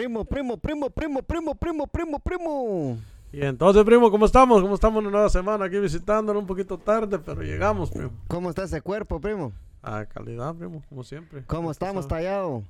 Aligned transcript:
Primo, 0.00 0.24
primo, 0.24 0.56
primo, 0.56 0.88
primo, 0.88 1.20
primo, 1.20 1.52
primo, 1.54 1.86
primo, 1.86 2.18
primo. 2.18 2.98
Y 3.32 3.42
entonces, 3.42 3.84
primo, 3.84 4.10
¿cómo 4.10 4.24
estamos? 4.24 4.62
¿Cómo 4.62 4.74
estamos 4.74 5.02
una 5.02 5.10
nueva 5.10 5.28
semana 5.28 5.66
aquí 5.66 5.78
visitándolo 5.78 6.40
un 6.40 6.46
poquito 6.46 6.78
tarde, 6.78 7.18
pero 7.18 7.42
llegamos, 7.42 7.90
primo. 7.90 8.10
¿Cómo 8.26 8.48
está 8.48 8.62
ese 8.62 8.80
cuerpo, 8.80 9.20
primo? 9.20 9.52
A 9.82 10.06
calidad, 10.06 10.54
primo, 10.54 10.82
como 10.88 11.04
siempre. 11.04 11.44
¿Cómo 11.46 11.70
estamos, 11.70 12.08
tallado? 12.08 12.62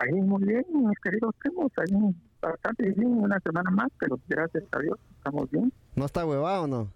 Ahí 0.00 0.12
muy 0.12 0.44
bien, 0.44 0.62
mis 0.70 0.98
queridos 0.98 1.34
primos, 1.38 1.72
ahí 1.78 2.14
bastante 2.42 2.90
bien, 2.90 3.06
una 3.06 3.40
semana 3.40 3.70
más, 3.70 3.88
pero 3.98 4.20
gracias 4.28 4.64
a 4.70 4.80
Dios 4.80 4.98
estamos 5.16 5.50
bien. 5.50 5.72
¿No 5.96 6.04
está 6.04 6.26
huevado 6.26 6.64
o 6.64 6.66
no? 6.66 6.88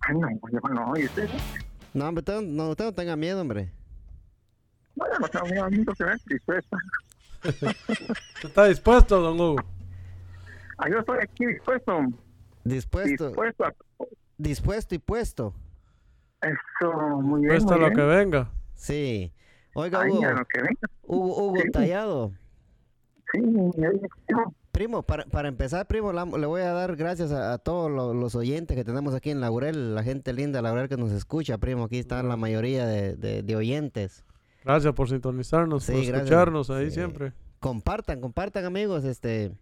Ay, 0.00 0.16
no, 0.16 0.28
yo 0.50 0.58
no, 0.74 0.92
¿y 0.98 1.04
usted? 1.04 1.30
No, 1.92 2.08
hombre, 2.08 2.22
usted 2.22 2.42
no, 2.42 2.70
usted 2.70 2.84
no 2.86 2.94
tenga 2.94 3.14
miedo, 3.14 3.40
hombre. 3.40 3.70
No, 4.96 5.04
yo 5.06 5.20
no 5.20 5.28
tengo 5.28 5.46
miedo, 5.46 5.64
amigo, 5.66 5.92
que 5.94 6.02
ven 6.02 6.18
dispuesta. 6.26 6.76
¿Usted 6.76 7.13
está 8.42 8.64
dispuesto, 8.66 9.20
don 9.20 9.40
Hugo? 9.40 9.56
Ah, 10.78 10.88
yo 10.90 10.98
estoy 10.98 11.18
aquí 11.22 11.46
dispuesto, 11.46 12.00
Dispuesto, 12.64 13.26
dispuesto 13.28 13.64
a 13.64 13.74
dispuesto 14.38 14.94
y 14.94 14.98
puesto. 14.98 15.54
eso, 16.40 16.92
muy 17.20 17.42
bien, 17.42 17.54
Dispuesto 17.54 17.74
a 17.74 17.76
muy 17.76 17.80
lo 17.90 17.94
bien. 17.94 17.96
que 17.96 18.16
venga. 18.16 18.50
Sí. 18.74 19.32
Oiga, 19.74 20.00
Ay, 20.02 20.10
Hugo, 20.10 20.26
a 20.26 20.32
lo 20.32 20.44
que 20.46 20.58
venga. 20.62 20.88
Hugo, 21.02 21.44
Hugo 21.48 21.56
Sí. 21.62 21.70
Tallado. 21.70 22.32
Sí, 23.32 23.40
Primo, 24.72 25.02
para, 25.04 25.24
para 25.26 25.46
empezar, 25.48 25.86
primo, 25.86 26.12
la- 26.12 26.24
le 26.24 26.46
voy 26.46 26.62
a 26.62 26.72
dar 26.72 26.96
gracias 26.96 27.30
a, 27.30 27.52
a 27.52 27.58
todos 27.58 27.88
lo- 27.90 28.12
los 28.12 28.34
oyentes 28.34 28.76
que 28.76 28.82
tenemos 28.84 29.14
aquí 29.14 29.30
en 29.30 29.40
Laurel, 29.40 29.94
la 29.94 30.02
gente 30.02 30.32
linda 30.32 30.58
de 30.58 30.62
Laurel 30.64 30.88
que 30.88 30.96
nos 30.96 31.12
escucha, 31.12 31.58
primo. 31.58 31.84
Aquí 31.84 31.98
están 31.98 32.28
la 32.28 32.36
mayoría 32.36 32.84
de, 32.86 33.14
de- 33.14 33.42
de 33.44 33.56
oyentes. 33.56 34.24
Gracias 34.64 34.94
por 34.94 35.08
sintonizarnos, 35.08 35.84
Sí, 35.84 35.92
por 35.92 36.00
gracias. 36.02 36.22
escucharnos 36.24 36.70
ahí 36.70 36.86
Sí. 36.86 36.92
siempre. 36.96 37.32
Compartan, 37.60 38.20
compartan, 38.20 38.64
amigos, 38.64 39.04
este, 39.04 39.52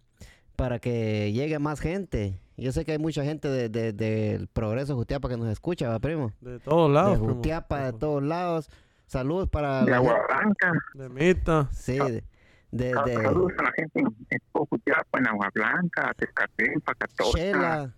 para 0.55 0.79
que 0.79 1.31
llegue 1.33 1.59
más 1.59 1.79
gente. 1.79 2.39
Yo 2.57 2.71
sé 2.71 2.85
que 2.85 2.91
hay 2.93 2.99
mucha 2.99 3.23
gente 3.23 3.47
de- 3.47 3.69
de- 3.69 3.93
del 3.93 4.47
Progreso 4.47 4.95
Jutiapa 4.95 5.27
que 5.27 5.37
nos 5.37 5.47
escucha, 5.49 5.89
¿va, 5.89 5.99
primo? 5.99 6.31
De 6.41 6.59
todos 6.59 6.91
lados, 6.91 7.13
de 7.13 7.17
primo. 7.19 7.33
Jutiapa, 7.35 7.85
de 7.85 7.93
todos 7.93 8.23
lados. 8.23 8.69
Saludos 9.07 9.49
para 9.49 9.83
de 9.83 9.91
la 9.91 9.97
Agua 9.97 10.17
Blanca. 10.27 10.71
De 10.93 11.09
Mita. 11.09 11.67
Sí, 11.71 11.97
de, 11.97 12.23
de, 12.71 12.85
de 12.93 12.93
Saludos 13.15 13.51
a 13.59 13.63
la 13.63 13.71
gente 13.75 13.99
en 13.99 14.05
en 14.29 14.39
Cojutiapa, 14.51 15.19
en 15.19 15.27
Agua 15.27 15.49
Blanca, 15.53 16.13
Tezcatlipa, 16.17 16.93
Catocha, 16.95 17.37
Shela. 17.37 17.93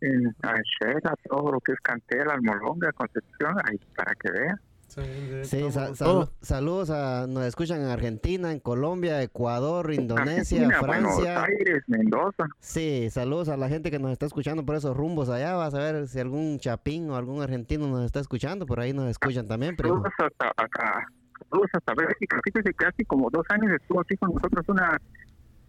en 0.00 0.26
a 0.42 0.54
Shela, 0.80 1.14
todo 1.28 1.52
lo 1.52 1.60
que 1.60 1.72
es 1.72 1.80
Cantera, 1.80 2.32
Almolonga, 2.34 2.92
Concepción, 2.92 3.54
ahí 3.68 3.78
para 3.96 4.14
que 4.14 4.30
vean. 4.32 4.60
Sí, 4.90 5.58
salu- 5.70 6.28
saludos 6.42 6.90
a 6.90 7.26
nos 7.28 7.44
escuchan 7.44 7.80
en 7.80 7.88
Argentina, 7.88 8.52
en 8.52 8.58
Colombia, 8.60 9.22
Ecuador, 9.22 9.92
Indonesia, 9.92 10.66
Argentina, 10.66 10.80
Buenos 10.86 11.14
Francia. 11.14 11.44
Aires, 11.44 11.82
Mendoza. 11.86 12.48
Sí, 12.58 13.08
saludos 13.10 13.48
a 13.48 13.56
la 13.56 13.68
gente 13.68 13.90
que 13.90 13.98
nos 13.98 14.10
está 14.10 14.26
escuchando 14.26 14.64
por 14.64 14.74
esos 14.76 14.96
rumbos 14.96 15.28
allá. 15.28 15.54
Vas 15.54 15.74
a 15.74 15.78
ver 15.78 16.08
si 16.08 16.18
algún 16.18 16.58
chapín 16.58 17.08
o 17.10 17.16
algún 17.16 17.40
argentino 17.42 17.86
nos 17.88 18.04
está 18.04 18.20
escuchando, 18.20 18.66
por 18.66 18.80
ahí 18.80 18.92
nos 18.92 19.08
escuchan 19.08 19.46
también, 19.46 19.76
primo. 19.76 19.94
Saludos 19.96 20.12
hasta 20.18 20.48
acá. 20.64 21.06
Saludos 21.48 21.70
hasta 21.72 21.94
Bélgica. 21.94 22.40
Fíjese 22.44 22.74
que 22.74 22.86
hace 22.86 23.04
como 23.04 23.30
dos 23.30 23.46
años 23.50 23.72
estuvo 23.80 24.00
aquí 24.00 24.16
con 24.16 24.34
nosotros 24.34 24.64
una 24.68 25.00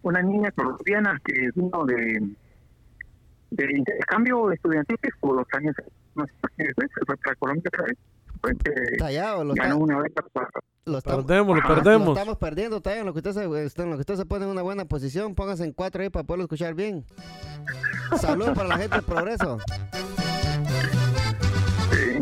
una 0.04 0.22
niña 0.24 0.52
colombiana 0.52 1.20
que 1.24 1.50
vino 1.54 1.86
de 1.86 2.28
de 3.52 3.66
intercambio 3.78 4.52
estudiantil 4.52 4.98
que 5.02 5.10
estuvo 5.10 5.36
dos 5.36 5.48
años 5.54 5.76
no 6.16 6.26
sé, 6.26 6.32
después 6.58 6.90
se 6.98 7.06
fue 7.06 7.16
para 7.18 7.36
Colombia 7.36 7.64
otra 7.68 7.86
vez. 7.86 7.98
Que 8.42 8.98
Tallado, 8.98 9.44
lo, 9.44 9.54
ganó 9.54 9.74
está- 9.74 9.76
una 9.84 10.04
para 10.34 10.50
lo 10.86 10.98
estamos, 10.98 11.26
Perdemos, 11.26 11.56
lo 11.56 11.62
Ajá, 11.64 11.70
lo 11.70 11.76
perdemos. 11.84 12.18
estamos 12.18 12.38
perdiendo, 12.40 12.82
Tallado. 12.82 13.06
Lo 13.06 13.14
que 13.14 13.20
usted 13.20 13.34
se, 13.34 13.66
este, 13.66 13.84
en 13.84 13.90
lo 13.92 13.96
que 13.98 14.02
usted 14.02 14.16
se 14.16 14.26
pone 14.26 14.46
en 14.46 14.52
una 14.52 14.62
buena 14.64 14.86
posición, 14.86 15.36
póngase 15.36 15.64
en 15.64 15.74
cuatro 15.74 16.02
ahí 16.02 16.10
para 16.10 16.24
poderlo 16.26 16.46
escuchar 16.46 16.74
bien. 16.74 17.06
Saludos 18.20 18.56
para 18.56 18.68
la 18.70 18.78
gente 18.78 18.96
del 18.96 19.06
progreso. 19.06 19.60
Sí. 21.92 22.18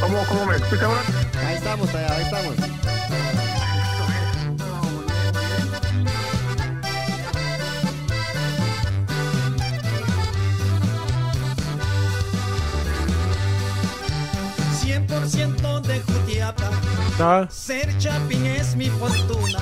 ¿Cómo, 0.00 0.18
¿Cómo 0.28 0.46
me 0.46 0.56
explica 0.56 0.86
ahora? 0.86 1.00
Ahí 1.46 1.54
estamos, 1.56 1.90
Tallado, 1.90 2.14
ahí 2.14 2.22
estamos. 2.22 2.54
Ser 17.16 17.96
chapín 17.96 18.44
es 18.44 18.76
mi 18.76 18.90
fortuna. 18.90 19.58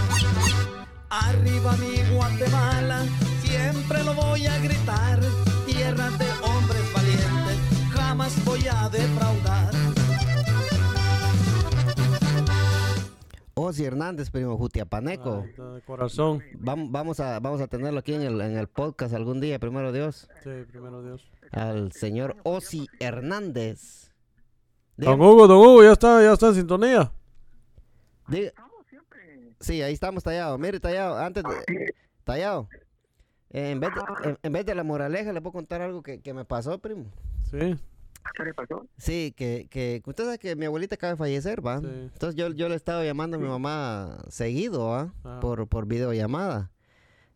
Arriba 1.09 1.77
mi 1.77 2.03
Guatemala, 2.13 3.05
siempre 3.45 4.03
lo 4.03 4.13
voy 4.13 4.45
a 4.47 4.59
gritar. 4.59 5.21
Tierra 5.65 6.11
de 6.11 6.27
hombres 6.43 6.93
valientes, 6.93 7.59
jamás 7.93 8.45
voy 8.45 8.67
a 8.67 8.89
defraudar. 8.89 9.71
Osi 13.55 13.85
Hernández, 13.85 14.31
primo 14.31 14.59
Jutiapaneco. 14.59 15.45
ah, 15.57 15.63
de 15.75 15.83
corazón. 15.83 16.43
Vamos, 16.59 16.91
vamos, 16.91 17.21
a, 17.21 17.39
vamos 17.39 17.61
a 17.61 17.69
tenerlo 17.69 18.01
aquí 18.01 18.15
en 18.15 18.23
el, 18.23 18.41
en 18.41 18.59
el 18.59 18.67
podcast 18.67 19.15
algún 19.15 19.41
día, 19.41 19.61
primero 19.61 19.93
Dios. 19.93 20.29
Sí, 20.43 20.51
primero 20.73 21.05
Dios. 21.05 21.23
Al 21.53 21.93
señor 21.93 22.35
Osi 22.43 22.89
Hernández. 22.99 24.11
Don 24.97 25.21
Hugo, 25.21 25.47
don 25.47 25.59
Hugo, 25.59 25.85
ya 25.85 25.93
está, 25.93 26.21
ya 26.21 26.33
está 26.33 26.49
en 26.49 26.55
sintonía. 26.57 27.13
Diga- 28.29 28.49
Estamos 28.49 28.87
siempre. 28.89 29.55
sí, 29.61 29.83
ahí 29.83 29.93
estamos 29.93 30.23
tallado. 30.25 30.59
Mire, 30.59 30.81
tallado, 30.81 31.19
antes 31.19 31.43
de. 31.45 31.95
Tallado. 32.25 32.69
eh, 33.51 33.71
En 33.71 33.81
vez, 33.81 33.91
de, 33.95 34.29
en, 34.31 34.39
en 34.43 34.53
vez 34.53 34.67
de 34.67 34.75
la 34.75 34.83
moraleja, 34.85 35.33
le 35.33 35.41
puedo 35.41 35.53
contar 35.53 35.81
algo 35.83 36.03
que, 36.03 36.21
que 36.21 36.33
me 36.35 36.45
pasó, 36.45 36.79
primo. 36.79 37.05
Sí, 37.51 37.77
¿Qué 38.37 38.43
le 38.43 38.55
pasó? 38.55 38.87
Sí, 38.97 39.35
que, 39.37 39.67
que 39.71 40.03
usted 40.07 40.25
sabe 40.25 40.39
que 40.39 40.57
mi 40.57 40.65
abuelita 40.65 40.95
acaba 40.95 41.11
de 41.13 41.17
fallecer, 41.19 41.65
¿va? 41.65 41.81
Sí. 41.81 41.87
Entonces 41.87 42.35
yo, 42.37 42.49
yo 42.55 42.71
le 42.71 42.75
estaba 42.75 43.05
llamando 43.05 43.37
a 43.37 43.41
mi 43.41 43.47
mamá 43.47 44.19
seguido, 44.29 44.87
¿va? 44.89 45.13
Ah. 45.25 45.39
Por, 45.43 45.69
por 45.69 45.87
videollamada. 45.87 46.71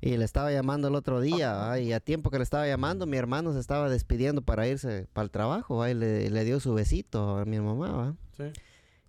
Y 0.01 0.17
le 0.17 0.25
estaba 0.25 0.51
llamando 0.51 0.89
el 0.89 0.95
otro 0.95 1.21
día, 1.21 1.53
¿va? 1.53 1.79
Y 1.81 1.93
a 1.93 2.01
tiempo 2.01 2.31
que 2.31 2.39
le 2.39 2.45
estaba 2.45 2.67
llamando, 2.67 3.05
mi 3.05 3.17
hermano 3.19 3.53
se 3.53 3.59
estaba 3.61 3.91
despidiendo 3.91 4.41
para 4.43 4.67
irse 4.67 5.09
para 5.13 5.25
el 5.25 5.31
trabajo, 5.31 5.77
¿va? 5.77 5.91
Y 5.91 5.95
le, 5.95 6.31
le 6.31 6.45
dio 6.45 6.59
su 6.59 6.73
besito 6.73 7.37
a 7.37 7.45
mi 7.45 7.61
mamá, 7.61 7.91
¿va? 7.93 8.15
sí. 8.37 8.45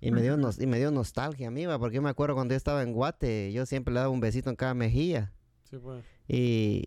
Y 0.02 0.12
me 0.12 0.22
dio, 0.22 0.38
nos- 0.38 0.60
y 0.62 0.66
me 0.68 0.78
dio 0.78 0.92
nostalgia 0.92 1.50
a 1.50 1.52
mí, 1.52 1.66
¿va? 1.66 1.78
Porque 1.80 1.96
yo 1.98 2.02
me 2.02 2.10
acuerdo 2.10 2.36
cuando 2.36 2.54
yo 2.54 2.58
estaba 2.58 2.84
en 2.84 2.94
Guate, 2.94 3.52
yo 3.52 3.66
siempre 3.66 3.94
le 3.94 4.00
daba 4.00 4.10
un 4.12 4.20
besito 4.22 4.50
en 4.50 4.56
cada 4.56 4.74
mejilla. 4.74 5.34
Sí, 5.70 5.78
pues. 5.78 6.04
Y, 6.28 6.84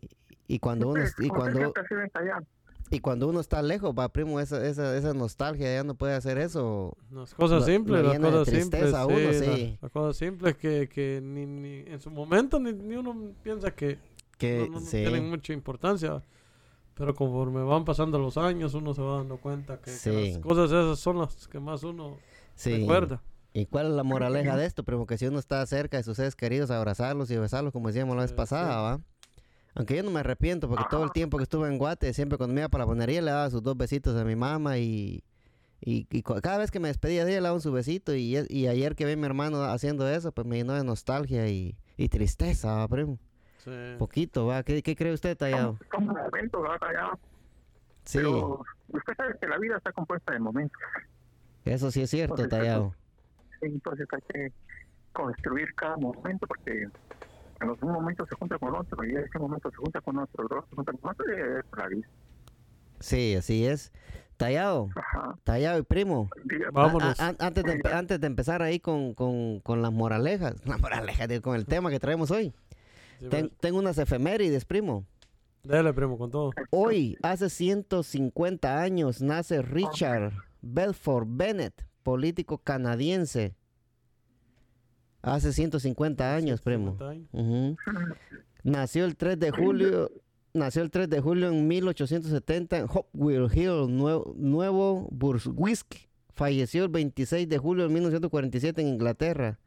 y 0.48 0.58
cuando 0.58 0.88
uno, 0.88 1.02
y 1.18 1.28
¿Cómo 1.28 1.44
se 1.44 1.52
cuando, 1.52 1.58
siente 1.60 1.80
así 1.80 1.94
de 1.94 2.10
allá? 2.14 2.42
y 2.90 3.00
cuando 3.00 3.28
uno 3.28 3.40
está 3.40 3.62
lejos, 3.62 3.94
va, 3.98 4.08
primo, 4.10 4.40
esa, 4.40 4.66
esa, 4.66 4.96
esa 4.96 5.14
nostalgia, 5.14 5.74
ya 5.74 5.84
no 5.84 5.94
puede 5.94 6.14
hacer 6.14 6.38
eso. 6.38 6.96
Las 7.10 7.34
cosas 7.34 7.60
Lo- 7.60 7.66
simples, 7.66 8.02
las 8.04 8.18
cosas 8.18 8.48
simples. 8.48 8.94
a 8.94 9.06
uno, 9.06 9.32
sí. 9.32 9.78
Las 9.80 9.90
cosas 9.90 10.16
simples 10.16 10.56
que, 10.56 10.88
que 10.88 11.20
ni, 11.22 11.44
ni 11.46 11.80
en 11.90 12.00
su 12.00 12.10
momento 12.10 12.58
ni, 12.60 12.72
ni 12.72 12.96
uno 12.96 13.32
piensa 13.42 13.70
que 13.72 13.98
Que, 14.38 14.60
no, 14.60 14.66
no- 14.66 14.80
no 14.80 14.86
sí. 14.86 14.98
tienen 14.98 15.28
mucha 15.28 15.52
importancia. 15.52 16.22
Pero 16.94 17.14
conforme 17.14 17.62
van 17.62 17.84
pasando 17.86 18.18
los 18.18 18.36
años, 18.36 18.74
uno 18.74 18.92
se 18.92 19.00
va 19.00 19.16
dando 19.18 19.38
cuenta 19.38 19.78
que, 19.78 19.84
que 19.90 19.96
Sí. 19.96 20.32
las 20.32 20.38
cosas 20.42 20.66
esas 20.70 20.98
son 20.98 21.18
las 21.18 21.48
que 21.48 21.58
más 21.60 21.82
uno 21.84 22.18
Sí. 22.62 22.80
recuerda. 22.80 23.22
¿Y 23.54 23.66
cuál 23.66 23.86
es 23.88 23.92
la 23.92 24.02
moraleja 24.02 24.56
de 24.56 24.64
esto? 24.64 24.82
Primo, 24.82 25.06
que 25.06 25.18
si 25.18 25.26
uno 25.26 25.38
está 25.38 25.64
cerca 25.66 25.98
de 25.98 26.02
sus 26.02 26.16
seres 26.16 26.34
queridos, 26.36 26.70
abrazarlos 26.70 27.30
y 27.30 27.36
besarlos, 27.36 27.72
como 27.72 27.88
decíamos 27.88 28.16
la 28.16 28.22
vez 28.22 28.30
Sí, 28.30 28.36
pasada. 28.36 28.80
¿va? 28.80 29.00
Aunque 29.74 29.96
yo 29.96 30.02
no 30.02 30.10
me 30.10 30.20
arrepiento, 30.20 30.68
porque 30.68 30.84
todo 30.90 31.04
el 31.04 31.12
tiempo 31.12 31.36
que 31.36 31.42
estuve 31.44 31.68
en 31.68 31.76
Guate, 31.78 32.12
siempre 32.14 32.38
cuando 32.38 32.54
me 32.54 32.60
iba 32.60 32.68
para 32.68 32.84
la 32.84 32.88
ponería, 32.88 33.20
le 33.20 33.30
daba 33.30 33.50
sus 33.50 33.62
dos 33.62 33.76
besitos 33.76 34.16
a 34.16 34.24
mi 34.24 34.36
mamá 34.36 34.78
y, 34.78 35.22
y, 35.80 36.04
cada 36.22 36.58
vez 36.58 36.70
que 36.70 36.78
me 36.80 36.88
despedía 36.88 37.24
de 37.24 37.32
ella, 37.32 37.40
le 37.40 37.44
daba 37.44 37.54
un 37.56 37.60
su 37.60 37.72
besito. 37.72 38.14
Y, 38.14 38.36
y 38.48 38.66
ayer 38.68 38.94
que 38.94 39.04
vi 39.04 39.12
a 39.12 39.16
mi 39.16 39.24
hermano 39.26 39.62
haciendo 39.64 40.08
eso, 40.08 40.32
pues 40.32 40.46
me 40.46 40.56
llenó 40.56 40.74
de 40.74 40.84
nostalgia 40.84 41.48
y, 41.48 41.76
y 41.96 42.08
tristeza, 42.08 42.74
¿va, 42.74 42.88
primo. 42.88 43.18
Sí. 43.58 43.70
Poquito, 43.98 44.46
¿va? 44.46 44.62
¿Qué, 44.62 44.82
qué 44.82 44.96
cree 44.96 45.12
usted, 45.12 45.36
Tallado? 45.36 45.78
Son 45.90 46.06
momentos, 46.06 46.62
¿verdad? 46.62 46.78
Allá. 46.88 47.18
Sí, 48.04 48.18
Pero 48.18 48.64
usted 48.88 49.14
sabe 49.16 49.34
que 49.40 49.46
la 49.46 49.58
vida 49.58 49.76
está 49.76 49.92
compuesta 49.92 50.32
de 50.32 50.40
momentos. 50.40 50.78
Eso 51.64 51.90
sí 51.90 52.02
es 52.02 52.10
cierto, 52.10 52.48
Tallado. 52.48 52.94
Sí, 53.60 53.66
Entonces 53.66 54.06
hay 54.12 54.20
que 54.32 54.52
construir 55.12 55.74
cada 55.74 55.96
momento 55.96 56.46
porque 56.46 56.82
en 57.60 57.70
un 57.70 57.92
momento 57.92 58.26
se 58.26 58.34
junta 58.36 58.58
con 58.58 58.74
otro 58.74 59.04
y 59.04 59.14
ese 59.14 59.38
momento 59.38 59.70
se 59.70 59.76
junta 59.76 60.00
con 60.00 60.18
otro, 60.18 60.42
el 60.42 60.46
otro 60.46 60.66
se 60.68 60.74
junta 60.76 60.92
con 60.92 61.10
otro 61.10 61.24
y 61.28 61.40
es 61.40 61.64
la 61.76 61.88
vida. 61.88 62.08
Sí, 63.00 63.34
así 63.36 63.66
es. 63.66 63.92
Tallado, 64.36 64.88
Ajá. 64.96 65.36
Tallado 65.44 65.78
y 65.78 65.82
primo. 65.82 66.28
A- 66.66 66.70
Vámonos. 66.72 67.20
a- 67.20 67.36
antes, 67.38 67.62
de, 67.62 67.80
antes 67.92 68.20
de 68.20 68.26
empezar 68.26 68.62
ahí 68.62 68.80
con, 68.80 69.14
con, 69.14 69.60
con 69.60 69.82
las 69.82 69.92
moralejas, 69.92 70.54
la 70.66 70.78
moraleja, 70.78 71.26
digo, 71.28 71.42
con 71.42 71.54
el 71.56 71.66
tema 71.66 71.90
que 71.90 72.00
traemos 72.00 72.30
hoy, 72.32 72.52
Sí, 73.20 73.28
ten- 73.28 73.48
pues. 73.48 73.60
tengo 73.60 73.78
unas 73.78 73.98
efemérides, 73.98 74.64
primo. 74.64 75.04
Dele, 75.62 75.92
primo, 75.92 76.18
con 76.18 76.30
todo. 76.32 76.50
Hoy, 76.70 77.16
hace 77.22 77.48
150 77.48 78.80
años, 78.80 79.22
nace 79.22 79.62
Richard 79.62 80.32
Belfort 80.62 81.26
Bennett, 81.28 81.86
político 82.02 82.58
canadiense. 82.58 83.54
Hace 85.20 85.52
150 85.52 86.34
años, 86.34 86.60
primo. 86.62 86.92
50 86.98 87.10
años. 87.10 87.28
Ujú. 87.32 87.76
Nació 88.64 89.04
el 89.04 89.16
3 89.16 89.38
de 89.38 89.50
julio, 89.50 90.10
nació 90.54 90.82
el 90.82 90.90
3 90.90 91.08
de 91.08 91.20
julio 91.20 91.48
en 91.50 91.66
1870 91.68 92.78
en 92.78 92.86
Hopewell 92.88 93.48
Hill, 93.52 93.96
Nuevo, 93.96 94.34
Nuevo 94.36 95.08
Brunswick. 95.10 96.08
Falleció 96.34 96.84
el 96.84 96.88
26 96.88 97.48
de 97.48 97.58
julio 97.58 97.86
de 97.86 97.92
1947 97.92 98.80
en 98.80 98.88
Inglaterra. 98.88 99.58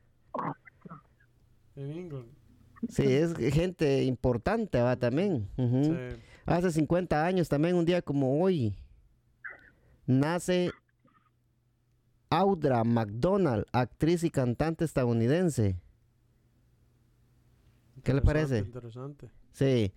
En 1.75 1.91
England. 1.91 2.27
Sí, 2.89 3.03
es 3.03 3.35
gente 3.53 4.03
importante, 4.03 4.81
va 4.81 4.95
también. 4.95 5.47
Ujú. 5.57 5.83
Sí. 5.83 5.91
Hace 6.45 6.71
50 6.71 7.25
años 7.25 7.49
también, 7.49 7.75
un 7.75 7.85
día 7.85 8.01
como 8.01 8.41
hoy, 8.41 8.75
nace 10.05 10.71
Audra 12.39 12.83
McDonald, 12.83 13.65
actriz 13.71 14.23
y 14.23 14.29
cantante 14.29 14.83
estadounidense. 14.85 15.75
¿Qué 18.03 18.13
le 18.13 18.21
parece? 18.21 18.59
Interesante. 18.59 19.29
Sí. 19.51 19.93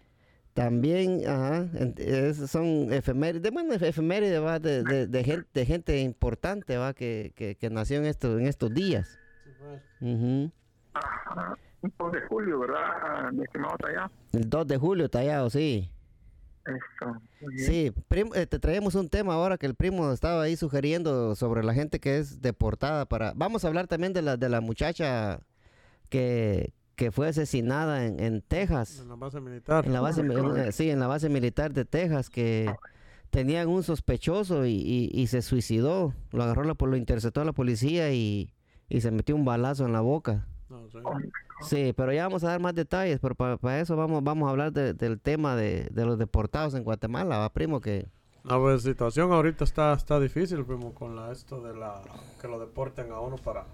También, 0.54 1.22
ajá, 1.26 1.68
es- 1.98 2.50
son 2.50 2.92
efemérides, 2.92 3.52
bueno, 3.52 3.74
efe- 3.74 3.88
efemérides, 3.88 4.42
va, 4.42 4.58
de, 4.58 4.82
de, 4.82 5.06
de 5.06 5.24
gente, 5.24 5.48
de 5.54 5.66
gente 5.66 6.00
importante, 6.00 6.76
va, 6.76 6.94
que, 6.94 7.32
que, 7.36 7.54
que 7.54 7.70
nació 7.70 7.98
en, 7.98 8.06
estos 8.06 8.40
en 8.40 8.46
estos 8.46 8.72
días. 8.74 9.18
Sí, 9.44 9.50
pues. 9.58 10.50
Ajá. 10.94 11.56
Un 11.80 11.92
2 11.96 12.12
de 12.12 12.20
julio, 12.22 12.58
¿verdad, 12.58 13.30
mi 13.32 13.44
estimado 13.44 13.76
Tallado? 13.78 14.10
El 14.32 14.50
2 14.50 14.66
de 14.66 14.76
julio, 14.78 15.08
tallado, 15.08 15.48
sí. 15.48 15.92
Eso. 16.68 17.20
muy 17.40 17.54
bien. 17.54 17.66
Sí, 17.66 17.92
prim- 18.08 18.30
eh, 18.34 18.46
te 18.46 18.58
traemos 18.58 18.94
un 18.94 19.08
tema 19.08 19.34
ahora 19.34 19.56
que 19.56 19.66
el 19.66 19.74
primo 19.74 20.12
estaba 20.12 20.42
ahí 20.42 20.54
sugiriendo 20.56 21.34
sobre 21.34 21.64
la 21.64 21.72
gente 21.74 21.98
que 21.98 22.18
es 22.18 22.42
deportada 22.42 23.06
para... 23.06 23.32
Vamos 23.34 23.64
a 23.64 23.68
hablar 23.68 23.86
también 23.86 24.12
de 24.12 24.22
la, 24.22 24.36
de 24.36 24.48
la 24.48 24.60
muchacha 24.60 25.40
que, 26.08 26.72
que 26.96 27.10
fue 27.10 27.28
asesinada 27.28 28.04
en, 28.06 28.20
en 28.20 28.42
Texas. 28.42 29.00
En 29.00 29.08
la 29.08 29.14
base 29.16 29.40
militar. 29.40 29.86
En 29.86 29.92
la 29.92 30.00
base, 30.00 30.22
mi- 30.22 30.34
en- 30.34 30.56
eh, 30.58 30.72
sí, 30.72 30.90
en 30.90 31.00
la 31.00 31.06
base 31.06 31.28
militar 31.28 31.72
de 31.72 31.84
Texas, 31.84 32.28
que 32.30 32.70
tenían 33.30 33.68
un 33.68 33.82
sospechoso 33.82 34.66
y, 34.66 34.72
y- 34.72 35.10
y 35.12 35.26
se 35.28 35.42
suicidó. 35.42 36.14
Lo 36.32 36.42
agarró, 36.42 36.64
la, 36.64 36.74
lo 36.78 36.96
interceptó 36.96 37.44
la 37.44 37.52
policía 37.52 38.12
y, 38.12 38.52
y 38.88 39.00
se 39.00 39.10
metió 39.10 39.34
un 39.36 39.44
balazo 39.44 39.86
en 39.86 39.92
la 39.92 40.00
boca. 40.00 40.46
No, 40.68 40.88
sí. 40.90 40.98
Sí, 41.60 41.92
pero 41.96 42.12
ya 42.12 42.24
vamos 42.24 42.44
a 42.44 42.48
dar 42.48 42.60
más 42.60 42.74
detalles, 42.74 43.18
pero 43.20 43.34
para, 43.34 43.80
eso 43.80 43.96
vamos, 43.96 44.22
vamos 44.22 44.46
a 44.46 44.50
hablar 44.50 44.72
de- 44.72 44.94
del 44.94 45.20
tema 45.20 45.56
de, 45.56 45.88
de 45.90 46.04
los 46.06 46.18
deportados 46.18 46.74
en 46.74 46.84
Guatemala, 46.84 47.38
¿va, 47.38 47.52
primo? 47.52 47.80
Que... 47.80 48.06
La 48.44 48.58
pues, 48.58 48.82
situación 48.82 49.32
ahorita 49.32 49.64
está, 49.64 49.92
está 49.92 50.20
difícil, 50.20 50.64
primo, 50.64 50.94
con 50.94 51.16
la, 51.16 51.32
esto 51.32 51.60
de 51.60 51.74
la 51.76 52.00
que 52.40 52.48
lo 52.48 52.58
deporten 52.60 53.10
a 53.12 53.20
uno 53.20 53.36
para, 53.36 53.66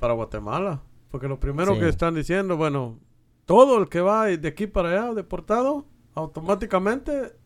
para 0.00 0.14
Guatemala. 0.14 0.80
Porque 1.10 1.28
lo 1.28 1.38
primero 1.38 1.74
Sí. 1.74 1.80
que 1.80 1.88
están 1.88 2.14
diciendo, 2.14 2.56
bueno, 2.56 2.98
todo 3.44 3.78
el 3.78 3.88
que 3.90 4.00
va 4.00 4.26
de 4.26 4.48
aquí 4.48 4.66
para 4.66 4.88
allá 4.90 5.12
deportado, 5.14 5.84
automáticamente 6.14 7.36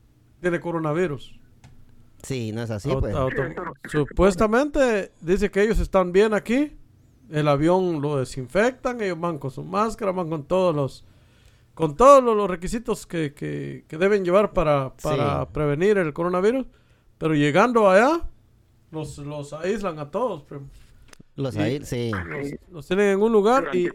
tiene 0.41 0.61
coronavirus. 0.61 1.39
Sí, 2.23 2.53
no 2.53 2.63
es 2.63 2.71
así, 2.71 2.89
pues. 2.99 3.15
supuestamente 3.91 5.13
dice 5.21 5.51
que 5.51 5.63
ellos 5.63 5.79
están 5.79 6.13
bien 6.13 6.35
aquí. 6.35 6.77
El 7.31 7.49
avión 7.49 8.01
lo 8.01 8.17
desinfectan, 8.19 9.01
ellos 9.01 9.19
van 9.19 9.39
con 9.39 9.51
su 9.51 9.65
máscara, 9.65 10.13
van 10.13 10.29
con 10.31 10.45
todos 10.45 10.75
los 10.75 11.05
con 11.75 11.95
todos 11.95 12.25
los, 12.25 12.35
los 12.37 12.49
requisitos 12.49 13.07
que, 13.07 13.35
que- 13.35 13.85
que 13.87 13.99
deben 13.99 14.25
llevar 14.25 14.53
para, 14.55 14.95
para 15.03 15.43
Sí. 15.45 15.49
prevenir 15.53 15.99
el 15.99 16.15
coronavirus. 16.15 16.67
Pero 17.19 17.35
llegando 17.35 17.91
allá, 17.91 18.23
los, 18.91 19.19
los 19.19 19.53
aíslan 19.53 19.99
a 19.99 20.11
todos. 20.11 20.43
primo. 20.45 20.69
Los 21.35 21.55
y- 21.55 21.59
ahí, 21.61 21.85
sí. 21.85 22.13
Los, 22.13 22.49
los 22.73 22.87
tienen 22.89 23.09
en 23.11 23.21
un 23.23 23.31
lugar 23.31 23.69
y... 23.77 23.91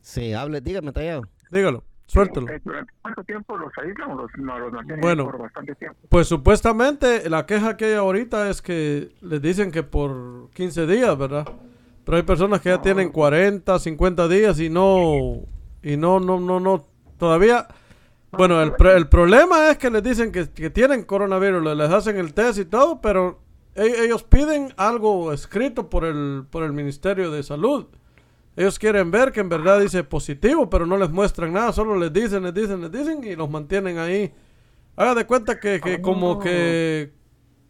Sí, 0.00 0.32
hable, 0.34 0.60
dígame, 0.60 0.92
Tallado. 0.92 1.22
Dígalo, 1.50 1.84
suéltalo. 2.06 2.48
eh, 2.50 2.60
¿Durante 2.64 2.92
cuánto 3.00 3.24
tiempo 3.24 3.56
los 3.56 3.72
aíslan 3.78 4.10
o 4.10 4.14
los, 4.22 4.30
no, 4.36 4.58
los 4.58 4.72
mantienen 4.72 5.00
Bueno. 5.00 5.24
por 5.26 5.38
bastante 5.38 5.74
tiempo? 5.76 5.96
Pues 6.08 6.26
supuestamente 6.28 7.28
la 7.30 7.46
queja 7.46 7.76
que 7.76 7.86
hay 7.86 7.94
ahorita 7.94 8.50
es 8.50 8.60
que 8.62 9.12
les 9.20 9.40
dicen 9.40 9.70
que 9.70 9.82
por 9.82 10.50
15 10.54 10.86
días, 10.86 11.16
¿verdad? 11.16 11.46
Pero 12.04 12.16
hay 12.16 12.22
personas 12.24 12.60
que 12.60 12.68
ya 12.70 12.82
tienen 12.82 13.10
40, 13.10 13.78
50 13.78 14.28
días 14.28 14.58
y 14.60 14.68
no, 14.68 15.42
y 15.82 15.96
no, 15.96 16.18
no, 16.20 16.40
no, 16.40 16.58
no, 16.60 16.84
todavía, 17.16 17.68
bueno, 18.32 18.60
el, 18.62 18.72
el 18.96 19.08
problema 19.08 19.70
es 19.70 19.78
que 19.78 19.90
les 19.90 20.02
dicen 20.02 20.32
que, 20.32 20.48
que 20.50 20.70
tienen 20.70 21.04
coronavirus, 21.04 21.62
le- 21.62 21.74
les 21.76 21.90
hacen 21.90 22.16
el 22.16 22.34
test 22.34 22.58
y 22.58 22.64
todo, 22.64 23.00
pero 23.00 23.40
e- 23.76 24.04
ellos 24.04 24.24
piden 24.24 24.72
algo 24.76 25.32
escrito 25.32 25.88
por 25.88 26.04
el, 26.04 26.44
por 26.50 26.64
el 26.64 26.72
Ministerio 26.72 27.30
de 27.30 27.42
Salud. 27.42 27.86
Ellos 28.56 28.78
quieren 28.78 29.10
ver 29.10 29.32
que 29.32 29.40
en 29.40 29.48
verdad 29.48 29.80
dice 29.80 30.02
positivo, 30.04 30.68
pero 30.68 30.84
no 30.86 30.96
les 30.98 31.10
muestran 31.10 31.52
nada, 31.52 31.72
solo 31.72 31.96
les 31.96 32.12
dicen, 32.12 32.42
les 32.42 32.52
dicen, 32.52 32.80
les 32.82 32.90
dicen 32.92 33.22
y 33.24 33.34
los 33.36 33.48
mantienen 33.48 33.98
ahí. 33.98 34.32
Haga 34.96 35.14
de 35.14 35.24
cuenta 35.24 35.58
que, 35.58 35.80
que 35.80 36.02
como 36.02 36.38
que 36.38 37.12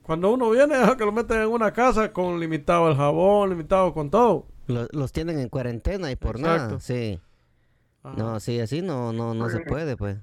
cuando 0.02 0.32
uno 0.32 0.50
viene, 0.50 0.74
ajá, 0.74 0.96
que 0.98 1.04
lo 1.04 1.12
meten 1.12 1.42
en 1.42 1.48
una 1.48 1.72
casa 1.72 2.12
con 2.12 2.38
limitado 2.40 2.88
el 2.88 2.96
jabón, 2.96 3.50
limitado 3.50 3.92
con 3.94 4.10
todo. 4.10 4.46
Lo- 4.66 4.86
Los, 4.92 5.12
tienen 5.12 5.38
en 5.38 5.48
cuarentena 5.48 6.10
y 6.10 6.16
por 6.16 6.36
Exacto. 6.38 6.64
nada, 6.66 6.80
sí. 6.80 7.20
Ajá. 8.02 8.16
No, 8.16 8.40
sí, 8.40 8.58
así 8.60 8.82
no, 8.82 9.12
no, 9.12 9.34
no 9.34 9.48
se 9.48 9.60
puede, 9.60 9.96
pues. 9.96 10.16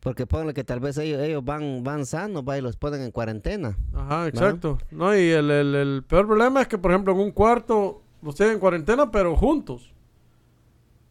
Porque 0.00 0.26
ponle 0.26 0.54
que 0.54 0.62
tal 0.64 0.78
vez 0.80 0.96
ellos, 0.98 1.20
ellos 1.20 1.44
van, 1.44 1.82
van 1.82 2.06
sanos, 2.06 2.44
va, 2.48 2.56
y 2.58 2.60
los 2.60 2.76
ponen 2.76 3.00
en 3.02 3.10
cuarentena. 3.10 3.76
Ajá, 3.94 4.28
exacto. 4.28 4.78
No, 4.90 5.14
y 5.16 5.30
el, 5.30 5.50
el- 5.50 5.74
el 5.74 6.04
peor 6.04 6.26
problema 6.26 6.60
es 6.62 6.68
que, 6.68 6.78
por 6.78 6.92
ejemplo, 6.92 7.12
en 7.12 7.18
un 7.20 7.30
cuarto 7.32 8.02
los 8.22 8.34
tienen 8.34 8.54
en 8.54 8.60
cuarentena, 8.60 9.10
pero 9.10 9.34
juntos. 9.36 9.92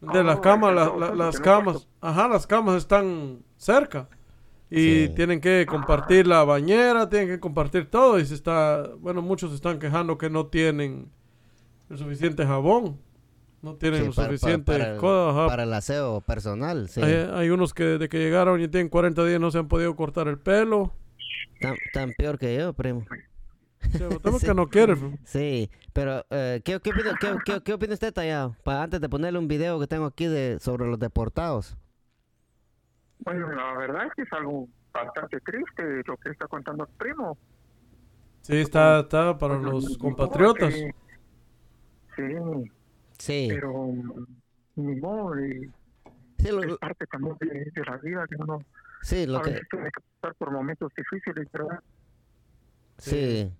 De 0.00 0.22
las 0.22 0.38
Oh, 0.38 0.40
camas, 0.40 0.74
la- 0.74 1.14
las 1.14 1.40
camas, 1.40 1.88
ajá, 2.00 2.28
las 2.28 2.46
camas 2.46 2.76
están 2.76 3.42
cerca. 3.56 4.08
Y 4.70 5.06
Sí. 5.06 5.12
tienen 5.14 5.40
que 5.40 5.64
compartir 5.68 6.26
la 6.26 6.42
bañera, 6.44 7.08
tienen 7.08 7.28
que 7.28 7.38
compartir 7.40 7.88
todo. 7.88 8.18
Y 8.18 8.26
se 8.26 8.34
está, 8.34 8.90
bueno, 8.98 9.22
muchos 9.22 9.50
se 9.50 9.56
están 9.56 9.78
quejando 9.78 10.18
que 10.18 10.28
no 10.28 10.46
tienen 10.46 11.08
el 11.88 11.98
suficiente 11.98 12.44
jabón. 12.44 12.98
No 13.62 13.74
tienen 13.76 14.04
Sí, 14.06 14.10
para- 14.14 14.28
suficiente 14.28 14.72
para 14.72 14.92
el-. 14.94 15.00
Para 15.48 15.62
el 15.62 15.72
aseo 15.72 16.20
personal, 16.20 16.88
sí. 16.88 17.00
Hay, 17.00 17.12
hay 17.32 17.50
unos 17.50 17.74
que 17.74 17.84
desde 17.84 18.08
que 18.08 18.18
llegaron 18.18 18.60
y 18.60 18.68
tienen 18.68 18.88
40 18.88 19.24
días 19.24 19.40
no 19.40 19.50
se 19.50 19.58
han 19.58 19.68
podido 19.68 19.94
cortar 19.96 20.28
el 20.28 20.38
pelo. 20.38 20.92
Tan, 21.60 21.74
tan 21.92 22.12
peor 22.18 22.38
que 22.38 22.56
yo, 22.56 22.72
primo. 22.74 23.04
Sí, 23.80 23.98
Sí. 24.40 24.46
que 24.46 24.54
no 24.54 24.68
quiere. 24.68 24.96
Sí, 25.24 25.70
pero 25.92 26.24
eh, 26.30 26.60
¿qué, 26.64 26.78
qué, 26.80 26.90
opina, 26.90 27.14
qué, 27.20 27.34
qué- 27.44 27.60
qué 27.62 27.72
opina 27.72 27.94
usted, 27.94 28.12
Tallado? 28.12 28.56
Para 28.64 28.82
antes 28.82 29.00
de 29.00 29.08
ponerle 29.08 29.38
un 29.38 29.48
video 29.48 29.78
que 29.80 29.86
tengo 29.86 30.06
aquí 30.06 30.26
de 30.26 30.58
sobre 30.60 30.86
los 30.86 30.98
deportados. 30.98 31.76
Bueno, 33.20 33.50
la 33.52 33.76
verdad 33.78 34.06
es 34.06 34.14
que 34.14 34.22
es 34.22 34.32
algo 34.32 34.68
bastante 34.92 35.40
triste 35.40 36.02
lo 36.06 36.16
que 36.18 36.30
está 36.30 36.46
contando 36.48 36.84
el 36.84 36.90
primo. 36.96 37.36
Sí, 38.42 38.56
está, 38.58 39.00
está 39.00 39.36
para 39.38 39.58
los 39.58 39.98
compatriotas. 39.98 40.72
Sí, 40.74 40.90
sí, 42.16 42.24
Sí, 43.18 43.48
pero 43.48 43.88
ni 44.76 44.96
modo, 45.00 45.38
y 45.40 45.72
sí, 46.38 46.50
lo, 46.50 46.62
es 46.62 46.76
parte 46.78 47.06
también 47.06 47.36
de, 47.40 47.46
de 47.48 47.84
la 47.86 47.96
vida 47.98 48.26
que 48.28 48.36
uno 48.36 48.58
sí, 49.00 49.26
lo 49.26 49.38
a 49.38 49.42
que, 49.42 49.50
veces 49.50 49.68
tiene 49.70 49.86
que 49.90 50.00
pasar 50.20 50.34
por 50.36 50.50
momentos 50.52 50.92
difíciles, 50.96 51.48
¿verdad? 51.52 51.80
sí. 52.98 53.52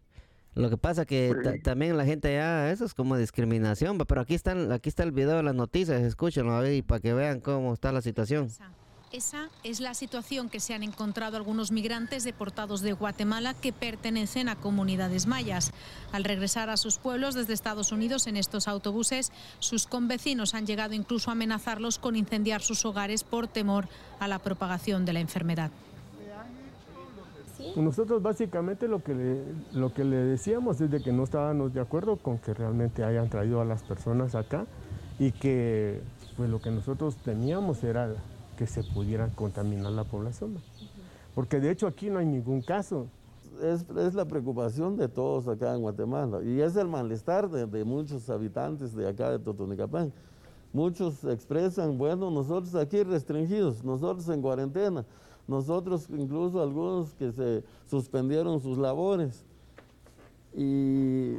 Lo 0.54 0.70
que 0.70 0.78
pasa 0.78 1.04
que 1.04 1.36
Sí. 1.42 1.60
también 1.62 1.98
la 1.98 2.06
gente 2.06 2.32
ya, 2.32 2.70
eso 2.70 2.86
es 2.86 2.94
como 2.94 3.18
discriminación, 3.18 3.98
pero 3.98 4.22
aquí 4.22 4.34
están, 4.34 4.72
aquí 4.72 4.88
está 4.88 5.02
el 5.02 5.12
video 5.12 5.36
de 5.36 5.42
las 5.42 5.54
noticias, 5.54 6.00
escúchenlo 6.02 6.56
ahí 6.56 6.80
para 6.80 7.00
que 7.00 7.12
vean 7.12 7.40
cómo 7.40 7.74
está 7.74 7.92
la 7.92 8.00
situación. 8.00 8.48
Esa, 9.16 9.48
es 9.64 9.80
la 9.80 9.94
situación 9.94 10.50
que 10.50 10.60
se 10.60 10.74
han 10.74 10.82
encontrado 10.82 11.38
algunos 11.38 11.72
migrantes 11.72 12.22
deportados 12.22 12.82
de 12.82 12.92
Guatemala 12.92 13.54
que 13.54 13.72
pertenecen 13.72 14.50
a 14.50 14.56
comunidades 14.56 15.26
mayas. 15.26 15.72
Al 16.12 16.22
regresar 16.22 16.68
a 16.68 16.76
sus 16.76 16.98
pueblos 16.98 17.34
desde 17.34 17.54
Estados 17.54 17.92
Unidos 17.92 18.26
en 18.26 18.36
estos 18.36 18.68
autobuses, 18.68 19.32
sus 19.58 19.86
convecinos 19.86 20.52
han 20.52 20.66
llegado 20.66 20.92
incluso 20.92 21.30
a 21.30 21.32
amenazarlos 21.32 21.98
con 21.98 22.14
incendiar 22.14 22.60
sus 22.60 22.84
hogares 22.84 23.24
por 23.24 23.48
temor 23.48 23.88
a 24.20 24.28
la 24.28 24.38
propagación 24.38 25.06
de 25.06 25.14
la 25.14 25.20
enfermedad. 25.20 25.70
Nosotros 27.74 28.22
básicamente 28.22 28.86
lo 28.86 29.02
que, 29.02 29.14
le, 29.14 29.42
lo 29.72 29.94
que 29.94 30.04
le 30.04 30.16
decíamos 30.16 30.78
es 30.82 30.90
de 30.90 31.02
que 31.02 31.12
no 31.12 31.24
estábamos 31.24 31.72
de 31.72 31.80
acuerdo 31.80 32.16
con 32.16 32.36
que 32.36 32.52
realmente 32.52 33.02
hayan 33.02 33.30
traído 33.30 33.62
a 33.62 33.64
las 33.64 33.82
personas 33.82 34.34
acá 34.34 34.66
y 35.18 35.32
que 35.32 36.02
pues 36.36 36.50
lo 36.50 36.60
que 36.60 36.70
nosotros 36.70 37.16
teníamos 37.16 37.82
era 37.82 38.14
que 38.56 38.66
se 38.66 38.82
pudiera 38.82 39.28
contaminar 39.28 39.92
la 39.92 40.04
población. 40.04 40.56
Porque 41.34 41.60
de 41.60 41.70
hecho 41.70 41.86
aquí 41.86 42.10
no 42.10 42.18
hay 42.18 42.26
ningún 42.26 42.62
caso. 42.62 43.06
es, 43.62 43.86
es 43.96 44.14
la 44.14 44.24
preocupación 44.24 44.96
de 44.96 45.08
todos 45.08 45.48
acá 45.48 45.74
en 45.74 45.82
Guatemala 45.82 46.42
y 46.42 46.60
es 46.60 46.76
el 46.76 46.88
malestar 46.88 47.48
de, 47.48 47.66
de 47.66 47.84
muchos 47.84 48.28
habitantes 48.30 48.94
de 48.94 49.08
acá 49.08 49.30
de 49.30 49.38
Totonicapán. 49.38 50.12
Muchos 50.72 51.24
expresan, 51.24 51.96
bueno, 51.96 52.30
nosotros 52.30 52.74
aquí 52.74 53.02
restringidos, 53.02 53.82
nosotros 53.82 54.28
en 54.28 54.42
cuarentena, 54.42 55.04
nosotros 55.46 56.06
incluso 56.10 56.60
algunos 56.60 57.14
que 57.14 57.32
se 57.32 57.64
suspendieron 57.88 58.60
sus 58.60 58.76
labores. 58.76 59.44
Y 60.54 61.36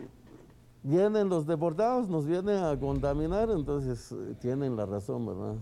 vienen 0.83 1.29
los 1.29 1.45
deportados, 1.45 2.07
nos 2.07 2.25
vienen 2.25 2.63
a 2.63 2.79
contaminar, 2.79 3.49
entonces 3.49 4.11
eh, 4.11 4.35
tienen 4.39 4.75
la 4.75 4.85
razón, 4.85 5.25
¿verdad? 5.25 5.55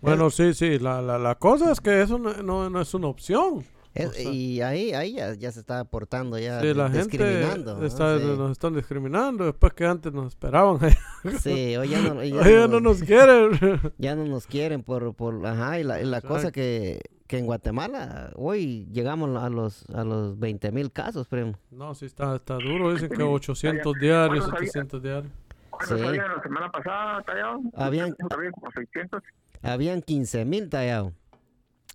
Bueno, 0.00 0.30
sí, 0.30 0.54
sí. 0.54 0.78
La, 0.78 1.02
la, 1.02 1.18
la 1.18 1.34
cosa 1.36 1.72
es 1.72 1.80
que 1.80 2.00
eso 2.02 2.18
no, 2.18 2.32
no, 2.42 2.70
no 2.70 2.80
es 2.80 2.94
una 2.94 3.08
opción. 3.08 3.64
Es- 3.94 4.10
O 4.10 4.12
sea- 4.12 4.30
y 4.30 4.60
ahí, 4.60 4.92
ahí 4.92 5.14
ya, 5.14 5.34
ya 5.34 5.50
se 5.50 5.60
está 5.60 5.80
aportando, 5.80 6.38
ya 6.38 6.60
Sí, 6.60 6.72
la 6.74 6.88
gente 6.90 7.08
discriminando. 7.18 7.78
¿no? 7.78 7.84
está- 7.86 8.18
Sí. 8.18 8.24
nos 8.24 8.52
están 8.52 8.74
discriminando 8.74 9.44
después 9.44 9.72
que 9.72 9.86
antes 9.86 10.12
nos 10.12 10.28
esperaban. 10.28 10.78
Sí, 11.42 11.76
hoy 11.76 11.88
ya 11.88 12.00
no, 12.02 12.22
ya 12.22 12.36
Hoy 12.36 12.44
ya 12.52 12.60
no 12.60 12.68
no 12.68 12.80
nos- 12.80 13.00
nos 13.00 13.02
quieren. 13.08 13.80
ya 13.98 14.14
no 14.14 14.24
nos 14.24 14.46
quieren 14.46 14.82
por, 14.84 15.14
por 15.14 15.44
ajá, 15.44 15.80
y 15.80 15.84
la, 15.84 16.00
y 16.00 16.04
la 16.04 16.20
cosa 16.20 16.52
que, 16.52 17.00
que 17.26 17.38
en 17.38 17.46
Guatemala 17.46 18.30
hoy 18.36 18.86
llegamos 18.92 19.36
a 19.42 19.48
los, 19.48 19.84
a 19.90 20.04
los 20.04 20.38
20 20.38 20.70
mil 20.70 20.92
casos, 20.92 21.26
primo. 21.26 21.54
No, 21.72 21.94
sí 21.96 22.06
está, 22.06 22.36
está 22.36 22.54
duro. 22.54 22.92
Dicen 22.92 23.08
que 23.08 23.16
Sí, 23.16 23.22
800 23.22 23.94
ya- 23.96 24.00
diarios, 24.00 24.28
bueno, 24.44 24.44
sabía- 24.54 24.66
700 24.70 25.02
diarios. 25.02 25.32
¿Cuántos 25.70 25.98
Sí. 25.98 26.04
la 26.16 26.42
semana 26.42 26.70
pasada, 26.70 27.22
Tallado? 27.22 27.60
Habían- 27.74 28.14
Habían 28.30 28.52
como 28.52 28.70
600. 28.70 29.22
Habían 29.62 30.02
15 30.02 30.44
mil 30.44 30.68
tallados. 30.68 31.12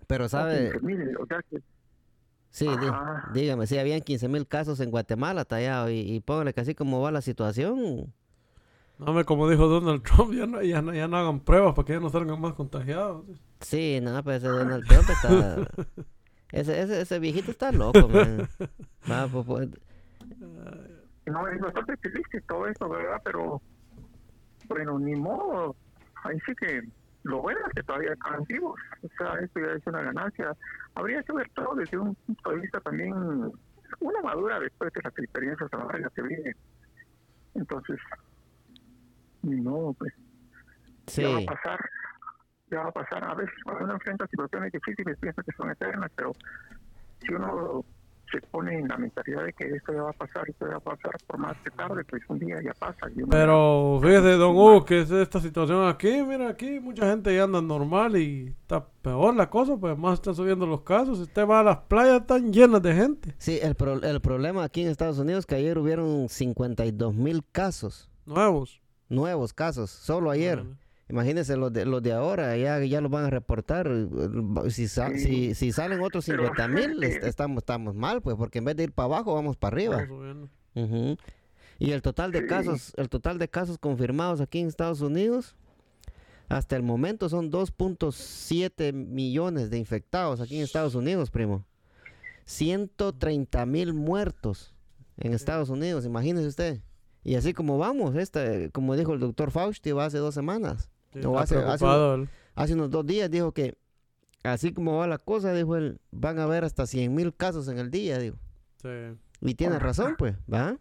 Pero, 0.08 0.27
¿sabe? 0.29 0.72
15,000, 0.74 1.17
o 1.17 1.25
sea 1.25 1.41
que 1.50 1.60
Sí, 2.50 2.67
Ajá. 2.67 3.29
dígame, 3.34 3.65
sí, 3.65 3.79
habían 3.79 4.01
15 4.01 4.27
mil 4.27 4.48
casos 4.48 4.79
en 4.79 4.91
Guatemala 4.91 5.43
tallados. 5.43 5.89
Y, 5.89 6.01
y 6.15 6.20
póngale 6.20 6.53
que 6.53 6.62
así 6.62 6.75
como 6.75 7.01
va 7.01 7.12
la 7.12 7.22
situación, 7.22 8.13
No, 9.00 9.05
hombre, 9.08 9.25
como 9.25 9.50
dijo 9.50 9.67
Donald 9.67 10.03
Trump, 10.03 10.34
ya 10.34 10.46
no, 10.46 10.62
ya, 10.62 10.82
no, 10.84 10.93
ya 10.93 11.08
no 11.08 11.17
hagan 11.17 11.39
pruebas 11.39 11.74
para 11.74 11.86
que 11.86 11.93
ya 11.93 12.00
no 12.00 12.10
salgan 12.10 12.39
más 12.39 12.53
contagiados. 12.53 13.25
sí, 13.62 14.00
nada, 14.03 14.22
pues 14.22 14.38
ese 14.43 14.50
Donald 14.50 14.86
Trump 14.88 15.10
está... 15.10 15.67
Ese, 16.51 16.79
ese, 16.79 17.01
ese 17.01 17.17
viejito 17.17 17.50
está 17.50 17.72
loco, 17.72 18.08
man. 18.08 18.48
Va, 19.10 19.27
pues, 19.27 19.43
pues, 19.43 19.70
no 21.25 21.48
es 21.48 21.60
bastante 21.60 21.98
triste 21.98 22.41
todo 22.41 22.67
eso, 22.67 22.88
¿verdad? 22.88 23.20
Pero, 23.24 23.60
bueno, 24.70 25.00
ni 25.00 25.15
modo. 25.15 25.75
Ahí 26.24 26.38
sí 26.46 26.53
que 26.60 26.82
lo 27.24 27.42
bueno 27.42 27.60
es 27.68 27.74
que 27.74 27.84
todavía 27.84 28.13
están 28.13 28.44
vivos. 28.46 28.80
O 29.01 29.08
sea, 29.18 29.39
esto 29.39 29.60
ya 29.60 29.74
es 29.74 29.88
una 29.88 30.01
ganancia. 30.01 30.56
Habría 30.96 31.24
que 31.24 31.34
ver 31.34 31.50
todo 31.56 31.75
desde 31.75 31.98
un 31.98 32.15
punto 32.15 32.50
de 32.51 32.60
vista 32.60 32.80
también, 32.82 33.13
una 34.00 34.22
madura 34.22 34.60
después 34.60 34.92
de 34.94 35.01
las 35.03 35.18
experiencias 35.18 35.74
amargas 35.74 36.12
que 36.13 36.22
vienen. 36.22 36.56
Entonces, 37.56 38.00
modo, 39.44 39.94
pues. 39.94 40.13
Ya 41.08 41.30
va 41.30 41.38
sí. 41.39 41.44
a 41.44 41.51
pasar, 41.53 41.89
ya 42.72 42.80
va 42.80 42.89
a 42.89 42.92
pasar. 42.92 43.24
A 43.24 43.36
veces 43.36 43.56
cuando 43.63 43.84
uno 43.86 43.94
enfrenta 43.94 44.27
situaciones 44.27 44.72
difíciles 44.72 45.18
piensa 45.20 45.44
que 45.44 45.51
son 45.53 45.70
eternas, 45.70 46.12
pero 46.15 46.34
si 47.20 47.34
uno 47.34 47.86
se 48.42 48.48
pone 48.48 48.80
en 48.80 48.88
la 48.88 48.98
mentalidad 48.98 49.44
de 49.46 49.54
que 49.54 49.66
esto 49.66 49.94
ya 49.94 50.02
va 50.02 50.10
a 50.10 50.13
pasar, 50.13 50.50
esto 50.50 50.66
ya 50.66 50.72
va 50.74 50.78
a 50.78 50.80
pasar 50.96 51.12
por 51.28 51.38
más 51.38 51.56
que 51.63 51.70
tarde, 51.72 52.04
pues 52.10 52.22
un 52.30 52.40
día 52.40 52.58
ya 52.63 52.74
pasa. 52.74 53.08
y 53.16 53.24
Pero 53.30 54.00
fíjese, 54.02 54.32
don 54.34 54.56
Hugo, 54.56 54.84
que 54.86 55.02
es 55.02 55.12
esta 55.12 55.40
situación 55.40 55.88
aquí, 55.88 56.24
mira, 56.28 56.50
aquí 56.50 56.80
mucha 56.80 57.10
gente 57.10 57.36
ya 57.36 57.44
anda 57.44 57.62
normal 57.62 58.18
y 58.18 58.48
está 58.62 58.86
peor 59.02 59.36
la 59.36 59.50
cosa, 59.50 59.78
pues 59.78 59.98
más 59.98 60.16
están 60.16 60.36
subiendo 60.36 60.66
los 60.66 60.82
casos. 60.82 61.20
Usted 61.20 61.48
va 61.48 61.60
a 61.60 61.63
las 61.63 61.78
playas, 61.78 62.22
están 62.22 62.52
llenas 62.52 62.82
de 62.82 62.94
gente. 62.94 63.36
Sí, 63.38 63.60
el, 63.62 63.75
pro- 63.75 64.02
el 64.02 64.20
problema 64.22 64.63
aquí 64.63 64.82
en 64.82 64.90
Estados 64.90 65.20
Unidos 65.20 65.40
es 65.42 65.46
que 65.46 65.56
ayer 65.56 65.78
hubieron 65.78 66.28
52 66.30 67.13
mil 67.13 67.44
casos, 67.52 68.10
Nuevos. 68.25 68.82
nuevos 69.10 69.54
casos, 69.54 69.92
solo 69.92 70.32
ayer. 70.32 70.63
Imagínense 71.13 71.55
los 71.58 71.72
de, 71.72 71.86
los 71.86 72.01
de 72.01 72.12
ahora, 72.12 72.58
ya, 72.58 72.79
ya 72.84 73.00
los 73.00 73.12
van 73.12 73.25
a 73.25 73.29
reportar. 73.29 73.88
eh, 73.88 74.08
Si, 74.72 74.88
sa- 74.88 75.12
Sí. 75.12 75.20
si, 75.20 75.53
si 75.55 75.72
salen 75.72 76.01
otros 76.01 76.25
Pero 76.25 76.48
50 76.48 76.67
mil, 76.67 77.03
estamos, 77.03 77.58
estamos 77.60 77.93
mal, 77.93 78.24
pues, 78.24 78.36
porque 78.36 78.58
en 78.58 78.65
vez 78.65 78.75
de 78.75 78.86
ir 78.86 78.91
para 78.93 79.05
abajo, 79.05 79.36
vamos 79.36 79.55
para 79.55 79.75
arriba. 79.75 80.08
Ujú. 80.74 81.15
Y 81.77 81.91
el 81.91 82.01
total 82.01 82.32
de 82.32 82.39
Sí. 82.41 82.48
casos, 82.48 82.93
el 82.98 83.10
total 83.10 83.38
de 83.38 83.48
casos 83.48 83.77
confirmados 83.77 84.41
aquí 84.41 84.58
en 84.58 84.67
Estados 84.67 85.01
Unidos, 85.01 85.55
hasta 86.50 86.75
el 86.75 86.82
momento 86.82 87.29
son 87.29 87.51
2.7 87.51 88.91
millones 88.91 89.70
de 89.70 89.77
infectados 89.77 90.41
aquí 90.41 90.58
en 90.58 90.63
Estados 90.63 90.96
Unidos, 90.96 91.29
primo. 91.29 91.63
130 92.46 93.67
mil 93.67 93.93
muertos 93.93 94.74
en 95.17 95.34
Estados 95.34 95.70
Unidos, 95.70 96.05
imagínese 96.05 96.48
usted. 96.48 96.82
Y 97.24 97.36
así 97.36 97.53
como 97.53 97.77
vamos, 97.77 98.15
este, 98.15 98.72
como 98.72 98.96
dijo 98.96 99.13
el 99.13 99.20
doctor 99.20 99.51
Fauci, 99.51 99.91
va 99.91 100.05
hace 100.05 100.17
dos 100.17 100.34
semanas. 100.34 100.89
Sí, 101.13 101.22
hace- 102.55 102.74
unos 102.74 102.89
dos 102.89 103.05
días 103.05 103.29
dijo 103.32 103.51
que 103.51 103.75
así 104.43 104.74
como 104.74 104.98
va 104.98 105.08
la 105.08 105.17
cosa, 105.17 105.53
dijo 105.53 105.75
él, 105.75 106.00
van 106.12 106.39
a 106.39 106.43
haber 106.43 106.63
hasta 106.63 106.86
100 106.86 107.13
mil 107.13 107.34
casos 107.34 107.67
en 107.67 107.77
el 107.79 107.89
día, 107.91 108.17
digo. 108.20 108.36
Sí. 108.82 108.89
Y 109.41 109.55
tiene 109.55 109.79
razón, 109.79 110.15
pues, 110.17 110.36
¿va? 110.51 110.77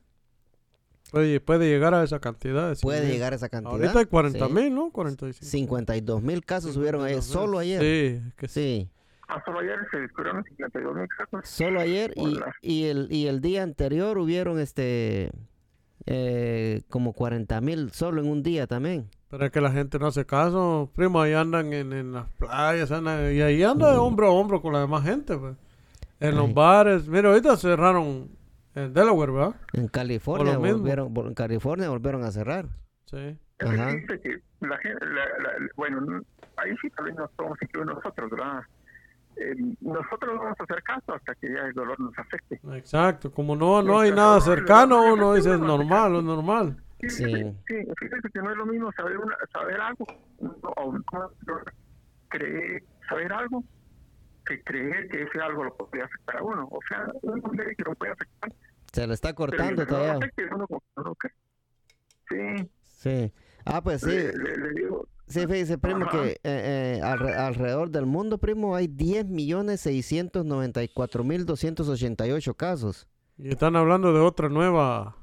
Puede, 1.10 1.40
puede 1.40 1.68
llegar 1.68 1.92
a 1.94 2.02
esa 2.02 2.20
cantidad. 2.20 2.74
Puede 2.80 3.02
mil. 3.02 3.10
llegar 3.12 3.32
a 3.32 3.36
esa 3.36 3.48
cantidad. 3.48 3.72
Ahorita 3.74 3.98
hay 3.98 4.06
40 4.06 4.46
sí. 4.46 4.52
mil, 4.52 4.74
¿no? 4.74 4.90
45. 4.90 5.46
52 5.50 6.22
mil 6.22 6.44
casos 6.44 6.74
subieron 6.74 7.02
ayer, 7.04 7.22
52,000. 7.22 7.32
solo 7.42 7.58
ayer. 7.58 7.80
Sí, 7.82 8.32
que 8.36 8.48
sí. 8.48 8.54
Sí, 8.54 8.88
Ah, 9.28 9.40
solo 9.46 9.60
ayer 9.60 9.78
se 9.90 9.98
descubrieron 9.98 10.44
52 10.44 10.94
mil 10.94 11.08
casos. 11.08 11.48
solo 11.48 11.80
ayer 11.80 12.12
y 12.60 12.84
el, 12.84 13.06
y 13.10 13.26
el 13.28 13.40
día 13.40 13.62
anterior 13.62 14.18
hubieron 14.18 14.58
este 14.58 15.30
eh, 16.06 16.82
como 16.88 17.12
40 17.12 17.60
mil 17.60 17.90
solo 17.92 18.20
en 18.20 18.28
un 18.28 18.42
día 18.42 18.66
también. 18.66 19.08
Pero 19.30 19.46
es 19.46 19.50
que 19.50 19.60
la 19.60 19.70
gente 19.72 19.98
no 19.98 20.08
hace 20.08 20.26
caso. 20.26 20.90
Primo, 20.94 21.20
ahí 21.22 21.32
andan 21.32 21.72
en, 21.72 21.92
en 21.92 22.12
las 22.12 22.26
playas, 22.32 22.90
andan- 22.90 23.32
y 23.34 23.40
ahí 23.40 23.62
anda 23.62 23.90
de 23.92 23.98
hombro 23.98 24.26
a 24.26 24.30
hombro 24.30 24.60
con 24.60 24.72
la 24.74 24.80
demás 24.80 25.04
gente, 25.04 25.36
pues. 25.36 25.56
En 26.20 26.36
los 26.36 26.52
bares. 26.54 27.08
Mira, 27.08 27.30
ahorita 27.30 27.56
cerraron 27.56 28.28
en 28.74 28.92
Delaware, 28.92 29.32
¿verdad? 29.32 29.54
En 29.72 29.88
California 29.88 30.56
volvieron, 30.58 31.14
vol- 31.14 31.28
en 31.28 31.34
California 31.34 31.88
volvieron 31.88 32.24
a 32.24 32.30
cerrar. 32.30 32.66
Sí. 33.06 33.36
Ajá. 33.58 33.92
dice 33.94 34.20
que 34.20 34.40
la 34.60 34.76
gente, 34.78 35.04
la- 35.06 35.24
la- 35.42 35.68
bueno, 35.76 36.22
ahí 36.56 36.70
sí 36.82 36.88
nos 37.16 37.30
podemos 37.32 37.58
incluir 37.62 37.86
nosotros, 37.86 38.30
¿verdad? 38.30 38.62
Eh, 39.36 39.54
nosotros 39.80 40.34
no 40.34 40.42
vamos 40.42 40.60
a 40.60 40.62
hacer 40.64 40.82
caso 40.82 41.14
hasta 41.14 41.34
que 41.36 41.48
ya 41.52 41.60
el 41.66 41.72
dolor 41.72 41.98
nos 42.00 42.16
afecte. 42.18 42.60
Exacto. 42.74 43.30
Como 43.32 43.56
no, 43.56 43.82
no 43.82 44.00
hay 44.00 44.10
nada 44.12 44.40
cercano, 44.40 45.12
uno 45.14 45.34
dice 45.34 45.52
es 45.54 45.60
normal, 45.60 46.16
es 46.16 46.22
normal. 46.24 46.76
Sí, 47.00 47.08
Sí. 47.10 47.24
sí, 47.66 47.74
fíjese 47.98 48.28
que 48.32 48.38
no 48.40 48.50
es 48.52 48.56
lo 48.56 48.66
mismo 48.66 48.92
saber 48.92 49.18
una, 49.18 49.36
saber 49.52 49.80
algo 49.80 50.06
no, 50.40 50.54
o 50.76 50.92
no, 50.92 51.30
creer, 52.28 52.84
saber 53.08 53.32
algo 53.32 53.64
que 54.46 54.62
creer 54.62 55.08
que 55.08 55.22
ese 55.22 55.40
algo 55.40 55.64
lo 55.64 55.76
podría 55.76 56.04
afectar 56.04 56.36
a 56.38 56.42
uno. 56.42 56.68
O 56.70 56.78
sea, 56.88 57.06
uno 57.22 57.42
cree 57.42 57.74
que 57.74 57.82
lo 57.84 57.94
puede 57.94 58.12
afectar, 58.12 58.52
Se 58.92 59.06
le 59.06 59.14
está 59.14 59.34
cortando 59.34 59.84
todavía. 59.86 60.30
Sí, 62.28 62.70
Sí. 62.82 63.32
Ah, 63.64 63.80
pues 63.82 64.00
sí. 64.02 64.08
le, 64.10 64.32
le- 64.32 64.56
le 64.56 64.70
digo, 64.80 65.06
Sí, 65.28 65.40
fíjese, 65.46 65.78
primo, 65.78 66.04
Ajá. 66.04 66.22
que 66.22 66.30
eh, 66.32 66.38
eh, 66.44 67.00
alre- 67.02 67.34
alrededor 67.34 67.90
del 67.90 68.04
mundo, 68.06 68.38
primo, 68.38 68.74
hay 68.76 68.86
10 68.86 69.26
millones 69.26 69.80
694 69.80 71.24
mil 71.24 71.46
288 71.46 72.54
casos. 72.54 73.06
Y 73.38 73.48
están 73.48 73.76
hablando 73.76 74.12
de 74.12 74.20
otra 74.20 74.48
nueva, 74.50 75.16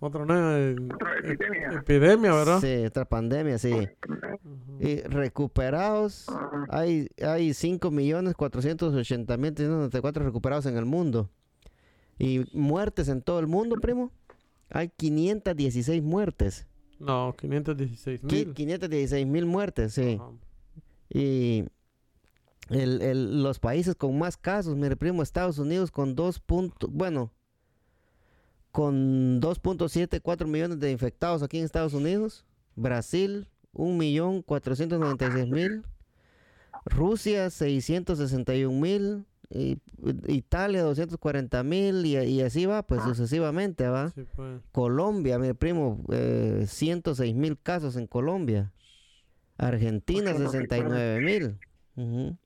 otra 0.00 0.24
nueva 0.24 0.58
eh, 0.58 0.76
Otra 0.92 1.18
epidemia. 1.22 1.70
epidemia, 1.78 2.32
¿verdad? 2.32 2.60
Sí, 2.60 2.84
otra 2.86 3.04
pandemia, 3.04 3.58
sí. 3.58 3.72
Y 4.80 4.96
recuperados, 5.02 6.26
hay, 6.68 7.08
hay 7.24 7.54
5 7.54 7.90
millones 7.92 8.34
480 8.34 9.36
mil 9.36 9.54
394 9.54 10.24
recuperados 10.24 10.66
en 10.66 10.76
el 10.76 10.84
mundo. 10.84 11.30
Y 12.18 12.44
muertes 12.52 13.08
en 13.08 13.22
todo 13.22 13.38
el 13.38 13.46
mundo, 13.46 13.76
primo, 13.80 14.10
hay 14.70 14.88
516 14.88 16.02
muertes. 16.02 16.66
No, 16.98 17.34
516 17.38 18.20
Qui- 18.22 18.46
mil. 18.46 18.54
516 18.54 19.26
mil 19.26 19.46
muertes, 19.46 19.94
sí. 19.94 20.18
Ajá. 20.20 20.30
Y 21.10 21.64
el, 22.70 23.02
el- 23.02 23.42
los 23.42 23.58
países 23.58 23.94
con 23.94 24.18
más 24.18 24.36
casos, 24.36 24.76
mire 24.76 24.96
primo, 24.96 25.22
Estados 25.22 25.58
Unidos 25.58 25.90
con 25.90 26.14
2 26.14 26.40
puntos, 26.40 26.90
bueno, 26.92 27.30
con 28.72 29.40
2.74 29.40 30.46
millones 30.46 30.80
de 30.80 30.90
infectados 30.90 31.42
aquí 31.42 31.58
en 31.58 31.64
Estados 31.64 31.94
Unidos, 31.94 32.44
Brasil 32.74 33.46
1.496.000, 33.74 35.84
Rusia 36.86 37.46
661.000, 37.50 39.24
y, 39.50 39.78
Italia 40.26 40.84
240.000 40.84 42.06
y, 42.06 42.16
y 42.16 42.40
así 42.42 42.66
va, 42.66 42.82
pues 42.82 43.02
sucesivamente 43.02 43.88
va. 43.88 44.10
Sí, 44.10 44.24
pues. 44.34 44.60
Colombia, 44.72 45.38
mi 45.38 45.52
primo, 45.52 46.04
eh, 46.10 46.64
106 46.66 47.34
mil 47.34 47.58
casos 47.58 47.96
en 47.96 48.06
Colombia. 48.06 48.72
Argentina, 49.56 50.32
Pues, 50.32 50.50
69 50.50 51.20
mil. 51.20 52.36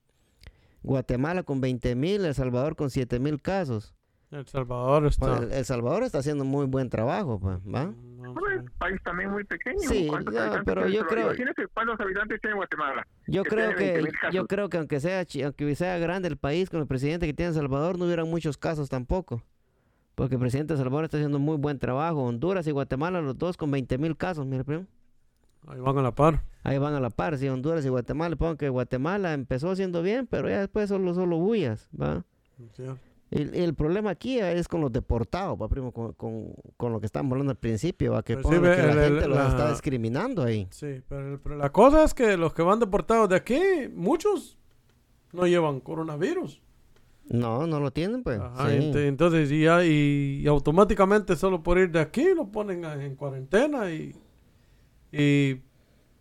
Guatemala 0.83 1.43
con 1.43 1.61
20 1.61 1.95
mil. 1.95 2.25
El 2.25 2.35
Salvador 2.35 2.76
con 2.76 2.90
7 2.90 3.19
mil 3.19 3.40
casos. 3.40 3.95
El 4.30 4.47
Salvador 4.47 5.02
Pues, 5.04 5.12
está. 5.14 5.38
el, 5.38 5.52
El 5.52 5.64
Salvador 5.64 6.02
está 6.02 6.18
haciendo 6.18 6.44
muy 6.44 6.66
buen 6.66 6.90
trabajo, 6.90 7.40
pues, 7.40 7.58
¿va? 7.61 7.87
No, 7.87 8.35
Bueno, 8.35 8.50
es 8.56 8.61
un 8.61 8.70
país 8.78 9.00
también 9.02 9.30
muy 9.30 9.42
pequeño. 9.44 9.78
Sí, 9.80 10.06
¿Cuántos 10.06 10.35
no, 10.35 10.40
habitantes 10.40 10.64
pero 10.66 10.82
tiene 10.82 10.97
yo 10.97 11.06
creo- 11.06 11.32
cuántos 11.73 12.00
habitantes 12.00 12.40
tiene 12.40 12.56
Guatemala. 12.56 13.06
Yo 13.26 13.42
que 13.42 13.49
creo 13.49 13.70
que 13.75 13.85
20,000 13.92 14.12
casos. 14.12 14.35
yo 14.35 14.47
creo 14.47 14.68
que 14.68 14.76
aunque 14.76 15.00
sea 15.00 15.25
chi- 15.25 15.42
aunque 15.42 15.75
sea 15.75 15.97
grande 15.99 16.28
el 16.28 16.37
país 16.37 16.68
con 16.68 16.80
el 16.80 16.87
presidente 16.87 17.26
que 17.26 17.32
tiene 17.32 17.49
El 17.50 17.54
Salvador 17.54 17.99
no 17.99 18.04
hubieran 18.04 18.28
muchos 18.28 18.58
casos 18.58 18.90
tampoco. 18.90 19.42
Porque 20.14 20.35
el 20.35 20.40
presidente 20.40 20.75
de 20.75 20.78
Salvador 20.78 21.04
está 21.04 21.16
haciendo 21.16 21.38
muy 21.38 21.56
buen 21.56 21.78
trabajo. 21.78 22.23
Honduras 22.25 22.66
y 22.66 22.70
Guatemala, 22.73 23.23
los 23.23 23.38
dos 23.38 23.56
con 23.56 23.70
20 23.70 23.97
mil 23.99 24.16
casos, 24.16 24.44
mire, 24.44 24.64
primo. 24.64 24.85
Ahí 25.68 25.80
van 25.80 25.97
a 25.99 26.02
la 26.02 26.12
par. 26.12 26.42
Ahí 26.64 26.76
van 26.76 26.92
a 26.94 27.00
la 27.00 27.11
par, 27.11 27.38
sí, 27.38 27.49
Honduras 27.49 27.85
y 27.87 27.88
Guatemala. 27.88 28.37
Pongan 28.37 28.56
que 28.56 28.68
Guatemala 28.68 29.32
empezó 29.32 29.70
haciendo 29.70 30.02
bien, 30.02 30.26
pero 30.26 30.49
ya 30.50 30.58
después 30.58 30.88
solo, 30.88 31.14
solo 31.14 31.38
bullas, 31.38 31.88
¿va? 31.99 32.25
Sí. 32.75 32.85
El, 33.30 33.54
el 33.54 33.75
problema 33.75 34.11
aquí 34.11 34.38
es 34.38 34.68
con 34.68 34.80
los 34.80 34.90
deportados, 34.90 35.61
¿va, 35.61 35.68
primo? 35.68 35.92
Con, 35.92 36.12
con, 36.14 36.52
con 36.78 36.92
lo 36.92 36.99
que 37.00 37.06
estábamos 37.06 37.32
hablando 37.32 37.50
al 37.50 37.58
principio, 37.58 38.12
¿va? 38.12 38.23
Que, 38.23 38.37
Pues 38.38 38.47
sí, 38.47 38.54
que 38.62 38.66
la 38.66 38.75
el- 38.75 38.99
el- 38.99 39.04
gente 39.14 39.28
los 39.28 39.37
la- 39.37 39.49
está 39.49 39.70
discriminando 39.70 40.42
ahí. 40.42 40.66
Sí, 40.70 41.02
pero, 41.08 41.32
el- 41.35 41.38
pero 41.40 41.56
la 41.56 41.70
cosa 41.70 42.04
es 42.04 42.14
que 42.14 42.37
los 42.38 42.54
que 42.54 42.62
van 42.62 42.80
deportados 42.80 43.28
de 43.28 43.37
aquí, 43.37 43.61
muchos 43.94 44.56
no 45.32 45.47
llevan 45.47 45.80
coronavirus. 45.80 46.62
No, 47.28 47.66
no 47.66 47.78
lo 47.80 47.90
tienen, 47.90 48.23
pues. 48.23 48.40
Ajá, 48.40 48.70
sí. 48.70 48.76
ent- 48.76 48.97
entonces 49.06 49.52
y 49.52 49.64
ya 49.64 49.85
y, 49.85 50.40
y 50.42 50.47
automáticamente 50.47 51.37
solo 51.37 51.62
por 51.62 51.76
ir 51.78 51.90
de 51.90 52.00
aquí 52.00 52.25
lo 52.35 52.47
ponen 52.47 52.82
en 52.87 53.14
cuarentena 53.16 53.90
y, 53.90 54.14
y 55.12 55.61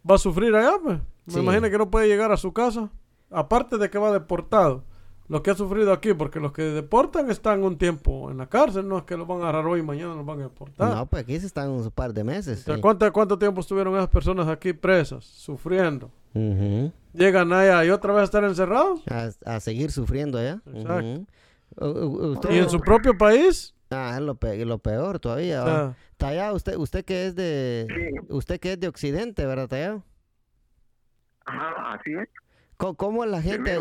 va 0.10 0.16
a 0.16 0.18
sufrir 0.18 0.54
allá, 0.56 0.74
pues. 0.84 1.00
Me 1.26 1.34
Sí. 1.34 1.40
imagino 1.40 1.70
que 1.70 1.78
no 1.78 1.90
puede 1.90 2.08
llegar 2.10 2.34
a 2.34 2.38
su 2.38 2.52
casa. 2.52 2.90
Aparte 3.30 3.78
de 3.78 3.90
que 3.90 3.98
va 3.98 4.12
deportado. 4.12 4.84
Lo 5.30 5.44
que 5.44 5.52
ha 5.52 5.56
sufrido 5.56 5.92
aquí, 5.92 6.14
porque 6.14 6.40
los 6.40 6.54
que 6.54 6.62
deportan 6.62 7.30
están 7.30 7.62
un 7.64 7.78
tiempo 7.78 8.32
en 8.32 8.38
la 8.38 8.48
cárcel, 8.48 8.88
no 8.88 8.98
es 9.00 9.04
que 9.04 9.18
los 9.18 9.28
van 9.28 9.40
a 9.40 9.50
agarrar 9.50 9.66
hoy 9.68 9.82
y 9.82 9.84
mañana 9.84 10.16
los 10.16 10.26
van 10.26 10.40
a 10.40 10.44
deportar. 10.44 10.90
No, 10.96 11.06
pues 11.06 11.24
aquí 11.24 11.38
se 11.40 11.46
están 11.48 11.70
un 11.70 11.92
par 11.92 12.14
de 12.14 12.24
meses. 12.24 12.64
Sí. 12.66 12.72
¿cuánto, 12.80 13.12
¿Cuánto 13.12 13.38
tiempo 13.38 13.60
estuvieron 13.60 13.94
esas 13.96 14.08
personas 14.08 14.48
aquí 14.48 14.72
presas, 14.72 15.26
sufriendo? 15.26 16.10
Llegan 17.14 17.52
allá 17.52 17.84
y 17.84 17.90
otra 17.90 18.14
vez 18.14 18.22
a 18.22 18.24
estar 18.26 18.44
encerrados. 18.46 19.02
a, 19.10 19.30
a 19.46 19.60
seguir 19.60 19.92
sufriendo 19.92 20.38
allá. 20.38 20.62
Exacto. 20.74 21.26
Usted- 21.76 22.50
Y 22.52 22.58
en 22.60 22.70
su 22.70 22.80
propio 22.80 23.18
país, 23.18 23.74
Ah, 23.90 24.14
es 24.16 24.22
lo, 24.22 24.36
pe- 24.36 24.66
lo 24.66 24.78
peor 24.80 25.18
todavía. 25.20 25.96
Tallado, 26.18 26.56
usted, 26.56 26.76
usted 26.76 27.06
que 27.06 27.28
es 27.28 27.36
de, 27.36 27.88
Sí. 27.90 28.28
usted 28.30 28.60
que 28.60 28.74
es 28.74 28.80
de 28.80 28.88
Occidente, 28.90 29.46
¿verdad, 29.46 29.68
Tallado? 29.70 30.04
Ajá, 31.46 31.94
así 31.94 32.12
es. 32.14 32.28
¿Cómo, 32.78 33.24
es 33.24 33.32
la 33.32 33.42
gente, 33.42 33.76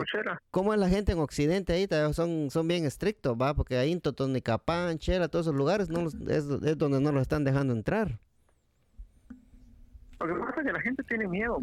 cómo 0.51 0.73
es 0.73 0.81
la 0.81 0.89
gente 0.89 1.13
en 1.13 1.19
Occidente 1.19 1.75
ahí? 1.75 1.87
Son, 2.15 2.51
son 2.51 2.67
bien 2.67 2.87
estrictos, 2.87 3.37
va, 3.41 3.53
porque 3.53 3.77
ahí 3.77 3.93
en 3.93 4.01
Totonicapán, 4.01 4.97
Chela, 4.99 5.29
todos 5.29 5.47
esos 5.47 5.55
lugares 5.55 5.91
no 5.91 6.01
los- 6.03 6.15
es, 6.15 6.47
es 6.49 6.79
donde 6.79 7.01
no 7.01 7.13
los 7.13 7.21
están 7.23 7.45
dejando 7.45 7.75
entrar. 7.75 8.19
Lo 10.19 10.27
que 10.27 10.35
pasa 10.41 10.61
es 10.63 10.67
que 10.67 10.73
la 10.73 10.81
gente 10.81 11.03
tiene 11.05 11.29
miedo, 11.29 11.59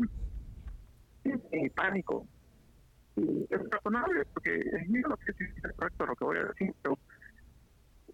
tiene 1.24 1.70
pánico. 1.72 2.28
Y 3.16 3.48
es 3.50 3.62
razonable, 3.72 4.26
porque 4.34 4.64
yo 4.90 5.08
no 5.08 5.18
sé 5.26 5.34
si 5.34 5.44
es 5.44 5.74
correcto 5.76 6.06
lo 6.06 6.16
que 6.16 6.26
voy 6.26 6.38
a 6.38 6.44
decir, 6.46 6.72
pero 6.84 7.00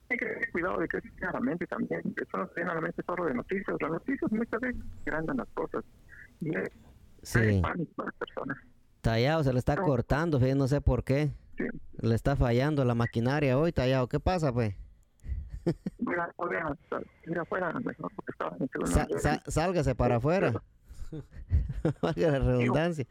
hay 0.10 0.18
que 0.18 0.26
tener 0.26 0.52
cuidado 0.52 0.80
de 0.80 0.88
que 0.88 1.02
se 1.02 1.26
a 1.26 1.32
la 1.34 1.40
mente 1.42 1.68
también. 1.68 2.02
Eso 2.16 2.38
no 2.38 2.48
se 2.48 2.54
viene 2.56 2.72
a 2.72 2.76
la 2.76 2.82
mente 2.82 3.04
solo 3.06 3.26
de 3.26 3.34
noticias. 3.34 3.76
Las 3.82 3.92
noticias 3.92 4.32
muchas 4.32 4.62
veces 4.62 4.82
grandan 5.06 5.38
las 5.38 5.48
cosas. 5.50 5.84
Y 6.40 6.56
es 6.56 6.70
Sí. 7.22 7.60
pánico 7.62 8.02
a 8.02 8.06
las 8.06 8.16
personas. 8.16 8.58
Tallado, 9.01 9.44
se 9.44 9.53
le 9.53 9.60
está 9.60 9.75
No. 9.75 9.84
cortando, 9.84 10.40
fíjate, 10.40 10.55
no 10.55 10.68
sé 10.68 10.81
por 10.81 11.03
qué. 11.03 11.31
Sí. 11.57 11.66
Le 12.01 12.16
está 12.16 12.35
fallando 12.35 12.83
la 12.85 12.96
maquinaria 12.96 13.57
hoy, 13.57 13.72
Tallado. 13.72 14.07
¿Qué 14.07 14.20
pasa, 14.20 14.51
pues? 14.53 14.75
Mira, 16.00 16.33
ir 17.27 17.38
afuera 17.40 17.72
mejor 17.74 18.12
porque 18.16 18.31
estaba 18.31 18.55
en 18.55 18.64
el 18.64 18.70
segundo 18.70 18.92
Sa- 18.92 19.05
nivel. 19.05 19.22
sa- 19.22 19.44
sálgase 19.48 19.94
para 19.96 20.16
afuera. 20.16 20.53
Valga 22.01 22.31
la 22.31 22.39
redundancia. 22.39 23.05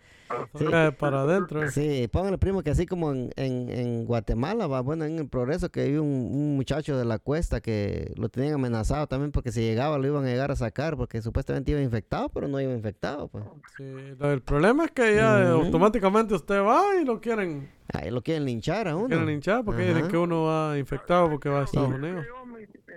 Sí. 0.59 0.65
eh, 0.71 0.93
para 0.99 1.23
adentro. 1.23 1.71
Sí, 1.71 2.07
póngale 2.13 2.37
primo 2.37 2.63
que 2.63 2.71
así 2.71 2.85
como 2.85 3.13
en, 3.13 3.31
en, 3.37 3.71
en 3.71 4.05
Guatemala, 4.05 4.67
va, 4.67 4.83
bueno, 4.83 5.05
en 5.07 5.19
el 5.19 5.27
progreso 5.29 5.71
que 5.71 5.81
hay 5.81 5.97
un, 5.97 6.07
un 6.07 6.57
muchacho 6.57 6.99
de 6.99 7.05
la 7.07 7.19
cuesta 7.19 7.61
que 7.63 8.13
lo 8.17 8.29
tenían 8.29 8.55
amenazado 8.55 9.07
también 9.07 9.33
porque 9.33 9.53
si 9.53 9.63
llegaba 9.63 9.97
lo 9.97 10.07
iban 10.07 10.25
a 10.25 10.29
llegar 10.29 10.51
a 10.51 10.57
sacar 10.57 10.97
porque 10.99 11.23
supuestamente 11.23 11.71
iba 11.73 11.81
infectado, 11.81 12.29
pero 12.29 12.47
no 12.47 12.61
iba 12.61 12.73
infectado, 12.73 13.29
pues. 13.29 13.45
Sí, 13.77 13.85
el 14.21 14.43
problema 14.43 14.85
es 14.85 14.91
que 14.91 15.15
ya 15.15 15.51
automáticamente 15.51 16.35
usted 16.35 16.61
va 16.63 16.83
y 17.01 17.05
lo 17.05 17.21
quieren, 17.21 17.71
Ahí 17.95 18.11
lo 18.11 18.21
quieren 18.23 18.45
linchar 18.45 18.87
a 18.87 18.97
uno. 18.97 19.07
quieren 19.09 19.27
linchar 19.27 19.65
porque 19.65 19.83
dicen 19.83 20.09
que 20.09 20.17
uno 20.19 20.45
va 20.45 20.79
infectado 20.79 21.31
porque 21.31 21.49
va 21.49 21.61
a 21.61 21.65
Estados 21.65 21.89
Unidos. 21.95 22.27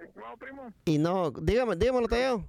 Estimado 0.04 0.38
primo, 0.38 0.64
Y 0.84 0.98
no, 0.98 1.32
dígame, 1.32 1.78
dígamelo, 1.78 2.08
Tallado. 2.10 2.44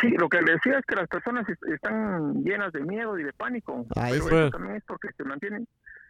Sí, 0.00 0.08
lo 0.18 0.28
que 0.28 0.40
le 0.42 0.52
decía 0.52 0.78
es 0.78 0.84
que 0.86 0.94
las 0.96 1.08
personas 1.08 1.48
est- 1.48 1.64
están 1.66 2.42
llenas 2.44 2.72
de 2.72 2.80
miedo 2.84 3.18
y 3.18 3.24
de 3.24 3.32
pánico. 3.32 3.84
Ahí 3.96 4.18
pero 4.28 4.46
sí. 4.46 4.52
también 4.52 4.76
es 4.76 4.84
porque 4.84 5.08
se 5.16 5.24
mantienen. 5.24 5.66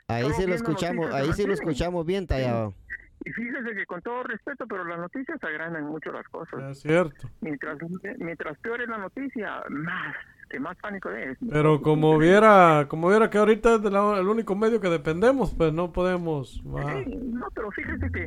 Ahí 0.08 0.30
sí 0.32 0.46
lo 0.46 0.54
escuchamos, 0.54 1.12
ahí 1.14 1.26
se 1.28 1.32
sí 1.42 1.46
lo 1.46 1.54
escuchamos 1.54 2.04
bien, 2.06 2.26
Tallado. 2.26 2.74
Y 3.24 3.30
fíjese 3.32 3.74
que 3.74 3.84
con 3.86 4.00
todo 4.00 4.22
respeto, 4.22 4.64
pero 4.68 4.84
las 4.84 4.98
noticias 4.98 5.42
agrandan 5.42 5.84
mucho 5.84 6.12
las 6.12 6.26
cosas. 6.28 6.60
Es 6.70 6.80
cierto. 6.80 7.28
Mientras 7.40 7.76
mientras 8.18 8.56
peor 8.58 8.80
es 8.80 8.88
la 8.88 8.98
noticia, 8.98 9.62
más 9.70 10.14
que 10.48 10.60
más 10.60 10.76
pánico 10.78 11.10
es. 11.10 11.36
Pero 11.50 11.82
como 11.82 12.16
viera, 12.16 12.86
como 12.88 13.08
viera 13.08 13.28
que 13.28 13.38
ahorita 13.38 13.74
es 13.74 13.82
la- 13.82 14.18
el 14.20 14.28
único 14.28 14.54
medio 14.54 14.80
que 14.80 14.88
dependemos, 14.88 15.52
pues 15.54 15.72
no 15.72 15.92
podemos. 15.92 16.62
va. 16.64 16.92
Sí, 17.04 17.16
no, 17.16 17.46
pero 17.54 17.70
fíjese 17.72 18.10
que 18.12 18.24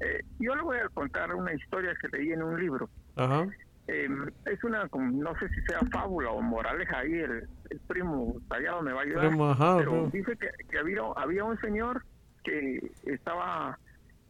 eh, 0.00 0.20
yo 0.38 0.54
le 0.54 0.62
voy 0.62 0.76
a 0.78 0.88
contar 0.90 1.34
una 1.34 1.52
historia 1.54 1.92
que 2.00 2.08
leí 2.16 2.32
en 2.32 2.42
un 2.42 2.60
libro. 2.60 2.88
Ajá. 3.16 3.46
Eh, 3.90 4.06
es 4.44 4.62
una, 4.64 4.86
no 4.92 5.34
sé 5.38 5.48
si 5.48 5.62
sea 5.62 5.80
fábula 5.90 6.30
o 6.30 6.42
moraleja 6.42 6.98
ahí, 6.98 7.12
el, 7.14 7.48
el 7.70 7.80
primo 7.88 8.36
tallado 8.46 8.82
me 8.82 8.92
va 8.92 9.00
a 9.00 9.04
ayudar. 9.04 9.28
Primo, 9.28 9.50
ajá, 9.50 9.78
pero 9.78 9.90
primo. 9.92 10.10
dice 10.12 10.36
que, 10.36 10.50
que 10.68 10.78
había, 10.78 11.00
había 11.16 11.44
un 11.44 11.58
señor 11.60 12.04
que 12.44 12.92
estaba, 13.04 13.78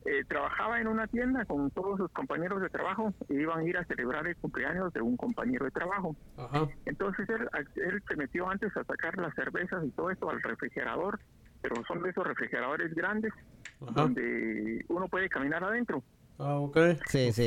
eh, 0.04 0.22
trabajaba 0.28 0.80
en 0.80 0.86
una 0.86 1.08
tienda 1.08 1.44
con 1.44 1.72
todos 1.72 1.98
sus 1.98 2.10
compañeros 2.12 2.60
de 2.62 2.68
trabajo 2.68 3.12
y 3.28 3.34
iban 3.34 3.58
a 3.58 3.64
ir 3.64 3.76
a 3.76 3.84
celebrar 3.86 4.28
el 4.28 4.36
cumpleaños 4.36 4.92
de 4.92 5.00
un 5.00 5.16
compañero 5.16 5.64
de 5.64 5.72
trabajo. 5.72 6.14
Ajá. 6.36 6.68
Entonces 6.86 7.28
él, 7.28 7.48
él 7.74 8.02
se 8.06 8.14
metió 8.16 8.48
antes 8.48 8.76
a 8.76 8.84
sacar 8.84 9.18
las 9.18 9.34
cervezas 9.34 9.84
y 9.84 9.90
todo 9.90 10.10
esto 10.12 10.30
al 10.30 10.40
refrigerador, 10.40 11.18
pero 11.62 11.82
son 11.88 12.00
de 12.04 12.10
esos 12.10 12.24
refrigeradores 12.24 12.94
grandes 12.94 13.32
Ajá. 13.82 13.92
donde 14.02 14.84
uno 14.88 15.08
puede 15.08 15.28
caminar 15.28 15.64
adentro. 15.64 16.04
Ah, 16.38 16.58
ok. 16.58 16.76
Sí, 17.06 17.32
sí. 17.32 17.46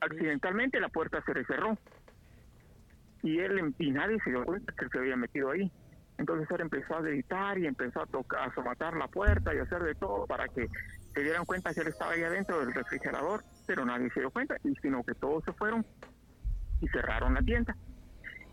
Accidentalmente 0.00 0.80
la 0.80 0.88
puerta 0.88 1.22
se 1.24 1.34
le 1.34 1.44
cerró. 1.44 1.76
Y 3.22 3.38
él 3.38 3.74
y 3.78 3.90
nadie 3.90 4.18
se 4.24 4.30
dio 4.30 4.44
cuenta 4.44 4.72
que 4.76 4.84
él 4.84 4.90
se 4.92 4.98
había 4.98 5.16
metido 5.16 5.50
ahí. 5.50 5.70
Entonces 6.18 6.48
él 6.50 6.60
empezó 6.60 6.96
a 6.96 7.02
gritar 7.02 7.58
y 7.58 7.66
empezó 7.66 8.02
a 8.02 8.06
tocar 8.06 8.48
a 8.48 8.54
somatar 8.54 8.96
la 8.96 9.08
puerta 9.08 9.54
y 9.54 9.58
a 9.58 9.62
hacer 9.62 9.82
de 9.82 9.94
todo 9.94 10.26
para 10.26 10.46
que 10.48 10.68
se 11.14 11.22
dieran 11.22 11.44
cuenta 11.44 11.72
que 11.72 11.80
él 11.80 11.88
estaba 11.88 12.12
ahí 12.12 12.22
adentro 12.22 12.58
del 12.60 12.74
refrigerador 12.74 13.42
pero 13.66 13.84
nadie 13.84 14.10
se 14.12 14.20
dio 14.20 14.30
cuenta 14.30 14.56
y 14.64 14.74
sino 14.82 15.02
que 15.04 15.14
todos 15.14 15.42
se 15.44 15.52
fueron 15.52 15.84
y 16.80 16.88
cerraron 16.88 17.34
la 17.34 17.42
tienda. 17.42 17.76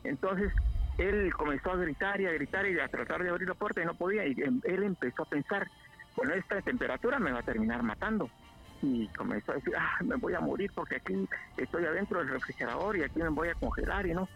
Entonces 0.03 0.51
él 0.97 1.33
comenzó 1.33 1.71
a 1.71 1.77
gritar 1.77 2.21
y 2.21 2.25
a 2.27 2.31
gritar 2.31 2.65
y 2.67 2.79
a 2.79 2.87
tratar 2.87 3.23
de 3.23 3.29
abrir 3.29 3.47
la 3.47 3.55
puerta 3.55 3.81
y 3.81 3.85
no 3.85 3.95
podía 3.95 4.25
y 4.25 4.31
em- 4.37 4.61
él 4.63 4.83
empezó 4.83 5.23
a 5.23 5.25
pensar 5.25 5.67
bueno 6.15 6.33
esta 6.33 6.61
temperatura 6.61 7.19
me 7.19 7.31
va 7.31 7.39
a 7.39 7.43
terminar 7.43 7.83
matando 7.83 8.29
y 8.81 9.07
comenzó 9.09 9.51
a 9.51 9.55
decir, 9.55 9.73
ah, 9.77 9.97
me 10.03 10.15
voy 10.15 10.33
a 10.33 10.39
morir 10.39 10.71
porque 10.73 10.97
aquí 10.97 11.27
estoy 11.57 11.85
adentro 11.85 12.19
del 12.19 12.29
refrigerador 12.29 12.97
y 12.97 13.03
aquí 13.03 13.19
me 13.19 13.29
voy 13.29 13.49
a 13.49 13.55
congelar 13.55 14.05
y 14.05 14.13
no. 14.13 14.27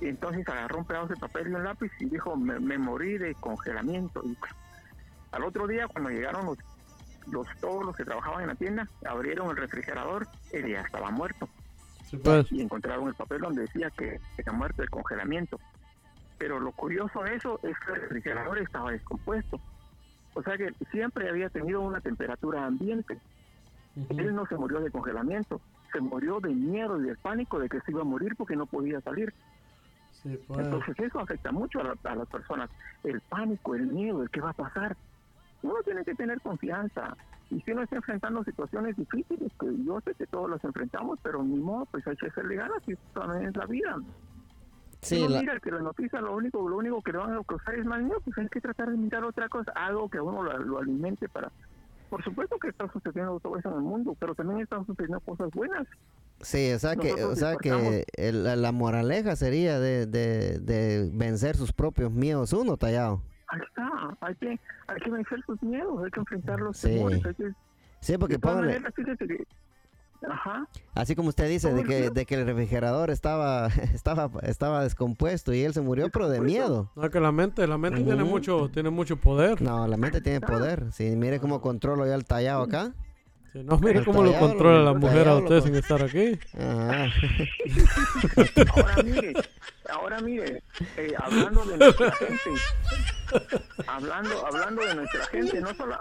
Y 0.00 0.08
entonces 0.08 0.48
agarró 0.48 0.78
un 0.78 0.84
pedazo 0.84 1.08
de 1.08 1.16
papel 1.16 1.48
y 1.48 1.54
un 1.54 1.64
lápiz 1.64 1.90
y 2.00 2.06
dijo, 2.06 2.36
me, 2.36 2.58
me 2.58 2.78
morí 2.78 3.18
de 3.18 3.34
congelamiento. 3.36 4.22
Y 4.24 4.36
al 5.30 5.44
otro 5.44 5.66
día, 5.66 5.86
cuando 5.88 6.10
llegaron 6.10 6.46
los, 6.46 6.58
los 7.30 7.46
todos 7.60 7.84
los 7.84 7.96
que 7.96 8.04
trabajaban 8.04 8.42
en 8.42 8.48
la 8.48 8.54
tienda, 8.54 8.88
abrieron 9.06 9.50
el 9.50 9.56
refrigerador, 9.56 10.26
él 10.52 10.68
ya 10.68 10.80
estaba 10.80 11.10
muerto. 11.10 11.48
Sí, 12.10 12.16
pues. 12.16 12.50
Y 12.52 12.60
encontraron 12.60 13.08
el 13.08 13.14
papel 13.14 13.40
donde 13.40 13.62
decía 13.62 13.90
que 13.90 14.20
estaba 14.36 14.58
muerto 14.58 14.82
de 14.82 14.88
congelamiento. 14.88 15.58
Pero 16.38 16.58
lo 16.58 16.72
curioso 16.72 17.22
de 17.22 17.36
eso 17.36 17.60
es 17.62 17.78
que 17.78 17.92
el 17.92 18.00
refrigerador 18.02 18.58
estaba 18.58 18.90
descompuesto. 18.90 19.60
O 20.34 20.42
sea 20.42 20.56
que 20.56 20.72
siempre 20.90 21.28
había 21.28 21.48
tenido 21.48 21.80
una 21.80 22.00
temperatura 22.00 22.66
ambiente. 22.66 23.18
Él 24.10 24.34
no 24.34 24.46
se 24.46 24.56
murió 24.56 24.80
de 24.80 24.90
congelamiento, 24.90 25.60
se 25.92 26.00
murió 26.00 26.40
de 26.40 26.48
miedo 26.50 26.98
y 27.00 27.04
de 27.06 27.16
pánico 27.16 27.58
de 27.58 27.68
que 27.68 27.80
se 27.80 27.90
iba 27.90 28.00
a 28.00 28.04
morir 28.04 28.34
porque 28.36 28.56
no 28.56 28.66
podía 28.66 29.00
salir. 29.02 29.32
Sí, 30.22 30.38
pues. 30.46 30.60
Entonces 30.60 30.98
eso 31.00 31.20
afecta 31.20 31.52
mucho 31.52 31.80
a, 31.80 31.84
la- 31.84 31.96
a 32.04 32.14
las 32.14 32.28
personas. 32.28 32.70
El 33.04 33.20
pánico, 33.22 33.74
el 33.74 33.86
miedo, 33.88 34.22
el 34.22 34.30
qué 34.30 34.40
va 34.40 34.50
a 34.50 34.54
pasar. 34.54 34.96
Uno 35.62 35.76
tiene 35.84 36.04
que 36.04 36.14
tener 36.14 36.40
confianza. 36.40 37.16
Y 37.50 37.60
si 37.60 37.72
uno 37.72 37.82
está 37.82 37.96
enfrentando 37.96 38.42
situaciones 38.44 38.96
difíciles, 38.96 39.52
que 39.60 39.66
yo 39.84 40.00
sé 40.00 40.14
que 40.14 40.26
todos 40.26 40.48
las 40.48 40.64
enfrentamos, 40.64 41.18
pero 41.22 41.42
ni 41.42 41.56
modo, 41.58 41.86
pues 41.86 42.06
hay 42.06 42.16
que 42.16 42.28
hacerle 42.28 42.56
ganas 42.56 42.78
y 42.88 42.94
también 43.12 43.48
es 43.48 43.56
la 43.56 43.66
vida. 43.66 43.96
Sí, 45.02 45.18
uno 45.20 45.30
la- 45.34 45.40
mira 45.40 45.60
que 45.60 45.70
la 45.70 45.80
noticia 45.80 46.20
lo 46.20 46.34
único, 46.36 46.66
lo 46.68 46.76
único 46.78 47.02
que 47.02 47.12
le 47.12 47.18
van 47.18 47.34
a 47.36 47.42
causar 47.44 47.74
es 47.74 47.84
más 47.84 48.00
miedo, 48.00 48.20
pues 48.24 48.38
hay 48.38 48.48
que 48.48 48.60
tratar 48.60 48.88
de 48.90 48.96
mirar 48.96 49.24
otra 49.24 49.48
cosa, 49.48 49.72
algo 49.74 50.08
que 50.08 50.20
uno 50.20 50.42
lo, 50.44 50.58
lo 50.60 50.78
alimente 50.78 51.28
para... 51.28 51.50
Por 52.12 52.22
supuesto 52.22 52.58
que 52.58 52.68
está 52.68 52.86
sucediendo 52.92 53.38
eso 53.58 53.68
en 53.70 53.74
el 53.74 53.80
mundo, 53.80 54.14
pero 54.20 54.34
también 54.34 54.60
están 54.60 54.84
sucediendo 54.84 55.18
cosas 55.20 55.48
buenas. 55.54 55.86
Sí, 56.42 56.70
o 56.74 56.78
sea 56.78 56.94
que, 56.94 57.10
o 57.24 57.34
sea 57.34 57.56
que 57.56 58.04
el- 58.18 58.44
la, 58.60 58.70
moraleja 58.70 59.34
sería 59.34 59.80
de, 59.80 60.04
de, 60.04 60.58
de 60.58 61.08
vencer 61.14 61.56
sus 61.56 61.72
propios 61.72 62.12
miedos 62.12 62.52
uno, 62.52 62.76
Tallado. 62.76 63.22
Ahí 63.48 63.60
está, 63.66 64.16
hay 64.20 64.34
que, 64.34 64.60
hay 64.88 65.00
que 65.02 65.10
vencer 65.10 65.42
sus 65.46 65.62
miedos, 65.62 66.04
hay 66.04 66.10
que 66.10 66.20
enfrentar 66.20 66.60
los 66.60 66.76
Sí. 66.76 66.88
temores, 66.90 67.24
hay 67.24 67.34
que 67.34 67.52
Sí, 68.00 68.18
porque 68.18 68.34
De 68.34 68.40
todas 68.40 68.56
póngale, 68.56 68.72
maneras, 68.74 68.94
fíjese 68.94 69.26
que- 69.26 69.46
Ajá. 70.30 70.68
así 70.94 71.16
como 71.16 71.30
usted 71.30 71.48
dice, 71.48 71.72
de 71.72 71.82
que, 71.84 72.10
de 72.10 72.26
que 72.26 72.36
el 72.36 72.46
refrigerador 72.46 73.10
estaba, 73.10 73.66
estaba, 73.94 74.30
estaba 74.42 74.82
descompuesto 74.84 75.52
y 75.52 75.62
él 75.62 75.74
se 75.74 75.80
murió, 75.80 76.10
pero 76.10 76.28
de 76.28 76.40
miedo. 76.40 76.90
No, 76.94 77.10
que 77.10 77.18
la 77.20 77.32
mente, 77.32 77.66
la 77.66 77.76
mente 77.78 78.02
tiene 78.02 78.22
mucho, 78.24 78.70
tiene 78.72 78.90
mucho 78.90 79.16
poder. 79.16 79.60
No, 79.62 79.86
la 79.88 79.96
mente 79.96 80.20
tiene 80.20 80.40
poder. 80.40 80.92
Sí, 80.92 81.16
mire 81.16 81.40
cómo 81.40 81.60
controlo 81.60 82.06
ya 82.06 82.14
el 82.14 82.24
tallado 82.24 82.62
acá. 82.62 82.92
Sí, 83.52 83.62
no, 83.64 83.78
mire 83.78 83.98
El 83.98 84.04
cómo 84.06 84.22
lo 84.22 84.32
controla 84.38 84.78
lo- 84.78 84.84
la 84.84 84.94
mujer 84.94 85.28
a 85.28 85.36
usted 85.36 85.60
sin 85.60 85.74
estar 85.74 86.02
aquí. 86.02 86.38
Ajá. 86.58 87.06
Ahora 88.74 89.02
mire, 89.04 89.32
ahora 89.90 90.20
mire, 90.20 90.62
eh, 90.96 91.12
hablando 91.18 91.64
de 91.66 91.76
nuestra 91.76 92.12
gente, 92.12 92.50
hablando, 93.86 94.46
hablando 94.46 94.86
de 94.86 94.94
nuestra 94.94 95.26
gente, 95.26 95.60
no 95.60 95.74
solo, 95.74 95.98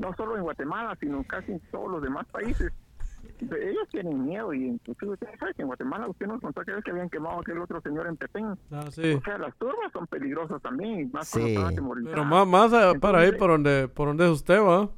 no 0.00 0.14
solo 0.16 0.36
en 0.36 0.42
Guatemala, 0.42 0.96
sino 1.00 1.22
casi 1.24 1.52
en 1.52 1.60
todos 1.70 1.90
los 1.90 2.02
demás 2.02 2.26
países. 2.32 2.72
Ellos 3.40 3.86
tienen 3.90 4.24
miedo 4.24 4.52
y 4.54 4.66
inclusive 4.66 5.12
usted 5.12 5.28
sabe 5.38 5.52
que 5.54 5.62
en 5.62 5.68
Guatemala 5.68 6.08
usted 6.08 6.26
nos 6.26 6.40
contó 6.40 6.62
que 6.62 6.90
habían 6.90 7.10
quemado 7.10 7.38
a 7.38 7.40
aquel 7.42 7.58
otro 7.58 7.80
señor 7.82 8.06
en 8.06 8.16
Petén. 8.16 8.46
Ah, 8.70 8.86
sí. 8.90 9.12
O 9.12 9.20
sea, 9.22 9.36
las 9.38 9.54
turbas 9.56 9.92
son 9.92 10.06
peligrosas 10.06 10.60
también, 10.62 11.00
y 11.00 11.04
más 11.06 11.28
Sí. 11.28 11.54
Pero 12.04 12.24
más, 12.24 12.46
más 12.46 12.72
a- 12.72 12.94
para 12.94 13.20
ahí 13.20 13.32
por 13.32 13.50
donde, 13.50 13.88
por 13.88 14.08
donde 14.08 14.24
es 14.24 14.30
usted, 14.30 14.58
va. 14.60 14.88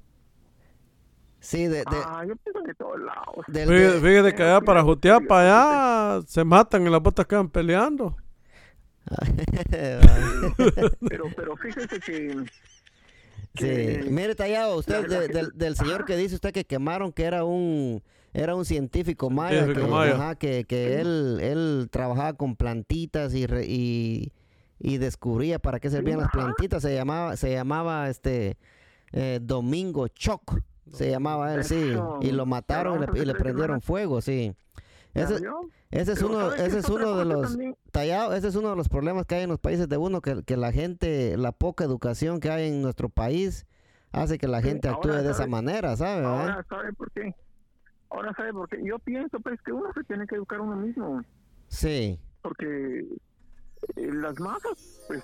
Sí, 1.41 1.65
de, 1.67 1.79
de, 1.79 1.85
Ah, 2.07 2.25
yo 2.27 2.37
pienso 2.37 2.63
que 2.63 2.75
todos 2.75 3.01
lados. 3.01 3.45
del- 3.49 3.69
Fíjate, 3.69 3.93
de- 3.95 4.01
fíjate 4.01 4.35
que 4.37 4.43
allá 4.45 4.61
para 4.61 4.83
jutear 4.85 5.27
para 5.27 6.15
allá 6.17 6.23
se 6.27 6.45
matan 6.45 6.87
y 6.87 6.91
las 6.91 7.03
botas 7.03 7.27
quedan 7.27 7.49
peleando. 7.49 8.17
Pero, 11.09 11.25
pero 11.37 11.57
fíjese 11.57 11.99
que 12.01 12.45
Sí, 13.59 14.11
mire 14.11 14.35
tallado, 14.35 14.77
usted 14.79 15.07
de- 15.09 15.29
del, 15.29 15.51
del 15.55 15.77
señor 15.77 16.05
que 16.05 16.17
dice 16.17 16.35
usted 16.35 16.53
que 16.53 16.65
quemaron 16.65 17.13
que 17.13 17.25
era 17.25 17.45
un 17.45 18.03
era 18.35 18.55
un 18.55 18.65
científico 18.65 19.29
maya, 19.29 19.67
que, 19.75 19.81
ajá, 20.15 20.35
que, 20.37 20.65
que 20.65 21.01
él, 21.03 21.39
él 21.43 21.89
trabajaba 21.91 22.33
con 22.33 22.57
plantitas 22.57 23.35
y, 23.35 23.47
re- 23.47 23.67
y, 23.67 24.33
y 24.79 24.97
descubría 24.97 25.59
para 25.59 25.81
qué 25.81 25.91
servían 25.91 26.19
las 26.21 26.31
plantitas, 26.31 26.83
se 26.83 26.95
llamaba 26.95 27.37
se 27.37 27.53
llamaba 27.53 28.09
este 28.09 28.57
eh, 29.13 29.39
Domingo 29.43 30.09
Choc, 30.09 30.61
se 30.91 31.11
llamaba 31.11 31.53
él, 31.55 31.65
sí, 31.65 31.93
y 32.23 32.31
lo 32.33 32.47
mataron 32.47 32.97
y 32.97 33.01
le, 33.01 33.23
y 33.23 33.27
le 33.27 33.35
prendieron 33.35 33.83
fuego, 33.83 34.23
sí. 34.23 34.55
¿Ya 35.15 35.23
Ese, 35.91 36.13
es 36.13 36.23
uno, 36.23 36.41
¿sabe 36.51 36.57
qué 36.57 36.67
ese 36.67 36.79
es 36.79 36.89
uno 36.89 37.17
de 37.17 37.25
los? 37.27 37.59
Tallado, 37.91 38.35
ese 38.35 38.49
es 38.49 38.57
uno 38.57 38.71
de 38.71 38.77
los 38.77 38.89
problemas 38.89 39.27
que 39.27 39.35
hay 39.37 39.43
en 39.43 39.51
los 39.51 39.59
países 39.61 39.89
de 39.89 39.97
uno, 39.99 40.21
que, 40.23 40.43
que 40.43 40.57
la 40.57 40.73
gente, 40.73 41.37
la 41.37 41.53
poca 41.53 41.85
educación 41.85 42.41
que 42.41 42.51
hay 42.51 42.69
en 42.69 42.81
nuestro 42.83 43.09
país 43.11 43.67
hace 44.13 44.39
que 44.39 44.49
la 44.49 44.61
Sí, 44.61 44.69
gente 44.69 44.89
actúe 44.89 45.11
de 45.13 45.31
esa 45.31 45.47
manera, 45.47 45.97
¿sabe? 45.97 46.23
verdad? 46.23 46.41
Ahora 46.41 46.67
sabe 46.69 46.93
por 46.95 47.11
qué. 47.13 47.35
Ahora 48.11 48.33
sabe 48.35 48.53
por 48.53 48.69
qué. 48.69 48.79
Yo 48.85 48.99
pienso 48.99 49.41
pues 49.41 49.61
que 49.63 49.73
uno 49.73 49.93
se 49.95 50.05
tiene 50.05 50.27
que 50.27 50.37
educar 50.37 50.61
uno 50.61 50.77
mismo, 50.77 51.23
Sí, 51.69 52.19
porque 52.43 53.01
eh, 53.97 54.11
las 54.13 54.39
masas, 54.41 55.01
pues, 55.09 55.23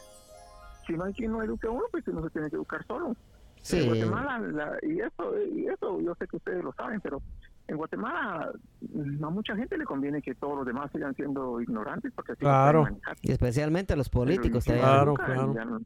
si 0.86 0.94
no 0.94 1.04
hay 1.04 1.12
quien 1.12 1.32
no 1.32 1.42
eduque 1.42 1.66
a 1.66 1.70
uno, 1.70 1.84
pues 1.90 2.06
uno 2.08 2.22
se 2.24 2.30
tiene 2.30 2.48
que 2.50 2.56
educar 2.56 2.84
solo. 2.86 3.08
En 3.08 3.14
sí, 3.62 3.86
Guatemala, 3.86 4.38
la- 4.38 4.78
y 4.82 5.00
eso, 5.00 5.38
y 5.54 5.66
eso 5.66 6.00
yo 6.00 6.14
sé 6.14 6.26
que 6.26 6.36
ustedes 6.36 6.64
lo 6.64 6.72
saben, 6.72 7.00
pero 7.02 7.20
en 7.68 7.76
Guatemala 7.76 8.50
mm, 8.80 9.24
a 9.24 9.30
mucha 9.30 9.54
gente 9.54 9.76
le 9.78 9.84
conviene 9.84 10.20
que 10.22 10.34
todos 10.34 10.56
los 10.56 10.66
demás 10.66 10.90
sigan 10.92 11.14
siendo 11.14 11.60
ignorantes, 11.60 12.12
porque 12.14 12.32
así 12.32 12.40
Claro. 12.40 12.86
y 13.22 13.30
especialmente 13.32 13.94
los 13.96 14.08
políticos. 14.08 14.64
Pero. 14.66 14.80
Claro, 14.80 15.14
claro. 15.14 15.46
no- 15.54 15.80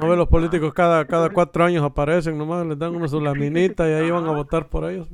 No 0.00 0.08
ve 0.08 0.16
los 0.16 0.26
Ay, 0.28 0.30
políticos 0.30 0.72
cada, 0.72 1.04
cada 1.06 1.28
cuatro 1.30 1.64
años 1.64 1.82
aparecen 1.84 2.38
nomás, 2.38 2.64
les 2.64 2.78
dan 2.78 2.94
una 2.94 3.08
su 3.08 3.20
laminita 3.20 3.86
y 3.88 3.92
ahí 3.92 4.10
van 4.10 4.24
a 4.24 4.32
votar 4.32 4.68
por 4.68 4.88
ellos. 4.88 5.08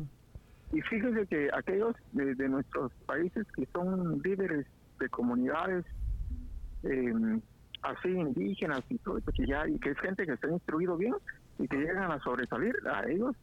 Y 0.72 0.80
fíjese 0.82 1.26
que 1.26 1.48
aquellos 1.52 1.94
de, 2.12 2.34
de 2.34 2.48
nuestros 2.48 2.92
países 3.06 3.46
que 3.52 3.66
son 3.72 4.20
líderes 4.22 4.66
de 5.00 5.08
comunidades 5.08 5.84
eh, 6.82 7.12
así 7.82 8.08
indígenas 8.08 8.80
y 8.90 8.98
todo 8.98 9.18
eso, 9.18 9.30
que 9.32 9.46
ya 9.46 9.66
y 9.66 9.78
que 9.78 9.90
es 9.90 9.98
gente 9.98 10.24
que 10.26 10.32
ha 10.32 10.50
instruido 10.50 10.96
bien 10.96 11.14
y 11.58 11.66
que 11.68 11.78
llegan 11.78 12.10
a 12.12 12.20
sobresalir, 12.20 12.74
a 12.92 13.08
ellos 13.08 13.34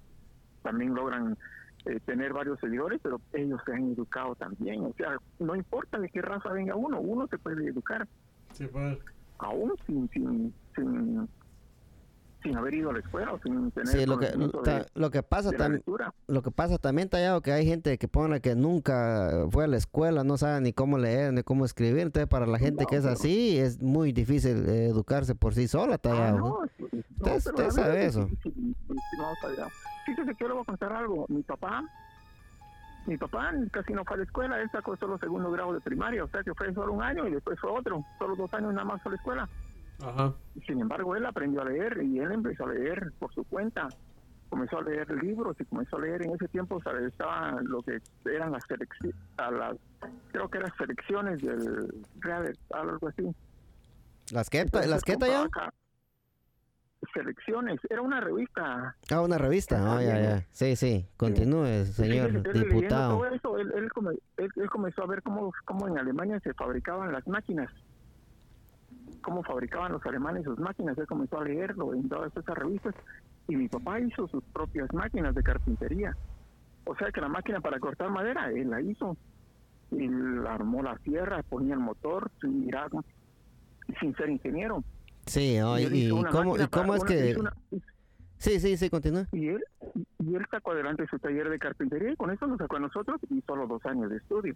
también 0.62 0.94
logran 0.94 1.38
eh, 1.86 2.00
tener 2.06 2.34
varios 2.34 2.60
seguidores, 2.60 3.00
pero 3.04 3.20
ellos 3.34 3.60
se 3.66 3.74
han 3.74 3.92
educado 3.92 4.36
también. 4.36 4.86
O 4.86 4.94
sea, 4.94 5.18
no 5.40 5.56
importa 5.56 6.00
de 6.00 6.10
qué 6.10 6.22
raza 6.22 6.52
venga 6.52 6.76
uno, 6.76 7.00
uno 7.00 7.28
se 7.28 7.38
puede 7.38 7.68
educar 7.68 8.08
pues. 8.72 8.98
aún 9.40 9.74
sin 9.86 10.10
sin, 10.10 10.54
sin, 10.76 11.28
sin 12.44 12.58
haber 12.58 12.74
ido 12.76 12.90
a 12.90 12.94
la 12.94 13.00
escuela 13.00 13.34
o 13.34 13.40
sin 13.42 13.72
tener 13.72 13.88
Sí, 13.88 14.06
lo 14.06 14.20
que, 14.20 14.26
conocimiento 14.28 14.62
ta- 14.62 14.80
de, 14.80 14.86
lo 14.96 15.10
que 15.12 15.24
pasa 15.24 15.52
también, 15.52 15.84
lo 16.28 16.42
que 16.42 16.52
pasa 16.52 16.78
también 16.78 17.10
tallado 17.10 17.42
que 17.42 17.52
hay 17.54 17.66
gente 17.66 17.98
que 17.98 18.08
pone 18.08 18.42
que 18.42 18.56
nunca 18.56 19.48
fue 19.50 19.64
a 19.64 19.68
la 19.68 19.78
escuela, 19.78 20.24
no 20.24 20.38
sabe 20.38 20.62
ni 20.62 20.74
cómo 20.74 20.98
leer 20.98 21.34
ni 21.34 21.42
cómo 21.44 21.64
escribir, 21.66 22.02
entonces 22.02 22.28
para 22.28 22.46
la 22.46 22.60
gente 22.60 22.84
No, 22.84 22.88
que 22.90 22.98
es 22.98 23.02
pero- 23.04 23.14
así 23.14 23.58
es 23.58 23.82
muy 23.82 24.12
difícil 24.12 24.68
eh, 24.68 24.88
educarse 24.88 25.34
por 25.36 25.54
sí 25.56 25.68
sola, 25.68 25.96
Ah, 25.96 25.98
tallado. 25.98 26.60
Usted- 27.20 27.38
usted 27.38 27.70
sabe 27.72 28.06
eso. 28.06 28.28
Fíjese 30.06 30.36
que 30.36 30.44
le 30.48 30.54
voy 30.54 30.62
a 30.64 30.66
contar 30.66 30.92
algo. 30.94 31.26
Mi 31.30 31.42
papá, 31.44 31.82
mi 33.06 33.18
papá 33.18 33.52
casi 33.72 33.94
no 33.94 34.04
fue 34.04 34.16
a 34.16 34.18
la 34.18 34.24
escuela, 34.24 34.62
él 34.62 34.70
sacó 34.72 34.98
solo 34.98 35.18
segundo 35.18 35.50
grado 35.52 35.74
de 35.74 35.80
primaria, 35.82 36.24
o 36.24 36.28
sea 36.28 36.44
que 36.44 36.54
fue 36.54 36.74
solo 36.74 36.94
un 36.94 37.02
año 37.04 37.28
y 37.28 37.32
después 37.32 37.58
fue 37.60 37.70
otro, 37.72 38.04
solo 38.20 38.36
dos 38.36 38.54
años 38.54 38.74
nada 38.74 38.86
más 38.86 39.02
fue 39.02 39.12
a 39.12 39.14
la 39.14 39.18
escuela. 39.18 39.50
Ajá. 40.04 40.34
Sin 40.68 40.80
embargo, 40.82 41.16
él 41.16 41.26
aprendió 41.26 41.62
a 41.62 41.66
leer 41.66 42.02
y 42.04 42.20
él 42.20 42.32
empezó 42.32 42.66
a 42.66 42.74
leer 42.74 43.12
por 43.20 43.34
su 43.34 43.44
cuenta. 43.46 43.88
Comenzó 44.50 44.78
a 44.78 44.84
leer 44.84 45.10
libros 45.24 45.56
y 45.60 45.66
comenzó 45.66 45.98
a 45.98 46.02
leer 46.02 46.22
en 46.24 46.36
ese 46.36 46.48
tiempo, 46.50 46.78
estaba 46.78 47.60
lo 47.64 47.82
que 47.82 48.00
eran 48.26 48.52
las 48.52 48.64
selecciones, 48.68 49.16
creo 50.32 50.48
que 50.50 50.58
eran 50.60 50.72
selecciones 50.78 51.42
del 51.42 52.06
Real, 52.20 52.56
algo 52.72 53.08
así. 53.08 53.34
¿Las 54.32 54.50
que, 54.50 54.60
Entonces, 54.60 54.90
las 54.92 55.04
compraba 55.04 55.44
acá 55.46 55.74
Selecciones, 57.14 57.80
era 57.90 58.02
una 58.02 58.22
revista. 58.22 58.96
Ah, 59.12 59.22
una 59.22 59.38
revista, 59.38 59.96
oh, 59.96 60.02
ya, 60.02 60.20
ya. 60.22 60.46
Sí, 60.52 60.76
sí, 60.78 61.06
continúe, 61.18 61.86
señor 61.86 62.30
Fíjese 62.30 62.44
que 62.44 62.60
él 62.60 62.70
diputado. 62.70 63.18
todo 63.18 63.26
eso, 63.28 63.58
él, 63.60 63.72
él, 63.76 63.92
come- 63.92 64.16
él- 64.38 64.52
él 64.56 64.70
comenzó 64.70 65.04
a 65.04 65.08
ver 65.08 65.22
cómo, 65.22 65.52
cómo 65.66 65.88
en 65.90 65.98
Alemania 65.98 66.40
se 66.40 66.54
fabricaban 66.54 67.12
las 67.12 67.28
máquinas, 67.28 67.70
cómo 69.24 69.42
fabricaban 69.44 69.92
los 69.94 70.06
alemanes 70.06 70.44
sus 70.44 70.60
máquinas, 70.60 70.96
él 71.00 71.08
comenzó 71.08 71.40
a 71.40 71.46
leerlo 71.46 71.94
en 71.96 72.08
todas 72.08 72.32
esas 72.38 72.56
revistas 72.56 72.94
y 73.48 73.56
mi 73.56 73.68
papá 73.68 74.00
hizo 74.00 74.28
sus 74.28 74.44
propias 74.54 74.94
máquinas 74.94 75.34
de 75.34 75.42
carpintería. 75.42 76.16
O 76.86 76.96
sea 76.96 77.10
que 77.12 77.22
la 77.22 77.30
máquina 77.30 77.60
para 77.62 77.80
cortar 77.80 78.10
madera, 78.12 78.52
él 78.52 78.70
la 78.70 78.82
hizo. 78.82 79.18
La 79.92 80.54
armó 80.56 80.82
la 80.84 80.98
sierra, 81.00 81.42
ponía 81.44 81.74
el 81.76 81.80
motor, 81.80 82.32
sin 82.42 82.66
mirar, 82.66 82.90
sin 84.00 84.16
ser 84.16 84.30
ingeniero. 84.30 84.84
Sí, 85.26 85.60
oh, 85.62 85.78
y, 85.80 85.84
él 85.84 86.10
cómo, 86.32 86.58
y 86.58 86.62
es 86.62 87.04
que... 87.06 87.36
una- 87.40 87.54
Sí, 88.38 88.60
sí, 88.60 88.76
sí, 88.76 88.90
continúa. 88.90 89.26
y 89.32 89.48
él 89.48 89.64
y 90.26 90.36
él 90.36 90.46
sacó 90.52 90.72
adelante 90.72 91.06
su 91.10 91.18
taller 91.20 91.50
de 91.50 91.60
carpintería 91.60 92.12
y 92.12 92.16
con 92.18 92.30
eso 92.32 92.46
nos 92.48 92.58
sacó 92.58 92.76
a 92.76 92.80
nosotros 92.80 93.22
y 93.30 93.40
solo 93.42 93.68
dos 93.68 93.86
años 93.86 94.10
de 94.10 94.18
estudio. 94.18 94.54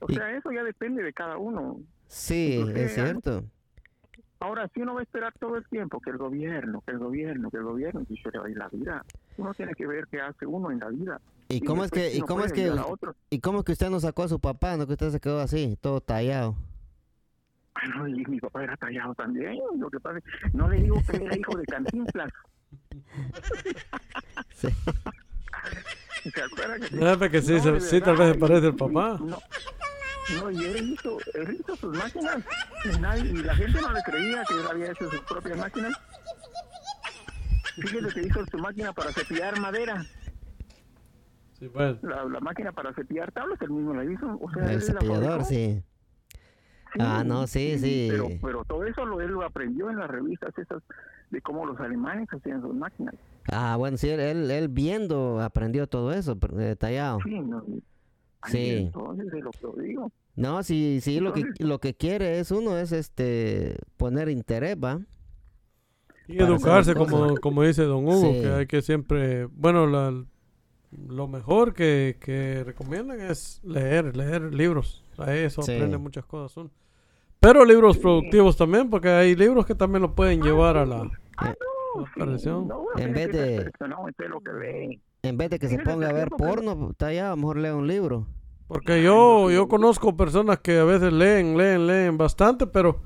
O 0.00 0.06
Y- 0.10 0.14
sea, 0.14 0.36
eso 0.36 0.50
ya 0.50 0.64
depende 0.64 1.02
de 1.04 1.12
cada 1.12 1.36
uno. 1.36 1.78
Sí, 2.08 2.64
es 2.74 2.94
cierto. 2.94 3.44
Ahora, 4.38 4.68
si 4.74 4.82
uno 4.82 4.94
va 4.94 5.00
a 5.00 5.02
esperar 5.02 5.32
todo 5.40 5.56
el 5.56 5.66
tiempo 5.68 5.98
que 6.00 6.10
el 6.10 6.18
gobierno, 6.18 6.82
que 6.84 6.92
el 6.92 6.98
gobierno, 6.98 7.50
que 7.50 7.56
el 7.56 7.62
gobierno, 7.64 8.02
y 8.08 8.16
se 8.18 8.30
le 8.30 8.38
va 8.38 8.46
a 8.46 8.50
ir 8.50 8.56
la 8.58 8.68
vida. 8.68 9.04
Uno 9.38 9.54
tiene 9.54 9.74
que 9.74 9.86
ver 9.86 10.06
qué 10.10 10.20
hace 10.20 10.44
uno 10.46 10.70
en 10.70 10.78
la 10.80 10.88
vida. 10.88 11.20
¿Y 11.48 11.60
cómo 11.62 11.84
es 11.84 11.90
que, 11.90 12.14
y 12.14 12.20
cómo 12.20 12.44
es 12.44 12.52
que, 12.52 12.70
y 13.30 13.40
cómo 13.40 13.58
es 13.60 13.64
que 13.64 13.72
usted 13.72 13.88
no 13.90 13.98
sacó 14.00 14.24
a 14.24 14.28
su 14.28 14.38
papá, 14.40 14.76
no 14.76 14.86
que 14.86 14.92
usted 14.92 15.10
se 15.10 15.20
quedó 15.20 15.40
así, 15.40 15.78
todo 15.80 16.00
tallado? 16.00 16.54
Bueno, 17.74 18.08
y 18.08 18.24
mi 18.26 18.40
papá 18.40 18.64
era 18.64 18.76
tallado 18.76 19.14
también. 19.14 19.58
Lo 19.78 19.88
que 19.90 20.00
pasa 20.00 20.18
es 20.18 20.24
que 20.24 20.30
no 20.56 20.68
le 20.68 20.80
digo 20.82 20.96
que 21.10 21.16
era 21.16 21.36
hijo 21.36 21.56
de 21.56 21.64
Cantinflas. 21.66 22.30
Sí. 24.54 24.68
¿Se 26.30 26.42
acuerda 26.42 26.74
que 26.78 26.96
No, 26.96 27.14
sí, 27.40 27.52
No, 27.54 27.60
se- 27.62 27.72
de 27.72 27.80
sí, 27.80 28.00
tal 28.00 28.16
vez 28.16 28.32
se 28.32 28.38
parece 28.38 28.66
y- 28.66 28.68
al 28.70 28.76
papá. 28.76 29.18
y- 29.20 29.24
No, 29.24 29.38
no, 30.34 30.50
y 30.50 30.64
él 30.64 30.90
hizo, 30.92 31.18
él 31.34 31.56
hizo 31.60 31.76
sus 31.76 31.96
máquinas 31.96 32.38
y, 32.84 32.98
nadie- 33.00 33.30
y 33.30 33.42
la 33.42 33.54
gente 33.54 33.80
no 33.80 33.92
le 33.92 34.02
creía 34.02 34.42
que 34.44 34.54
él 34.54 34.66
había 34.70 34.90
hecho 34.92 35.10
sus 35.10 35.20
propias 35.20 35.58
máquinas. 35.58 35.92
Fíjese 37.76 38.08
que 38.20 38.26
hizo 38.26 38.44
su 38.50 38.58
máquina 38.58 38.92
para 38.92 39.12
cepillar 39.12 39.58
madera, 39.60 40.04
Sí, 41.58 41.68
pues. 41.68 42.02
la, 42.02 42.24
la 42.24 42.40
máquina 42.40 42.72
para 42.72 42.92
cepillar 42.94 43.32
tablas, 43.32 43.60
él 43.62 43.70
mismo 43.70 43.94
la 43.94 44.04
hizo. 44.04 44.38
O 44.40 44.50
sea, 44.52 44.64
él 44.64 44.70
El 44.82 44.94
la 44.94 45.00
cepillador, 45.00 45.44
sí. 45.44 45.82
Ah, 46.98 47.22
no, 47.24 47.46
sí, 47.46 47.78
sí. 47.78 48.08
Pero, 48.10 48.28
pero 48.42 48.64
todo 48.64 48.84
eso 48.84 49.04
lo, 49.04 49.20
él 49.20 49.30
lo 49.30 49.42
aprendió 49.44 49.90
en 49.90 49.98
las 49.98 50.08
revistas 50.08 50.56
esas 50.58 50.82
de 51.30 51.42
cómo 51.42 51.66
los 51.66 51.78
alemanes 51.80 52.28
hacían 52.32 52.62
sus 52.62 52.74
máquinas. 52.74 53.14
Ah, 53.52 53.76
bueno, 53.76 53.96
sí, 53.98 54.08
él, 54.08 54.20
él, 54.20 54.50
él 54.50 54.68
viendo 54.68 55.40
aprendió 55.42 55.86
todo 55.86 56.12
eso, 56.12 56.38
pero, 56.38 56.58
eh, 56.60 56.76
tallado. 56.76 57.18
Sí, 57.24 57.38
no, 57.40 57.62
Sí. 58.50 58.70
Entonces, 58.86 59.30
de 59.30 59.40
lo 59.40 59.50
que 59.50 59.58
yo 59.62 59.74
digo. 59.80 60.12
No, 60.34 60.62
sí, 60.62 60.98
sí, 61.00 61.20
lo 61.20 61.32
que, 61.32 61.44
lo 61.58 61.78
que 61.80 61.94
quiere 61.94 62.38
es 62.40 62.50
uno 62.50 62.76
es 62.78 62.92
este 62.92 63.76
poner 63.96 64.28
interés, 64.28 64.76
¿va? 64.82 65.00
Y 66.28 66.36
para 66.38 66.50
educarse, 66.50 66.94
como, 66.94 67.36
como 67.36 67.62
dice 67.62 67.84
don 67.84 68.04
Hugo, 68.06 68.32
Sí. 68.32 68.40
que 68.40 68.48
hay 68.48 68.66
que 68.66 68.82
siempre, 68.82 69.46
bueno, 69.46 69.86
la- 69.86 70.24
lo 71.08 71.28
mejor 71.28 71.72
que, 71.74 72.16
que 72.20 72.64
recomiendan 72.64 73.20
es 73.20 73.60
leer, 73.64 74.16
leer 74.16 74.52
libros. 74.54 75.04
A 75.18 75.34
eso 75.34 75.62
Sí. 75.62 75.72
aprende 75.74 75.98
muchas 75.98 76.24
cosas 76.26 76.56
uno. 76.56 76.70
Pero 77.40 77.64
libros 77.64 77.96
productivos 77.98 78.56
también, 78.56 78.90
porque 78.90 79.08
hay 79.08 79.34
libros 79.36 79.66
que 79.66 79.74
también 79.74 80.02
lo 80.02 80.14
pueden 80.14 80.42
llevar 80.42 80.76
a 80.76 80.84
la, 80.86 81.02
a 81.36 81.48
la 81.48 81.54
perdición. 82.14 82.66
No, 82.68 82.80
uno 82.80 82.90
En 82.98 83.12
vez 83.14 83.28
de- 83.32 83.70
que 83.72 84.52
lee. 84.52 85.00
En 85.22 85.36
vez 85.36 85.50
de 85.50 85.58
que 85.58 85.68
se 85.68 85.78
ponga 85.78 86.08
a 86.08 86.12
ver 86.12 86.28
porno, 86.30 86.90
está 86.90 87.08
allá, 87.08 87.28
a 87.28 87.30
lo 87.30 87.36
mejor 87.38 87.58
lea 87.58 87.74
un 87.74 87.86
libro. 87.86 88.26
Porque 88.68 89.02
yo, 89.02 89.50
yo 89.50 89.68
conozco 89.68 90.16
personas 90.16 90.58
que 90.58 90.78
a 90.78 90.84
veces 90.84 91.12
leen, 91.12 91.56
leen, 91.56 91.86
leen 91.86 92.18
bastante, 92.18 92.66
pero 92.66 93.00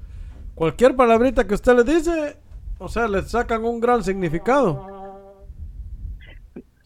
cualquier 0.54 0.96
palabrita 0.96 1.46
que 1.46 1.54
usted 1.54 1.76
le 1.76 1.84
dice, 1.84 2.38
o 2.78 2.88
sea, 2.88 3.06
le 3.08 3.22
sacan 3.22 3.64
un 3.64 3.78
gran 3.80 4.02
significado. 4.02 4.86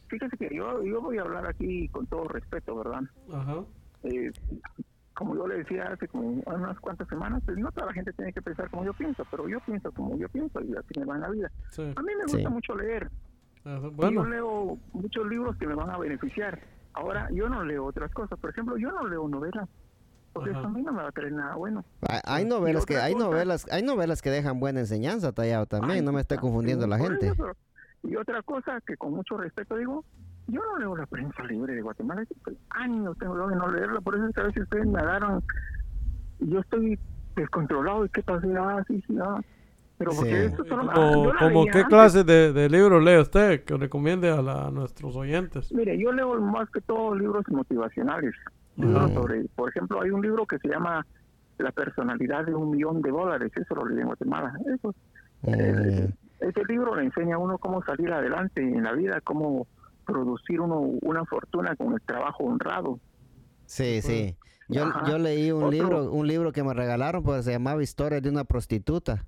Fíjese 0.09 0.37
que 0.37 0.55
yo, 0.55 0.83
yo 0.83 1.01
voy 1.01 1.19
a 1.19 1.23
hablar 1.23 1.47
aquí 1.47 1.89
con 1.89 2.07
todo 2.07 2.29
respeto, 2.29 2.77
¿verdad? 2.77 3.03
Ajá. 3.33 3.57
Eh, 4.05 4.31
como 5.15 5.37
yo 5.37 5.47
le 5.47 5.59
decía 5.59 5.85
hace 5.93 6.09
como 6.09 6.43
unas 6.45 6.79
cuantas 6.81 7.09
semanas, 7.09 7.43
pues 7.45 7.57
no 7.57 7.71
toda 7.73 7.87
la 7.87 7.93
gente 7.93 8.13
tiene 8.13 8.33
que 8.33 8.43
pensar 8.43 8.69
como 8.71 8.85
yo 8.85 8.93
pienso, 8.95 9.25
pero 9.31 9.49
yo 9.49 9.61
pienso 9.61 9.91
como 9.93 10.17
yo 10.19 10.29
pienso 10.29 10.61
y 10.61 10.75
así 10.77 10.99
me 10.99 11.05
va 11.07 11.15
en 11.15 11.21
la 11.21 11.31
vida. 11.31 11.51
Sí. 11.71 11.83
A 11.97 12.03
mí 12.03 12.13
me 12.21 12.29
Sí. 12.29 12.37
gusta 12.37 12.51
mucho 12.51 12.75
leer. 12.77 13.11
Ajá, 13.65 13.81
Yo 13.83 13.91
Bueno, 13.93 14.25
leo 14.27 14.79
muchos 14.93 15.27
libros 15.29 15.57
que 15.57 15.67
me 15.67 15.75
van 15.75 15.91
a 15.91 15.99
beneficiar. 15.99 16.61
Ahora, 16.95 17.29
yo 17.33 17.49
no 17.49 17.65
leo 17.65 17.85
otras 17.87 18.11
cosas. 18.13 18.39
Por 18.39 18.51
ejemplo, 18.51 18.77
yo 18.77 18.91
no 18.93 19.07
leo 19.07 19.29
novelas. 19.29 19.69
Porque 20.33 20.51
Ajá. 20.51 20.61
eso 20.61 20.69
a 20.69 20.71
mí 20.73 20.83
no 20.83 20.93
me 20.93 21.03
va 21.03 21.09
a 21.09 21.13
traer 21.13 21.33
nada 21.33 21.55
bueno. 21.55 21.85
Hay, 22.09 22.21
hay 22.25 22.45
novelas 22.45 22.87
que 22.87 22.97
hay 22.97 23.13
cosa- 23.13 23.25
novelas 23.25 23.67
hay 23.71 23.83
novelas 23.85 24.21
que 24.21 24.31
dejan 24.31 24.59
buena 24.59 24.81
enseñanza 24.81 25.31
tallado 25.33 25.67
también, 25.67 25.99
Ay, 25.99 26.03
no 26.03 26.13
me 26.13 26.21
esté 26.21 26.35
está 26.35 26.41
confundiendo 26.43 26.87
la 26.89 26.99
gente. 26.99 27.29
eso. 27.29 27.53
Y 28.03 28.17
otra 28.17 28.43
cosa 28.43 28.81
que 28.85 28.97
con 28.97 29.13
mucho 29.15 29.37
respeto 29.37 29.77
digo, 29.77 30.05
yo 30.49 30.61
no 30.61 30.79
leo 30.79 30.97
la 30.97 31.07
prensa 31.07 31.45
libre 31.45 31.75
de 31.75 31.83
Guatemala. 31.83 32.25
que 32.27 32.57
Años 32.71 33.17
tengo 33.19 33.47
de 33.49 33.55
no 33.57 33.69
leerla, 33.69 34.01
por 34.01 34.17
eso 34.17 34.27
es 34.27 34.35
que 34.35 34.41
a 34.41 34.45
veces 34.45 34.63
ustedes 34.65 34.87
me 34.87 34.99
agarran 34.99 35.41
yo 36.41 36.59
estoy 36.61 36.99
descontrolado. 37.37 38.05
¿Y 38.05 38.09
qué 38.11 38.23
pasa? 38.23 38.47
Ah, 38.59 38.85
sí, 38.89 39.03
sí, 39.07 39.17
ah. 39.23 39.41
Pero 40.05 40.17
porque 40.17 40.31
Sí. 40.31 40.47
esto 40.47 40.65
solo- 40.65 40.91
ah, 40.91 40.95
como, 40.95 41.33
como 41.39 41.65
qué 41.67 41.79
antes. 41.79 41.85
clase 41.87 42.25
de, 42.25 42.53
de 42.53 42.69
libros 42.69 43.03
lee 43.03 43.19
usted 43.19 43.65
que 43.65 43.77
recomiende 43.77 44.31
a, 44.31 44.43
la- 44.43 44.67
a 44.67 44.71
nuestros 44.71 45.17
oyentes. 45.17 45.73
Mire, 45.73 45.99
yo 45.99 46.13
leo 46.13 46.41
más 46.41 46.69
que 46.71 46.81
todo 46.81 47.15
libros 47.15 47.45
motivacionales. 47.49 48.35
Sobre, 48.77 49.45
por 49.55 49.71
ejemplo, 49.71 50.03
hay 50.03 50.11
un 50.11 50.21
libro 50.23 50.47
que 50.47 50.59
se 50.59 50.69
llama 50.69 51.07
La 51.59 51.71
personalidad 51.71 52.45
de 52.45 52.55
un 52.55 52.71
millón 52.73 53.01
de 53.03 53.11
dólares. 53.11 53.53
Eso 53.55 53.75
lo 53.77 53.87
leí 53.87 54.01
en 54.01 54.07
Guatemala. 54.07 54.53
Eso, 54.75 54.95
eh, 55.45 56.11
ese 56.41 56.65
libro 56.69 56.97
le 56.97 57.05
enseña 57.05 57.37
a 57.37 57.39
uno 57.39 57.59
cómo 57.59 57.83
salir 57.85 58.13
adelante 58.13 58.61
en 58.63 58.83
la 58.83 58.93
vida, 58.93 59.21
cómo 59.23 59.67
producir 60.05 60.61
uno 60.61 60.81
una 60.81 61.25
fortuna 61.25 61.77
con 61.77 61.93
el 61.95 62.01
trabajo 62.03 62.45
honrado. 62.45 62.99
Sí, 63.67 64.03
sí. 64.03 64.37
Yo, 64.69 64.85
Ajá. 64.87 65.05
yo 65.09 65.19
leí 65.19 65.53
un 65.53 65.59
Otro- 65.65 65.71
libro, 65.71 66.11
un 66.13 66.27
libro 66.27 66.51
que 66.53 66.65
me 66.65 66.75
regalaron, 66.75 67.23
pues 67.23 67.45
se 67.45 67.53
llamaba 67.53 67.83
Historia 67.83 68.21
de 68.21 68.29
una 68.29 68.45
prostituta. 68.45 69.25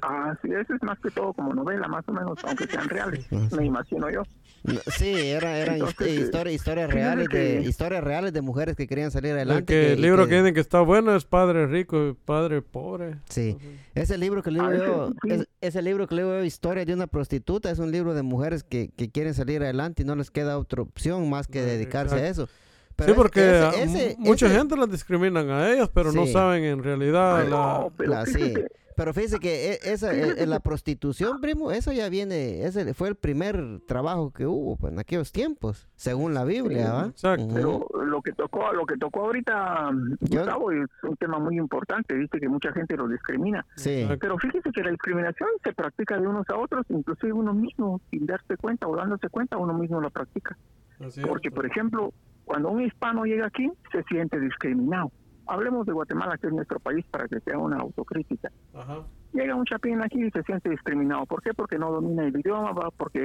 Ah, 0.00 0.34
sí, 0.42 0.48
eso 0.52 0.74
es 0.74 0.82
más 0.82 0.98
que 1.00 1.10
todo 1.10 1.32
como 1.32 1.52
novela, 1.54 1.86
más 1.88 2.08
o 2.08 2.12
menos, 2.12 2.38
aunque 2.44 2.66
sean 2.66 2.88
reales, 2.88 3.26
me 3.52 3.66
imagino 3.66 4.10
yo. 4.10 4.22
No, 4.64 4.78
Sí, 4.96 5.12
era, 5.12 5.58
eran 5.58 5.74
Entonces, 5.74 6.06
eh, 6.06 6.52
historias 6.52 6.90
reales 6.90 7.28
de 7.28 7.34
que- 7.34 7.60
historias 7.68 8.02
reales 8.02 8.32
de 8.32 8.40
mujeres 8.42 8.76
que 8.76 8.86
querían 8.86 9.10
salir 9.10 9.32
El, 9.32 9.36
adelante. 9.38 9.64
que, 9.74 9.80
que- 9.80 9.92
el 9.94 10.00
libro 10.02 10.28
que 10.28 10.36
dicen 10.36 10.54
que 10.54 10.60
está 10.60 10.80
bueno 10.80 11.14
es 11.16 11.24
Padre 11.24 11.66
Rico 11.66 12.08
y 12.08 12.12
Padre 12.14 12.62
Pobre. 12.62 13.16
Sí, 13.28 13.58
ese 13.94 14.16
libro 14.18 14.42
que 14.42 14.50
leo 14.52 14.64
Ah, 14.64 14.74
yo, 14.74 15.12
sí. 15.22 15.30
es- 15.32 15.48
ese 15.60 15.82
libro 15.82 16.06
que 16.06 16.14
leo 16.14 16.38
yo, 16.38 16.44
Historia 16.44 16.84
de 16.84 16.94
una 16.94 17.06
prostituta, 17.08 17.70
es 17.70 17.78
un 17.80 17.90
libro 17.90 18.14
de 18.14 18.22
mujeres 18.22 18.62
que, 18.62 18.90
que 18.96 19.10
quieren 19.10 19.34
salir 19.34 19.62
adelante 19.62 20.02
y 20.02 20.06
no 20.06 20.14
les 20.14 20.30
queda 20.30 20.58
otra 20.58 20.82
opción 20.82 21.28
más 21.28 21.48
que 21.48 21.60
Ah, 21.60 21.64
dedicarse 21.64 22.14
a 22.16 22.28
eso. 22.28 22.48
Pero 22.94 23.14
sí, 23.14 23.16
porque 23.16 23.40
ese- 23.68 23.82
ese- 23.82 24.16
mucha 24.18 24.46
ese- 24.46 24.56
gente 24.58 24.76
las 24.76 24.90
discriminan 24.90 25.50
a 25.50 25.70
ellas, 25.72 25.90
pero 25.92 26.12
no 26.12 26.26
saben 26.26 26.62
en 26.64 26.82
realidad 26.84 27.38
Ay, 27.38 27.44
la... 27.50 27.56
no, 27.56 27.92
pero 27.96 28.10
la- 28.12 28.26
sí. 28.26 28.54
Pero 28.96 29.12
fíjese 29.14 29.38
que 29.38 29.72
e- 29.72 29.78
esa, 29.84 30.12
e- 30.14 30.42
e- 30.42 30.46
la 30.46 30.60
prostitución, 30.60 31.40
primo, 31.40 31.70
eso 31.72 31.92
ya 31.92 32.08
viene, 32.08 32.64
ese 32.64 32.92
fue 32.94 33.08
el 33.08 33.14
primer 33.16 33.80
trabajo 33.86 34.32
que 34.32 34.46
hubo 34.46 34.76
pues, 34.76 34.92
en 34.92 34.98
aquellos 34.98 35.32
tiempos, 35.32 35.88
según 35.96 36.34
la 36.34 36.44
Biblia, 36.44 36.92
¿va? 36.92 37.06
Exacto. 37.06 37.48
Pero 37.54 37.86
lo 38.04 38.20
que 38.22 38.32
tocó, 38.32 38.72
lo 38.72 38.84
que 38.86 38.96
tocó 38.96 39.20
ahorita, 39.26 39.90
Yo- 40.20 40.40
Gustavo, 40.40 40.70
es 40.72 40.86
un 41.02 41.16
tema 41.16 41.38
muy 41.38 41.56
importante, 41.56 42.14
viste 42.14 42.38
que 42.40 42.48
mucha 42.48 42.72
gente 42.72 42.96
lo 42.96 43.08
discrimina. 43.08 43.64
Sí, 43.76 44.02
Exacto. 44.02 44.18
Pero 44.20 44.38
fíjese 44.38 44.70
que 44.72 44.82
la 44.82 44.90
discriminación 44.90 45.48
se 45.64 45.72
practica 45.72 46.18
de 46.20 46.26
unos 46.26 46.48
a 46.50 46.56
otros, 46.56 46.84
inclusive 46.90 47.32
uno 47.32 47.54
mismo, 47.54 48.00
sin 48.10 48.26
darse 48.26 48.56
cuenta 48.56 48.86
o 48.88 48.96
dándose 48.96 49.28
cuenta, 49.28 49.56
uno 49.56 49.72
mismo 49.74 50.00
la 50.00 50.10
practica. 50.10 50.56
Así 51.00 51.20
es. 51.20 51.26
Porque, 51.26 51.50
por 51.50 51.66
ejemplo, 51.66 52.12
cuando 52.44 52.70
un 52.70 52.82
hispano 52.82 53.24
llega 53.24 53.46
aquí, 53.46 53.70
se 53.92 54.02
siente 54.04 54.38
discriminado. 54.38 55.10
Hablemos 55.46 55.86
de 55.86 55.92
Guatemala, 55.92 56.38
que 56.38 56.46
es 56.46 56.52
nuestro 56.52 56.78
país, 56.80 57.04
para 57.10 57.28
que 57.28 57.40
sea 57.40 57.58
una 57.58 57.78
autocrítica. 57.78 58.50
Ajá. 58.74 59.00
Llega 59.32 59.54
un 59.54 59.64
chapín 59.64 60.00
aquí 60.02 60.24
y 60.24 60.30
se 60.30 60.42
siente 60.42 60.70
discriminado. 60.70 61.26
¿Por 61.26 61.42
qué? 61.42 61.52
Porque 61.54 61.78
no 61.78 61.90
domina 61.90 62.24
el 62.26 62.38
idioma, 62.38 62.72
¿va? 62.72 62.90
porque 62.90 63.24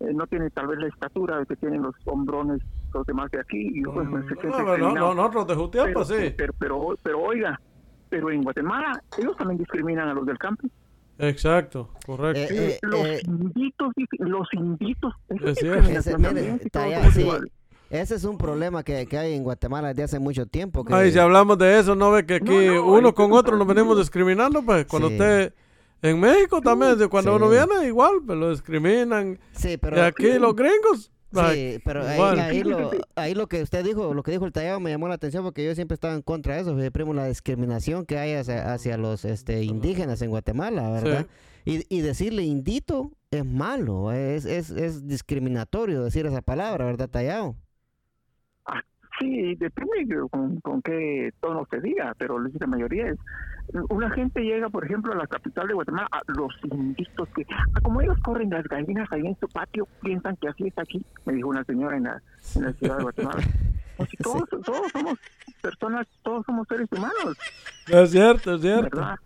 eh, 0.00 0.12
no 0.14 0.26
tiene 0.26 0.50
tal 0.50 0.68
vez 0.68 0.78
la 0.78 0.88
estatura 0.88 1.44
que 1.46 1.56
tienen 1.56 1.82
los 1.82 1.94
hombrones 2.04 2.60
los 2.92 3.06
demás 3.06 3.30
de 3.30 3.40
aquí 3.40 3.70
y 3.74 3.82
pues, 3.82 4.08
se 4.28 4.34
siente 4.40 4.58
Mm, 4.58 4.64
No, 4.64 4.76
no, 4.76 4.94
no, 4.94 5.14
nosotros 5.14 5.46
de 5.48 5.54
Jutiapa, 5.54 5.86
pero, 5.88 6.04
sí. 6.04 6.34
pero, 6.36 6.52
pero, 6.58 6.98
pero 7.02 7.20
oiga, 7.22 7.60
pero 8.08 8.30
en 8.30 8.42
Guatemala 8.42 9.02
ellos 9.18 9.36
también 9.36 9.58
discriminan 9.58 10.08
a 10.08 10.14
los 10.14 10.26
del 10.26 10.38
campo. 10.38 10.68
Exacto, 11.18 11.90
correcto. 12.04 12.52
Eh, 12.52 12.72
eh, 12.74 12.78
los 12.82 13.06
eh, 13.06 13.20
inditos, 13.24 13.92
los 14.18 14.48
inditos. 14.52 15.14
Es 15.28 15.64
es 15.66 16.18
mire, 16.18 16.58
sí. 17.12 17.28
Ese 17.90 18.14
es 18.16 18.24
un 18.24 18.36
problema 18.38 18.82
que, 18.82 19.06
que 19.06 19.18
hay 19.18 19.34
en 19.34 19.42
Guatemala 19.44 19.88
desde 19.88 20.02
hace 20.04 20.18
mucho 20.18 20.46
tiempo. 20.46 20.84
Que, 20.84 20.94
Ay, 20.94 21.12
si 21.12 21.18
hablamos 21.18 21.58
de 21.58 21.78
eso, 21.78 21.94
¿no 21.94 22.10
ve 22.10 22.26
que 22.26 22.34
aquí 22.36 22.44
No, 22.66 22.74
no, 22.74 22.86
uno 22.86 23.14
con 23.14 23.32
otro 23.32 23.56
nos 23.56 23.66
venimos 23.66 23.98
discriminando? 23.98 24.62
Pues 24.62 24.86
cuando 24.86 25.08
Sí. 25.08 25.14
usted... 25.14 25.54
En 26.02 26.20
México 26.20 26.60
también, 26.60 26.96
cuando 27.08 27.30
Sí. 27.32 27.36
uno 27.36 27.48
viene, 27.48 27.86
igual, 27.86 28.16
pues 28.24 28.38
lo 28.38 28.50
discriminan. 28.50 29.38
sí, 29.52 29.78
pero 29.78 29.96
y 29.96 30.00
aquí 30.00 30.38
los 30.38 30.54
gringos... 30.54 31.10
Sí, 31.32 31.80
pero 31.84 32.06
ahí, 32.06 32.62
lo, 32.62 32.90
ahí 33.14 33.34
lo 33.34 33.46
que 33.46 33.62
usted 33.62 33.84
dijo, 33.84 34.14
lo 34.14 34.22
que 34.22 34.30
dijo 34.30 34.46
el 34.46 34.52
tallado 34.52 34.78
me 34.80 34.90
llamó 34.90 35.08
la 35.08 35.14
atención 35.14 35.42
porque 35.42 35.64
yo 35.64 35.74
siempre 35.74 35.94
estaba 35.94 36.14
en 36.14 36.22
contra 36.22 36.54
de 36.54 36.60
eso, 36.62 36.76
primo, 36.92 37.12
la 37.14 37.26
discriminación 37.26 38.06
que 38.06 38.18
hay 38.18 38.34
hacia, 38.34 38.72
hacia 38.72 38.96
los 38.96 39.24
este, 39.24 39.62
indígenas 39.64 40.22
en 40.22 40.30
Guatemala, 40.30 40.88
¿verdad? 40.90 41.26
Y, 41.64 41.82
y 41.94 42.00
decirle 42.00 42.42
indito 42.44 43.10
es 43.30 43.44
malo, 43.44 44.12
es, 44.12 44.44
es, 44.44 44.70
es 44.70 45.06
discriminatorio 45.06 46.04
decir 46.04 46.24
esa 46.26 46.40
palabra, 46.42 46.84
¿verdad, 46.86 47.08
tallado? 47.10 47.56
Sí, 49.18 49.54
depende 49.54 50.04
de 50.04 50.28
con, 50.28 50.60
con 50.60 50.82
qué 50.82 51.32
tono 51.40 51.66
se 51.70 51.80
diga, 51.80 52.14
pero 52.18 52.38
la 52.38 52.66
mayoría 52.66 53.08
es. 53.08 53.18
Una 53.88 54.10
gente 54.10 54.42
llega, 54.42 54.68
por 54.68 54.84
ejemplo, 54.84 55.12
a 55.12 55.16
la 55.16 55.26
capital 55.26 55.66
de 55.66 55.74
Guatemala, 55.74 56.08
a 56.12 56.22
los 56.28 56.52
inditos 56.70 57.28
que, 57.30 57.44
ah, 57.50 57.80
como 57.82 58.00
ellos 58.00 58.16
corren 58.22 58.50
las 58.50 58.64
gallinas 58.64 59.10
ahí 59.10 59.26
en 59.26 59.36
su 59.40 59.48
patio, 59.48 59.88
piensan 60.02 60.36
que 60.36 60.48
así 60.48 60.68
es 60.68 60.78
aquí, 60.78 61.04
me 61.24 61.32
dijo 61.32 61.48
una 61.48 61.64
señora 61.64 61.96
en 61.96 62.04
la, 62.04 62.22
en 62.54 62.62
la 62.62 62.72
ciudad 62.74 62.98
de 62.98 63.02
Guatemala. 63.02 63.42
Pues 63.96 64.10
si 64.10 64.18
todos, 64.18 64.46
todos 64.50 64.92
somos 64.92 65.18
personas, 65.62 66.06
todos 66.22 66.44
somos 66.44 66.68
seres 66.68 66.86
humanos, 66.92 67.38
Es 67.88 68.10
cierto, 68.10 68.56
es 68.56 68.60
cierto. 68.60 68.94
¿verdad? 68.98 69.16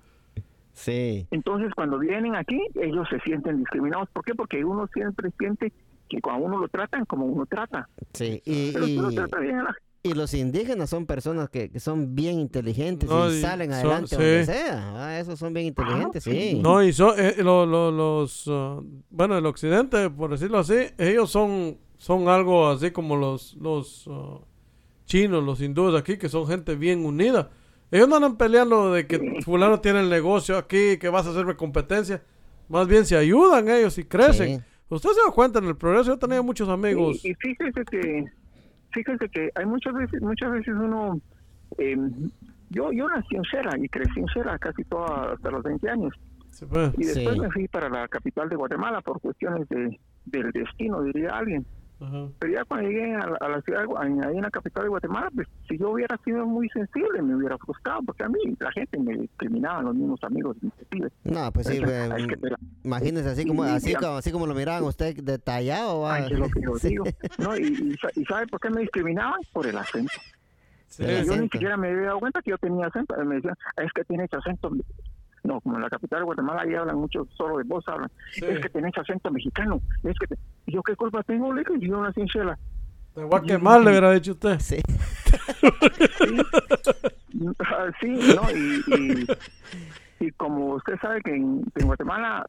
Sí, 0.72 1.26
Entonces, 1.30 1.74
cuando 1.74 1.98
vienen 1.98 2.36
aquí, 2.36 2.58
ellos 2.76 3.06
se 3.10 3.18
sienten 3.20 3.58
discriminados. 3.58 4.08
¿Por 4.10 4.24
qué? 4.24 4.34
Porque 4.34 4.64
uno 4.64 4.86
siempre 4.94 5.30
siente 5.38 5.72
que 6.10 6.20
cuando 6.20 6.44
uno 6.44 6.58
lo 6.58 6.68
tratan 6.68 7.04
como 7.06 7.24
uno 7.24 7.46
trata. 7.46 7.88
sí. 8.12 8.42
Y, 8.44 8.72
Pero 8.72 8.84
si 8.86 8.98
uno 8.98 9.10
y, 9.12 9.14
trata 9.14 9.38
bien 9.38 9.56
a 9.60 9.62
la 9.64 9.74
y 10.02 10.14
los 10.14 10.32
indígenas 10.32 10.88
son 10.88 11.04
personas 11.04 11.50
que, 11.50 11.68
que 11.70 11.78
son 11.78 12.14
bien 12.14 12.40
inteligentes 12.40 13.06
No, 13.08 13.30
y 13.30 13.36
y 13.36 13.40
salen 13.42 13.70
son- 13.70 13.78
adelante 13.80 14.08
sí. 14.08 14.14
donde 14.16 14.44
sea. 14.46 14.92
Ah, 14.96 15.18
esos 15.20 15.38
son 15.38 15.52
bien 15.52 15.66
inteligentes, 15.66 16.24
sí. 16.24 16.58
No, 16.62 16.82
y 16.82 16.92
son, 16.94 17.14
eh, 17.18 17.34
lo- 17.38 17.66
lo- 17.66 17.90
los, 17.90 18.44
ah, 18.48 18.80
bueno, 19.10 19.36
el 19.36 19.44
occidente, 19.44 20.08
por 20.10 20.30
decirlo 20.30 20.58
así, 20.58 20.74
ellos 20.96 21.30
son, 21.30 21.76
son 21.98 22.28
algo 22.28 22.68
así 22.70 22.90
como 22.92 23.14
los, 23.16 23.54
los 23.60 24.06
ah, 24.10 24.38
chinos, 25.04 25.44
los 25.44 25.60
hindúes 25.60 25.94
aquí, 26.00 26.16
que 26.16 26.30
son 26.30 26.46
gente 26.46 26.74
bien 26.76 27.04
unida. 27.04 27.50
Ellos 27.90 28.08
no 28.08 28.16
andan 28.16 28.36
peleando 28.38 28.92
de 28.92 29.06
que 29.06 29.42
fulano 29.44 29.80
tiene 29.80 30.00
el 30.00 30.08
negocio 30.08 30.56
aquí, 30.56 30.96
que 30.98 31.08
vas 31.10 31.26
a 31.26 31.30
hacerme 31.30 31.56
competencia. 31.56 32.22
Más 32.68 32.86
bien 32.86 33.04
se 33.04 33.16
ayudan 33.18 33.68
ellos 33.68 33.98
y 33.98 34.04
crecen. 34.04 34.60
Sí. 34.60 34.64
Usted 34.90 35.10
se 35.10 35.20
da 35.26 35.32
cuenta 35.32 35.58
en 35.60 35.66
el 35.66 35.76
progreso, 35.76 36.10
yo 36.12 36.18
tenía 36.18 36.42
muchos 36.42 36.68
amigos. 36.68 37.24
Y, 37.24 37.30
y 37.30 37.34
fíjese 37.34 37.84
que 37.90 38.24
fíjese 38.92 39.28
que 39.28 39.50
hay 39.54 39.64
muchas 39.66 39.94
veces 39.94 40.20
muchas 40.20 40.50
veces 40.50 40.74
uno 40.74 41.20
eh, 41.78 41.96
yo 42.70 42.90
yo 42.92 43.08
nací 43.08 43.36
en 43.36 43.44
Cera 43.44 43.70
y 43.78 43.88
crecí 43.88 44.18
en 44.18 44.26
Cera 44.34 44.58
casi 44.58 44.82
toda 44.84 45.32
hasta 45.32 45.50
los 45.50 45.62
20 45.62 45.88
años 45.88 46.12
Sí, 46.50 46.66
pues. 46.68 46.90
y 46.98 47.04
después 47.04 47.34
Sí. 47.36 47.40
me 47.40 47.50
fui 47.52 47.68
para 47.68 47.88
la 47.88 48.08
capital 48.08 48.48
de 48.48 48.56
Guatemala 48.56 49.00
por 49.00 49.20
cuestiones 49.20 49.68
de 49.68 49.96
del 50.26 50.50
destino 50.50 51.02
diría 51.02 51.30
alguien 51.30 51.64
Pero 52.38 52.52
ya 52.52 52.64
cuando 52.64 52.88
llegué 52.88 53.14
a 53.14 53.26
la, 53.26 53.36
a 53.40 53.48
la 53.50 53.60
ciudad, 53.60 53.84
ahí 53.98 54.08
en 54.36 54.40
la 54.42 54.50
capital 54.50 54.84
de 54.84 54.88
Guatemala, 54.88 55.30
pues 55.34 55.46
si 55.68 55.76
yo 55.76 55.90
hubiera 55.90 56.16
sido 56.24 56.46
muy 56.46 56.68
sensible, 56.70 57.20
me 57.20 57.36
hubiera 57.36 57.58
frustrado, 57.58 58.00
porque 58.06 58.24
a 58.24 58.28
mí 58.28 58.38
la 58.58 58.72
gente 58.72 58.98
me 58.98 59.16
discriminaba, 59.18 59.82
los 59.82 59.94
mismos 59.94 60.18
amigos. 60.24 60.56
No, 61.24 61.52
pues 61.52 61.68
Entonces, 61.68 62.08
la- 62.08 62.58
imagínese 62.84 63.28
así 63.28 63.44
como, 63.44 63.64
Sí, 63.64 63.70
así 63.70 63.94
como, 63.94 64.12
así 64.16 64.32
como 64.32 64.46
lo 64.46 64.54
miraban 64.54 64.82
usted 64.84 65.14
detallado. 65.22 66.08
Ay, 66.08 66.28
que 66.28 66.34
lo 66.36 66.48
que 66.48 66.60
yo 66.62 66.74
Sí. 66.78 66.88
digo. 66.88 67.04
No, 67.38 67.56
y, 67.56 67.64
y, 67.66 67.94
sa- 67.98 68.10
y 68.14 68.24
¿sabe 68.24 68.46
por 68.46 68.60
qué 68.60 68.70
me 68.70 68.80
discriminaban? 68.80 69.40
Por 69.52 69.66
el 69.66 69.76
acento. 69.76 70.12
Sí. 70.88 71.04
Yo 71.24 71.36
ni 71.36 71.48
siquiera 71.48 71.76
me 71.76 71.88
había 71.88 72.06
dado 72.06 72.18
cuenta 72.20 72.42
que 72.42 72.50
yo 72.50 72.58
tenía 72.58 72.86
acento. 72.86 73.14
Me 73.24 73.36
decían, 73.36 73.54
es 73.76 73.92
que 73.92 74.04
tienes 74.04 74.32
acento. 74.34 74.70
No, 75.42 75.60
como 75.60 75.76
en 75.76 75.82
la 75.82 75.88
capital 75.90 76.20
de 76.20 76.24
Guatemala 76.26 76.62
ahí 76.62 76.74
hablan 76.74 76.96
mucho, 76.96 77.26
solo 77.36 77.58
de 77.58 77.64
voz 77.64 77.86
hablan. 77.88 78.10
Sí. 78.32 78.44
Es 78.46 78.60
que 78.60 78.68
tenés 78.68 78.96
acento 78.96 79.30
mexicano. 79.30 79.80
Es 80.02 80.18
que 80.18 80.26
te- 80.26 80.38
¿Y 80.66 80.72
yo 80.72 80.82
qué 80.82 80.94
culpa 80.96 81.22
tengo, 81.22 81.52
le 81.52 81.62
dije, 81.64 81.86
yo 81.86 82.02
nací 82.02 82.20
en 82.20 82.26
Shela. 82.26 82.58
Te 83.14 83.24
voy 83.24 83.38
a 83.38 83.42
quemar, 83.42 83.80
le 83.80 83.90
hubiera 83.90 84.12
dicho 84.12 84.32
usted. 84.32 84.58
Sí. 84.60 84.80
Sí, 88.00 88.34
¿no? 88.34 88.50
Y, 88.50 88.82
y, 90.20 90.26
y 90.26 90.30
como 90.32 90.74
usted 90.74 90.94
sabe 91.00 91.20
que 91.22 91.34
en, 91.34 91.64
en 91.74 91.86
Guatemala 91.86 92.46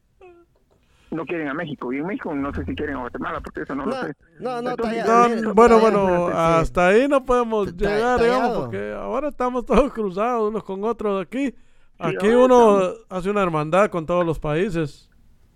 no 1.10 1.24
quieren 1.24 1.48
a 1.48 1.54
México. 1.54 1.92
Y 1.92 1.98
en 1.98 2.06
México 2.06 2.34
no 2.34 2.52
sé 2.54 2.64
si 2.64 2.74
quieren 2.74 2.96
a 2.96 3.00
Guatemala, 3.00 3.40
porque 3.40 3.62
eso 3.62 3.74
no, 3.74 3.86
lo 3.86 3.92
sé. 3.92 4.12
no, 4.40 4.60
no, 4.62 4.70
Entonces, 4.70 5.04
talla- 5.04 5.28
No, 5.42 5.54
bueno, 5.54 5.78
bueno, 5.80 6.28
hasta 6.28 6.88
ahí 6.88 7.06
no 7.08 7.24
podemos 7.24 7.74
llegar, 7.76 8.18
tallado. 8.18 8.24
digamos, 8.24 8.58
porque 8.58 8.92
ahora 8.92 9.28
estamos 9.28 9.64
todos 9.66 9.92
cruzados 9.92 10.48
unos 10.50 10.64
con 10.64 10.82
otros 10.84 11.22
aquí. 11.22 11.54
Aquí 11.98 12.26
uno 12.28 12.80
hace 13.08 13.30
una 13.30 13.42
hermandad 13.42 13.90
con 13.90 14.06
todos 14.06 14.24
los 14.26 14.38
países. 14.38 15.08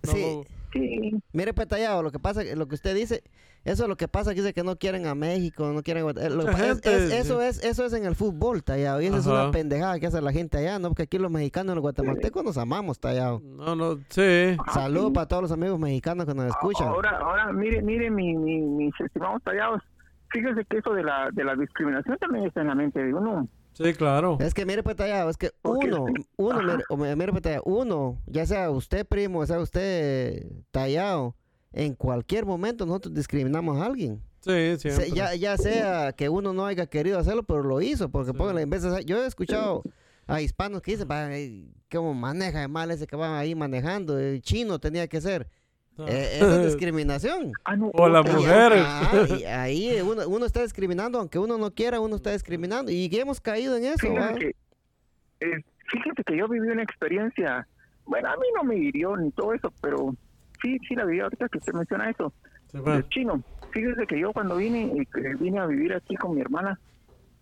No, 0.04 0.12
Sí. 0.12 0.42
Sí, 0.72 1.10
Mire, 1.32 1.54
pues 1.54 1.68
tallado, 1.68 2.02
lo 2.02 2.10
que 2.10 2.18
pasa, 2.18 2.42
lo 2.54 2.68
que 2.68 2.74
usted 2.74 2.94
dice, 2.94 3.22
eso 3.64 3.84
es 3.84 3.88
lo 3.88 3.96
que 3.96 4.08
pasa, 4.08 4.34
que 4.34 4.42
dice 4.42 4.52
que 4.52 4.62
no 4.62 4.76
quieren 4.76 5.06
a 5.06 5.14
México, 5.14 5.72
no 5.72 5.82
quieren 5.82 6.02
a 6.02 6.06
Guate- 6.10 6.26
eh, 6.26 6.28
lo 6.30 6.40
que 6.44 6.52
pasa 6.52 6.66
es- 6.66 6.72
gente, 6.82 6.94
es- 7.06 7.12
eso 7.26 7.40
sí. 7.40 7.46
es, 7.46 7.64
eso 7.64 7.86
es 7.86 7.92
en 7.94 8.04
el 8.04 8.14
fútbol, 8.14 8.62
tallado, 8.62 9.00
y 9.00 9.06
esa 9.06 9.16
es 9.16 9.26
una 9.26 9.50
pendejada 9.52 9.98
que 9.98 10.08
hace 10.08 10.20
la 10.20 10.32
gente 10.32 10.58
allá, 10.58 10.78
¿no? 10.78 10.88
Porque 10.88 11.04
aquí 11.04 11.18
los 11.18 11.30
mexicanos 11.30 11.72
y 11.72 11.76
los 11.76 11.82
guatemaltecos 11.82 12.44
nos 12.44 12.58
amamos, 12.58 12.98
tallado. 13.00 13.40
no, 13.42 13.74
no, 13.74 13.96
sí. 14.10 14.56
Saludos 14.74 15.12
para 15.14 15.26
todos 15.28 15.42
los 15.44 15.52
amigos 15.52 15.78
mexicanos 15.78 16.26
que 16.26 16.34
nos 16.34 16.46
escuchan. 16.46 16.88
Ahora, 16.88 17.18
ahora, 17.20 17.50
mire, 17.54 17.80
mire, 17.80 18.10
mi, 18.10 18.34
mi, 18.36 18.60
mis 18.60 18.92
estimados 19.00 19.42
tallados. 19.44 19.80
Fíjese 20.30 20.62
que 20.68 20.78
eso 20.78 20.92
de 20.92 21.04
la, 21.04 21.30
de 21.32 21.42
la 21.44 21.54
discriminación 21.54 22.18
también 22.18 22.44
está 22.44 22.60
en 22.60 22.66
la 22.66 22.74
mente 22.74 23.02
de 23.02 23.14
uno. 23.14 23.48
Sí, 23.76 23.92
claro. 23.94 24.38
Es 24.40 24.54
que 24.54 24.64
mire, 24.64 24.82
pues 24.82 24.96
tallado, 24.96 25.28
es 25.28 25.36
que 25.36 25.50
uno, 25.62 26.06
uno, 26.36 26.62
mire, 26.62 26.84
o 26.88 26.96
mire, 26.96 27.30
pues 27.30 27.42
tallado, 27.42 27.62
uno, 27.66 28.18
ya 28.26 28.46
sea 28.46 28.70
usted 28.70 29.06
primo, 29.06 29.44
sea 29.46 29.60
usted 29.60 30.46
tallado, 30.70 31.36
en 31.72 31.94
cualquier 31.94 32.46
momento 32.46 32.86
nosotros 32.86 33.12
discriminamos 33.14 33.78
a 33.78 33.84
alguien. 33.86 34.22
Sí, 34.40 34.50
Se- 34.50 34.78
siempre. 34.78 35.10
ya, 35.10 35.34
ya 35.34 35.56
sea 35.58 36.12
que 36.12 36.28
uno 36.28 36.52
no 36.54 36.64
haya 36.64 36.86
querido 36.86 37.18
hacerlo, 37.18 37.42
pero 37.42 37.62
lo 37.62 37.80
hizo, 37.82 38.08
porque 38.08 38.30
Sí. 38.30 38.36
póngale, 38.38 38.62
en 38.62 38.70
vez 38.70 38.82
de 38.82 39.04
yo 39.04 39.22
he 39.22 39.26
escuchado 39.26 39.82
a 40.26 40.40
hispanos 40.40 40.80
que 40.82 40.92
dicen, 40.92 41.06
"Pa, 41.08 41.36
eh, 41.36 41.66
cómo 41.92 42.14
maneja 42.14 42.60
de 42.60 42.68
mal 42.68 42.90
ese 42.90 43.06
que 43.06 43.16
van 43.16 43.34
ahí 43.34 43.54
manejando, 43.54 44.18
el 44.18 44.40
chino 44.40 44.78
tenía 44.78 45.06
que 45.08 45.20
ser. 45.20 45.48
Ah. 45.98 46.04
Eh, 46.08 46.36
esa 46.36 46.56
es 46.60 46.66
discriminación. 46.72 47.52
Ah, 47.64 47.76
no, 47.76 47.90
O 47.94 48.08
las 48.08 48.24
mujeres. 48.32 48.84
y 49.40 49.44
ahí 49.46 50.00
uno, 50.00 50.28
uno 50.28 50.46
está 50.46 50.62
discriminando, 50.62 51.18
aunque 51.18 51.38
uno 51.38 51.56
no 51.58 51.70
quiera, 51.72 52.00
uno 52.00 52.16
está 52.16 52.32
discriminando. 52.32 52.90
Y 52.92 53.08
hemos 53.16 53.40
caído 53.40 53.76
en 53.76 53.84
eso. 53.84 53.98
Fíjate 54.08 54.38
que, 54.38 54.48
eh, 55.46 55.64
fíjate 55.88 56.22
que 56.24 56.36
yo 56.36 56.48
viví 56.48 56.68
una 56.68 56.82
experiencia, 56.82 57.66
bueno, 58.04 58.28
a 58.28 58.36
mí 58.36 58.46
no 58.56 58.64
me 58.64 58.76
hirió 58.76 59.16
ni 59.16 59.30
todo 59.32 59.54
eso, 59.54 59.72
pero 59.80 60.14
sí, 60.62 60.76
sí 60.88 60.94
la 60.94 61.04
viví 61.04 61.20
ahorita 61.20 61.48
que 61.48 61.58
usted 61.58 61.72
menciona 61.72 62.10
eso, 62.10 62.32
Sí, 62.70 62.78
bueno. 62.78 62.94
del 62.94 63.08
chino. 63.08 63.42
Fíjese 63.72 64.06
que 64.06 64.18
yo 64.20 64.32
cuando 64.32 64.56
vine, 64.56 65.06
que 65.12 65.34
vine 65.38 65.58
a 65.58 65.66
vivir 65.66 65.92
aquí 65.94 66.14
con 66.16 66.34
mi 66.34 66.40
hermana, 66.40 66.78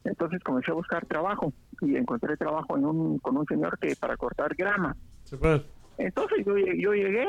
entonces 0.05 0.43
comencé 0.43 0.71
a 0.71 0.75
buscar 0.75 1.07
trabajo 1.07 1.53
y 1.81 1.97
encontré 1.97 2.37
trabajo 2.37 2.77
en 2.77 2.85
un, 2.85 3.19
con 3.19 3.37
un 3.37 3.47
señor 3.47 3.79
que 3.79 3.95
para 3.97 4.17
cortar 4.17 4.55
grama. 4.55 4.97
Sí. 5.25 5.37
Entonces 5.97 6.45
yo, 6.45 6.57
yo 6.59 6.93
llegué 6.93 7.25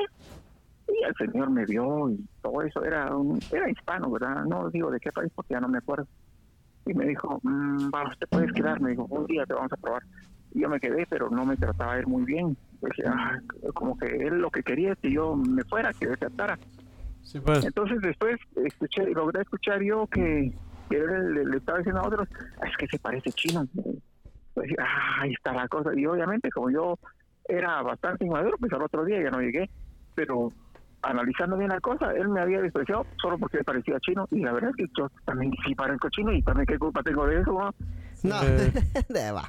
y 0.88 1.04
el 1.04 1.14
señor 1.18 1.50
me 1.50 1.66
vio 1.66 2.10
y 2.10 2.26
todo 2.42 2.62
eso, 2.62 2.84
era 2.84 3.16
un, 3.16 3.40
era 3.52 3.70
hispano, 3.70 4.12
¿verdad? 4.12 4.44
No 4.46 4.70
digo 4.70 4.92
de 4.92 5.00
qué 5.00 5.12
país 5.12 5.32
porque 5.36 5.54
ya 5.56 5.60
no 5.60 5.68
me 5.68 5.80
acuerdo. 5.80 6.06
Y 6.86 6.94
me 6.94 7.06
dijo, 7.06 7.40
mm, 7.42 7.90
va, 7.90 8.14
te 8.20 8.28
puedes 8.28 8.52
quedar, 8.52 8.80
me 8.80 8.92
dijo, 8.92 9.06
un 9.10 9.26
día 9.26 9.46
te 9.46 9.54
vamos 9.56 9.72
a 9.74 9.78
probar. 9.78 10.04
Y 10.52 10.62
yo 10.62 10.70
me 10.70 10.80
quedé, 10.80 11.06
pero 11.10 11.30
no 11.30 11.46
me 11.46 11.58
trataba 11.58 11.98
él 11.98 12.06
muy 12.08 12.24
bien. 12.26 12.56
"Ah", 13.08 13.40
como 13.74 13.98
que 13.98 14.06
él 14.06 14.40
lo 14.40 14.50
que 14.52 14.62
quería 14.62 14.92
es 14.94 15.00
que 15.02 15.12
yo 15.12 15.36
me 15.36 15.64
fuera, 15.64 15.92
que 16.00 16.08
desertara. 16.08 16.58
Sí, 17.22 17.40
pues. 17.40 17.66
Entonces 17.66 18.00
después 18.02 18.38
escuché, 18.64 19.06
logré 19.12 19.42
escuchar 19.42 19.82
yo 19.82 20.06
que, 20.08 20.52
que 20.90 20.98
él 20.98 21.34
le, 21.34 21.46
le 21.46 21.58
estaba 21.58 21.80
diciendo 21.80 22.02
a 22.02 22.08
otros, 22.08 22.28
"Ah, 22.62 22.68
es 22.68 22.78
que 22.78 22.88
se 22.88 23.00
parece 23.00 23.32
chino. 23.34 23.66
Pues, 24.54 24.72
ah, 24.80 25.22
ahí 25.22 25.34
está 25.34 25.54
la 25.54 25.68
cosa. 25.68 25.90
Y 25.96 26.06
obviamente 26.06 26.50
como 26.52 26.70
yo 26.70 26.96
era 27.48 27.82
bastante 27.82 28.26
inmaduro, 28.26 28.58
pues 28.60 28.72
al 28.74 28.84
otro 28.84 29.04
día 29.06 29.22
ya 29.22 29.32
no 29.32 29.42
llegué. 29.42 29.70
Pero 30.14 30.54
analizando 31.06 31.58
bien 31.58 31.70
la 31.70 31.80
cosa, 31.80 32.12
él 32.12 32.30
me 32.30 32.42
había 32.42 32.62
despreciado 32.62 33.06
solo 33.22 33.38
porque 33.38 33.64
parecía 33.64 34.00
chino. 34.00 34.28
Y 34.32 34.40
la 34.42 34.52
verdad 34.54 34.72
es 34.72 34.76
que 34.86 34.92
yo 34.98 35.10
también 35.26 35.52
sí 35.66 35.76
parezco 35.76 36.10
chino 36.10 36.32
y 36.34 36.42
también 36.42 36.66
qué 36.66 36.78
culpa 36.80 37.02
tengo 37.04 37.26
de 37.28 37.40
eso. 37.42 37.52
¿no? 37.52 37.74
No, 38.24 38.44
Eh. 38.44 38.72
de 39.10 39.32
va. 39.32 39.48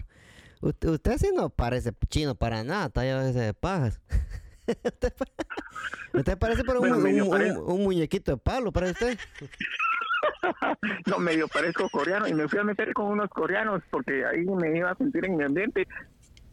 Usted, 0.60 0.88
usted 0.88 1.18
sí 1.18 1.30
no 1.34 1.50
parece 1.50 1.92
chino 2.08 2.34
para 2.34 2.64
nada, 2.64 2.88
tallado 2.88 3.28
ese 3.28 3.38
de 3.40 3.54
pajas. 3.54 4.00
usted, 4.66 5.14
pa- 5.14 6.18
usted 6.18 6.38
parece 6.38 6.62
pero 6.64 6.80
un, 6.80 6.88
Bueno, 6.88 6.98
medio 6.98 7.24
un- 7.24 7.30
parece. 7.30 7.58
un- 7.58 7.70
un 7.72 7.84
muñequito 7.84 8.32
de 8.32 8.38
palo, 8.38 8.72
para 8.72 8.90
usted. 8.90 9.18
no, 11.06 11.18
medio 11.18 11.46
parezco 11.48 11.88
coreano 11.90 12.26
y 12.26 12.34
me 12.34 12.48
fui 12.48 12.58
a 12.58 12.64
meter 12.64 12.92
con 12.94 13.06
unos 13.06 13.28
coreanos 13.30 13.82
porque 13.90 14.24
ahí 14.24 14.44
me 14.44 14.76
iba 14.76 14.90
a 14.90 14.94
sentir 14.96 15.24
en 15.26 15.36
mi 15.36 15.44
ambiente. 15.44 15.86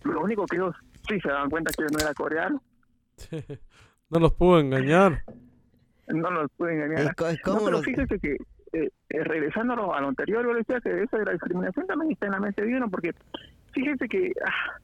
Lo 0.04 0.22
único 0.22 0.46
que 0.46 0.58
ellos 0.58 0.76
sí 1.08 1.20
se 1.22 1.30
daban 1.30 1.50
cuenta 1.50 1.72
que 1.76 1.84
yo 1.84 1.88
no 1.92 2.00
era 2.00 2.14
coreano. 2.14 2.62
No 4.10 4.20
los 4.20 4.34
pudo 4.34 4.60
engañar. 4.60 5.24
No 6.08 6.30
nos 6.32 6.52
pueden 6.58 6.82
engañar. 6.82 7.12
¿Y 7.12 7.16
co- 7.16 7.32
No, 7.32 7.38
cómo 7.44 7.66
pero 7.66 7.72
los- 7.78 7.86
fíjese 7.86 8.20
que, 8.20 8.34
eh, 8.74 8.90
eh, 9.10 9.24
regresando 9.24 9.74
a 9.74 9.76
lo, 9.76 9.94
a 9.96 10.02
lo 10.02 10.10
anterior, 10.10 10.44
yo 10.44 10.52
le 10.54 10.60
decía 10.60 10.80
que 10.82 11.04
eso 11.04 11.18
de 11.18 11.26
la 11.26 11.32
discriminación 11.32 11.88
también 11.88 12.12
está 12.12 12.26
en 12.28 12.32
la 12.34 12.40
mente 12.40 12.64
de 12.66 12.76
uno, 12.76 12.90
porque 12.90 13.12
fíjese 13.72 14.08
que 14.08 14.34
ah, 14.46 14.78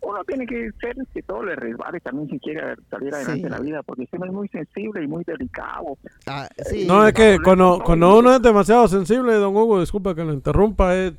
uno 0.00 0.24
tiene 0.24 0.46
que 0.46 0.70
ser 0.80 0.96
que 1.14 1.22
todo 1.22 1.44
le 1.44 1.54
resbale 1.54 2.00
también 2.00 2.28
si 2.28 2.38
quiere 2.40 2.74
salir 2.90 3.14
adelante 3.14 3.40
Sí. 3.40 3.44
en 3.46 3.52
la 3.52 3.60
vida, 3.60 3.82
porque 3.84 4.06
si 4.06 4.16
uno 4.16 4.26
es 4.26 4.32
muy 4.32 4.48
sensible 4.48 5.02
y 5.04 5.06
muy 5.06 5.22
delicado. 5.24 5.96
Ah, 6.26 6.48
sí. 6.64 6.86
No, 6.86 7.06
es 7.06 7.12
que 7.12 7.38
cuando, 7.44 7.80
cuando 7.84 8.08
no. 8.08 8.18
uno 8.18 8.34
es 8.34 8.42
demasiado 8.42 8.88
sensible, 8.88 9.34
don 9.34 9.54
Hugo, 9.54 9.78
disculpa 9.80 10.14
que 10.14 10.24
lo 10.24 10.32
interrumpa, 10.32 10.96
eh, 10.96 11.12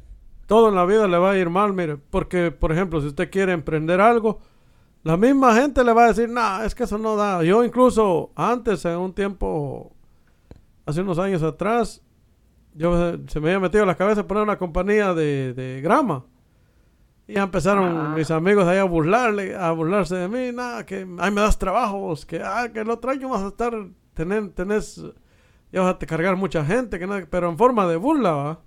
todo 0.47 0.67
en 0.69 0.75
la 0.75 0.85
vida 0.85 1.07
le 1.07 1.17
va 1.17 1.31
a 1.31 1.37
ir 1.37 1.49
mal, 1.49 1.71
mire. 1.73 1.95
Porque, 1.97 2.51
por 2.51 2.71
ejemplo, 2.73 2.99
si 2.99 3.07
usted 3.07 3.29
quiere 3.29 3.53
emprender 3.53 4.01
algo, 4.01 4.39
la 5.03 5.17
misma 5.17 5.53
gente 5.55 5.83
le 5.83 5.93
va 5.93 6.05
a 6.05 6.07
decir, 6.07 6.29
no, 6.29 6.63
es 6.63 6.73
que 6.75 6.83
eso 6.83 6.97
no 6.97 7.15
da. 7.15 7.43
Yo 7.43 7.63
incluso 7.63 8.31
antes, 8.35 8.83
en 8.85 8.97
un 8.97 9.13
tiempo, 9.13 9.91
hace 10.85 11.01
unos 11.01 11.19
años 11.19 11.43
atrás, 11.43 12.01
yo 12.73 13.17
se 13.27 13.39
me 13.39 13.49
había 13.49 13.59
metido 13.59 13.83
en 13.83 13.87
la 13.89 13.95
cabeza 13.95 14.25
poner 14.25 14.43
una 14.43 14.57
compañía 14.57 15.13
de, 15.13 15.53
de 15.53 15.81
grama. 15.81 16.25
Y 17.27 17.33
ya 17.33 17.43
empezaron 17.43 17.85
Ah. 17.85 18.13
mis 18.15 18.29
amigos 18.31 18.65
ahí 18.67 18.77
a 18.77 18.83
burlarle, 18.83 19.55
a 19.55 19.71
burlarse 19.71 20.15
de 20.15 20.27
mí, 20.27 20.51
nada, 20.55 20.85
que 20.85 21.07
ahí 21.19 21.31
me 21.31 21.41
das 21.41 21.57
trabajos, 21.57 22.25
que 22.25 22.41
ah, 22.43 22.69
que 22.73 22.79
el 22.81 22.89
otro 22.89 23.11
año 23.11 23.29
vas 23.29 23.43
a 23.43 23.47
estar, 23.47 23.73
tener, 24.13 24.49
tenés, 24.49 25.01
ya 25.71 25.81
vas 25.81 25.95
a 25.95 25.99
te 25.99 26.05
cargar 26.05 26.35
mucha 26.35 26.65
gente, 26.65 26.99
que 26.99 27.07
nada, 27.07 27.25
pero 27.29 27.49
en 27.49 27.57
forma 27.57 27.87
de 27.87 27.95
burla, 27.95 28.31
¿va? 28.31 28.59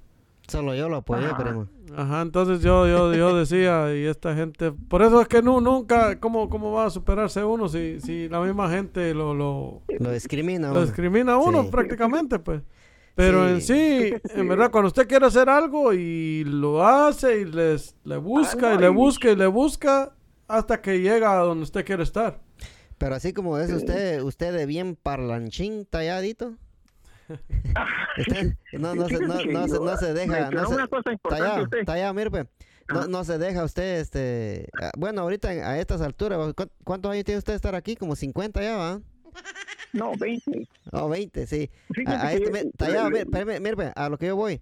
Solo 0.49 0.75
yo 0.75 0.89
lo 0.89 0.97
apoyé, 0.97 1.27
Ajá. 1.27 1.37
primo. 1.37 1.67
Ajá, 1.95 2.23
entonces 2.23 2.61
yo, 2.63 2.87
yo, 2.89 3.15
yo 3.15 3.37
decía, 3.37 3.95
y 3.95 4.05
esta 4.07 4.35
gente, 4.35 4.73
por 4.73 5.03
eso 5.03 5.21
es 5.21 5.29
que 5.29 5.43
no, 5.43 5.61
nunca, 5.61 6.19
¿cómo, 6.19 6.49
cómo 6.49 6.73
va 6.73 6.87
a 6.87 6.91
superarse 6.91 7.45
uno 7.45 7.69
si, 7.69 8.01
si 8.01 8.29
la 8.29 8.41
misma 8.41 8.71
gente 8.71 9.13
lo, 9.15 9.35
lo, 9.35 9.83
Lo 9.99 10.11
discrimina. 10.13 10.73
lo 10.73 10.83
discrimina 10.85 11.35
a 11.35 11.39
uno 11.39 11.63
Sí. 11.65 11.69
prácticamente, 11.71 12.39
pues. 12.39 12.63
Pero 13.15 13.49
en 13.49 13.61
Sí. 13.63 13.75
sí, 13.75 14.15
en 14.35 14.49
verdad, 14.49 14.71
cuando 14.71 14.89
usted 14.89 15.07
quiere 15.09 15.27
hacer 15.27 15.49
algo 15.49 15.93
y 15.95 16.45
lo 16.45 16.85
hace 16.85 17.41
y 17.41 17.45
les, 17.47 17.95
le 18.05 18.17
busca 18.19 18.73
y 18.73 18.77
no, 18.77 18.81
le 18.81 18.89
busca 18.89 19.31
y 19.31 19.37
le 19.37 19.47
busca 19.47 20.13
hasta 20.49 20.81
que 20.83 21.01
llega 21.01 21.33
a 21.41 21.43
donde 21.43 21.63
usted 21.65 21.85
quiere 21.85 22.03
estar. 22.03 22.41
Pero 22.99 23.15
así 23.15 23.33
como 23.33 23.59
es 23.59 23.71
usted, 23.73 24.23
usted 24.23 24.55
de 24.55 24.67
bien 24.67 24.97
parlanchín 24.97 25.87
talladito. 25.87 26.57
Usted 28.19 28.55
no, 28.73 28.95
no, 28.95 29.09
se, 29.09 29.19
no, 29.21 29.35
no, 29.45 29.69
se, 29.69 29.79
no 29.79 29.97
deja. 30.15 30.51
No 30.51 30.69
se, 30.69 30.75
pues, 30.89 32.47
No, 32.93 33.07
no 33.09 33.25
se 33.25 33.39
deja 33.39 33.65
usted, 33.65 34.01
este... 34.01 34.69
ah, 34.81 34.93
Bueno, 34.97 35.23
ahorita 35.23 35.49
a 35.49 35.79
estas 35.79 36.01
alturas, 36.01 36.55
¿cu- 36.55 36.71
¿cuántos 36.85 37.11
años 37.11 37.25
tiene 37.25 37.39
usted 37.39 37.53
de 37.53 37.57
estar 37.57 37.75
aquí? 37.75 37.97
Como 37.97 38.15
50 38.15 38.63
ya, 38.63 38.77
¿va? 38.77 39.01
No, 39.93 40.13
20. 40.17 40.69
O 40.93 41.09
20, 41.09 41.47
sí. 41.47 41.71
A, 42.07 42.27
a 42.29 42.33
este, 42.33 42.51
me- 42.53 42.71
pues, 43.77 43.93
a 43.95 44.09
lo 44.09 44.19
que 44.19 44.27
yo 44.27 44.37
voy. 44.37 44.61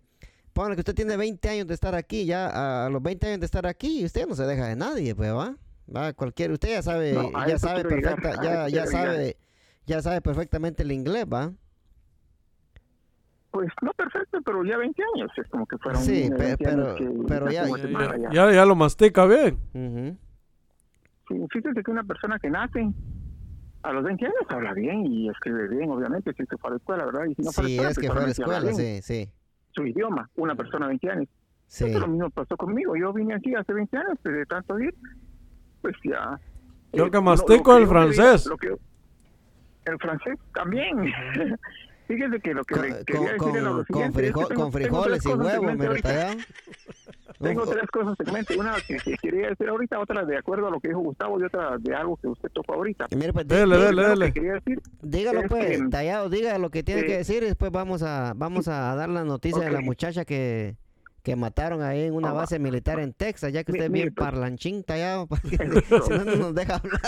Póngale 0.53 0.77
que 0.77 0.81
usted 0.83 0.95
tiene 0.95 1.17
20 1.17 1.49
años 1.49 1.67
de 1.67 1.75
estar 1.75 1.95
aquí, 1.95 2.25
ya 2.27 2.87
a 2.87 2.89
los 2.89 3.03
20 3.03 3.27
años 3.27 3.41
de 3.41 3.47
estar 3.47 3.67
aquí, 3.67 4.05
usted 4.05 4.27
no 4.27 4.35
se 4.37 4.45
deja 4.45 4.69
de 4.69 4.77
nadie, 4.77 5.15
pues, 5.15 5.33
¿va? 5.33 5.57
Va, 5.95 6.13
cualquier, 6.15 6.51
usted 6.53 6.71
ya 6.71 6.83
sabe, 6.83 7.13
No, 7.13 7.31
ya 7.47 7.59
sabe 7.59 7.83
llegar, 7.83 8.15
perfecta, 8.23 8.43
ya, 8.43 8.69
ya 8.69 8.87
sabe, 8.87 9.37
ya 9.87 10.01
sabe 10.01 10.21
perfectamente 10.23 10.83
el 10.83 10.93
inglés, 10.93 11.27
¿va? 11.31 11.53
Pues 13.55 13.69
no 13.83 13.93
perfecto, 13.93 14.41
pero 14.45 14.65
ya 14.65 14.77
20 14.77 15.01
años, 15.15 15.31
es 15.37 15.47
como 15.49 15.65
que 15.65 15.79
fueron 15.79 16.03
Sí, 16.03 16.29
pe- 16.29 16.57
20 16.57 16.69
años 16.69 16.95
pero- 16.99 17.13
que 17.13 17.25
pero 17.29 17.51
ya- 17.53 17.67
Ya, 17.69 18.17
ya. 18.19 18.31
ya, 18.33 18.53
ya 18.53 18.65
lo 18.65 18.75
mastica 18.75 19.27
bien. 19.27 19.59
Ujú. 19.73 20.17
Sí, 21.29 21.47
fíjese 21.53 21.83
que 21.85 21.91
una 21.93 22.03
persona 22.03 22.37
que 22.41 22.51
nace 22.51 22.91
a 23.85 23.93
los 23.93 24.03
20 24.03 24.25
años 24.27 24.41
habla 24.49 24.75
bien 24.75 25.07
y 25.07 25.29
escribe 25.31 25.69
bien, 25.69 25.89
obviamente, 25.89 26.33
si 26.33 26.45
se 26.47 26.57
fue 26.57 26.69
a 26.69 26.71
la 26.73 26.77
escuela, 26.79 27.05
¿verdad? 27.07 27.27
Y 27.27 27.35
si 27.37 27.43
no 27.43 27.53
fue 27.53 27.63
a 27.63 27.65
la 27.65 27.69
Sí, 27.69 27.75
escuela, 27.75 27.91
es 27.93 27.99
que 27.99 28.07
fue 28.09 28.17
a 28.17 28.25
la 28.25 28.31
escuela, 28.33 28.73
sí, 28.73 29.03
sí. 29.03 29.31
Su 29.71 29.87
idioma, 29.87 30.29
una 30.35 30.57
persona 30.57 30.87
de 30.87 30.89
20 30.89 31.11
años. 31.11 31.29
Sí. 31.69 31.85
Eso 31.85 32.01
lo 32.01 32.09
mismo 32.09 32.31
pasó 32.31 32.57
conmigo. 32.57 32.97
Yo 32.97 33.13
vine 33.13 33.35
aquí 33.35 33.55
hace 33.55 33.73
20 33.73 33.97
años, 33.97 34.19
de 34.25 34.45
tanto 34.47 34.81
ir, 34.81 34.93
pues 35.81 35.95
ya. 36.03 36.41
Yo 36.93 37.07
eh, 37.07 37.11
que 37.11 37.17
lo- 37.19 37.23
mastico 37.23 37.71
lo 37.73 37.77
que 37.77 37.83
el 37.85 37.89
francés. 37.89 38.47
lo 38.47 38.57
que- 38.57 38.75
el 39.87 39.99
francés 39.99 40.39
también. 40.53 40.97
Fíjese 42.07 42.39
que 42.41 42.53
lo 42.55 42.65
que 42.65 42.75
Con, 42.75 42.83
le 42.89 43.05
quería 43.05 43.37
con- 43.37 43.49
decir 43.53 43.63
era 43.63 43.71
lo 43.71 43.85
con- 43.87 44.03
es 44.03 44.11
que 44.13 44.23
tengo- 44.23 44.49
con 44.55 44.73
frijoles 44.73 45.25
y 45.25 45.29
huevos, 45.29 45.77
me. 45.77 45.89
Tengo 47.41 47.67
tres 47.67 47.91
cosas 47.91 48.17
en 48.27 48.33
mente. 48.33 48.57
Una 48.59 48.75
que, 48.87 48.97
que 48.99 49.17
quería 49.17 49.49
decir 49.49 49.69
ahorita, 49.69 49.99
otra 49.99 50.25
de 50.25 50.37
acuerdo 50.37 50.69
a 50.69 50.71
lo 50.71 50.81
que 50.81 50.89
dijo 50.89 51.01
Gustavo 51.01 51.41
y 51.41 51.45
otra 51.45 51.77
de 51.79 51.95
algo 51.95 52.17
que 52.17 52.29
usted 52.29 52.49
tocó 52.53 52.75
ahorita. 52.75 53.07
Mire, 53.17 53.33
pues, 53.33 53.49
Dele, 53.49 53.77
di- 53.77 53.83
dele, 53.83 53.87
Primero 53.89 54.09
dele. 54.11 54.27
que 54.27 54.33
quería 54.35 54.53
decir, 54.55 54.81
dígalo 55.03 55.41
es 55.41 55.49
pues, 55.49 55.67
que- 55.81 55.89
tallado, 55.89 56.29
diga 56.29 56.59
lo 56.59 56.71
que 56.71 56.83
tiene 56.83 57.01
eh, 57.03 57.07
que 57.07 57.17
decir 57.19 57.43
y 57.43 57.47
después 57.47 57.73
vamos 57.73 58.03
a 58.03 58.33
vamos 58.37 58.69
a 58.69 58.95
dar 58.95 59.09
la 59.09 59.25
noticia 59.25 59.63
de 59.65 59.71
la 59.71 59.81
muchacha 59.81 60.25
que, 60.25 60.77
que 61.23 61.37
mataron 61.37 61.83
ahí 61.83 62.03
en 62.05 62.15
una 62.15 62.31
Ah, 62.31 62.35
base 62.35 62.59
militar 62.59 63.01
en 63.01 63.13
Texas, 63.15 63.53
ya 63.53 63.65
que 63.65 63.73
Mi- 63.73 63.79
usted 63.79 63.87
es 63.87 63.93
bien 63.93 64.15
pues. 64.15 64.25
parlanchín 64.27 64.85
tallado, 64.85 65.27
porque 65.27 65.57
Eso. 65.57 66.03
si 66.03 66.11
no, 66.13 66.25
no 66.25 66.37
nos 66.37 66.55
deja 66.55 66.77
hablar. 66.77 67.01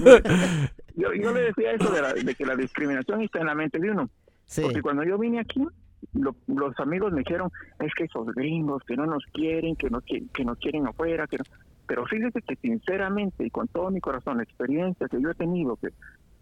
Mire, 0.00 0.70
yo, 0.94 1.08
yo 1.14 1.32
le 1.32 1.40
decía 1.42 1.72
eso 1.72 1.90
de, 1.90 2.02
la- 2.02 2.12
de 2.12 2.34
que 2.34 2.44
la 2.44 2.56
discriminación 2.56 3.22
está 3.22 3.38
en 3.40 3.46
la 3.46 3.54
mente 3.54 3.78
de 3.78 3.90
uno. 3.90 4.10
Porque 4.60 4.82
cuando 4.82 5.04
yo 5.04 5.18
vine 5.18 5.40
aquí, 5.40 5.64
lo- 6.12 6.34
los 6.46 6.78
amigos 6.80 7.12
me 7.12 7.20
dijeron, 7.20 7.50
es 7.78 7.92
que 7.94 8.04
esos 8.04 8.26
gringos 8.34 8.82
que 8.86 8.96
no 8.96 9.06
nos 9.06 9.24
quieren, 9.32 9.76
que, 9.76 9.88
no, 9.88 10.00
qui- 10.02 10.28
que 10.32 10.44
nos 10.44 10.58
quieren 10.58 10.86
afuera. 10.86 11.26
que 11.26 11.38
no-". 11.38 11.44
Pero 11.86 12.04
fíjese 12.06 12.42
que 12.42 12.56
sinceramente 12.56 13.46
y 13.46 13.50
con 13.50 13.68
todo 13.68 13.90
mi 13.90 14.00
corazón, 14.00 14.36
la 14.38 14.42
experiencia 14.42 15.08
que 15.08 15.20
yo 15.20 15.30
he 15.30 15.34
tenido, 15.34 15.76
que 15.76 15.88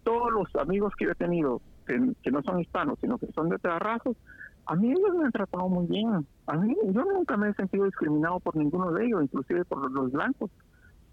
todos 0.03 0.31
los 0.31 0.53
amigos 0.55 0.93
que 0.97 1.05
yo 1.05 1.11
he 1.11 1.15
tenido, 1.15 1.61
que, 1.85 1.99
que 2.23 2.31
no 2.31 2.41
son 2.41 2.59
hispanos, 2.59 2.97
sino 2.99 3.17
que 3.17 3.27
son 3.33 3.49
de 3.49 3.55
otras 3.55 3.79
razas, 3.79 4.15
a 4.65 4.75
mí 4.75 4.91
ellos 4.91 5.15
me 5.17 5.25
han 5.25 5.31
tratado 5.31 5.67
muy 5.67 5.87
bien. 5.87 6.25
A 6.47 6.57
mí, 6.57 6.75
yo 6.91 7.03
nunca 7.03 7.37
me 7.37 7.49
he 7.49 7.53
sentido 7.53 7.85
discriminado 7.85 8.39
por 8.39 8.55
ninguno 8.55 8.91
de 8.91 9.05
ellos, 9.05 9.23
inclusive 9.23 9.65
por 9.65 9.91
los, 9.91 10.11
blancos. 10.11 10.51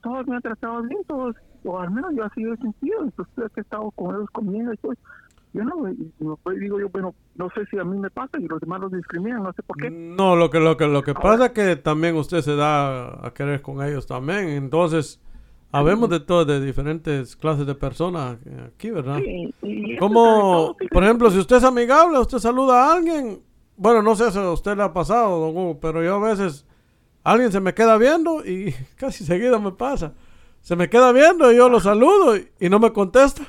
Todos 0.03 0.27
me 0.27 0.37
han 0.37 0.43
tratado 0.43 0.83
bien, 0.83 1.01
todos, 1.07 1.35
o 1.65 1.79
al 1.79 1.91
menos 1.91 2.15
yo 2.15 2.25
así 2.25 2.43
he 2.45 2.57
sentido, 2.59 3.11
que 3.17 3.43
he 3.57 3.61
estado 3.61 3.91
con 3.93 4.15
ellos 4.15 4.31
comiendo 4.33 4.73
y. 4.73 4.79
Yo 5.59 5.65
no, 5.65 6.53
digo 6.53 6.79
yo, 6.79 6.89
bueno, 6.89 7.17
no 7.35 7.49
sé 7.51 7.67
si 7.69 7.79
a 7.79 7.85
mí 7.85 7.99
me 7.99 8.11
pasa 8.11 8.39
y 8.39 8.47
los 8.47 8.61
demás 8.61 8.81
los 8.81 8.93
discriminan, 8.93 9.43
no 9.43 9.53
sé 9.53 9.63
por 9.65 9.77
qué. 9.77 9.91
No, 9.91 10.37
lo 10.37 10.51
que, 10.51 10.61
lo 10.61 10.77
que, 10.77 10.87
lo 10.87 11.03
que 11.03 11.15
pasa 11.15 11.47
es 11.47 11.51
que 11.51 11.75
también 11.75 12.15
usted 12.15 12.43
se 12.43 12.55
da 12.55 13.27
a 13.27 13.35
querer 13.35 13.61
con 13.61 13.83
ellos 13.83 14.07
también. 14.07 14.51
Entonces, 14.51 15.21
habemos 15.73 16.11
de 16.11 16.21
todo, 16.21 16.45
de 16.45 16.65
diferentes 16.65 17.35
clases 17.35 17.67
de 17.67 17.75
personas 17.75 18.39
aquí, 18.69 18.93
¿verdad? 18.93 19.19
Sí, 19.19 19.53
y 19.63 19.97
Como, 19.97 20.77
por 20.93 21.03
ejemplo, 21.03 21.29
si 21.33 21.39
usted 21.39 21.57
es 21.57 21.65
amigable, 21.65 22.21
usted 22.21 22.39
saluda 22.39 22.85
a 22.85 22.93
alguien. 22.95 23.43
Bueno, 23.77 24.01
no 24.01 24.15
sé 24.15 24.31
si 24.31 24.39
a 24.39 24.53
usted 24.53 24.77
le 24.77 24.85
ha 24.85 24.93
pasado, 24.93 25.41
don 25.41 25.57
Hugo, 25.57 25.81
pero 25.81 26.05
yo 26.05 26.15
a 26.15 26.21
veces 26.21 26.67
alguien 27.25 27.51
se 27.51 27.59
me 27.59 27.75
queda 27.75 27.99
viendo 27.99 28.47
y 28.47 28.73
casi 28.97 29.25
seguido 29.25 29.61
me 29.61 29.73
pasa. 29.73 30.15
Se 30.61 30.77
me 30.77 30.89
queda 30.89 31.11
viendo 31.11 31.51
y 31.51 31.57
yo 31.57 31.69
lo 31.69 31.81
saludo 31.81 32.37
y, 32.37 32.49
y 32.61 32.69
no 32.69 32.79
me 32.79 32.93
contesta. 32.93 33.43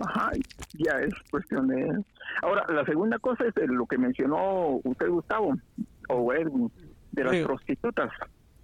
Ajá, 0.00 0.30
ya 0.74 0.92
es 1.00 1.14
cuestión 1.30 1.68
de... 1.68 2.04
Ahora, 2.42 2.64
la 2.68 2.84
segunda 2.84 3.18
cosa 3.18 3.44
es 3.46 3.54
de 3.54 3.66
lo 3.66 3.86
que 3.86 3.98
mencionó 3.98 4.80
usted, 4.84 5.08
Gustavo, 5.08 5.54
o 6.08 6.32
Edwin, 6.32 6.70
de 7.12 7.24
las 7.24 7.32
Sí. 7.36 7.42
prostitutas 7.44 8.10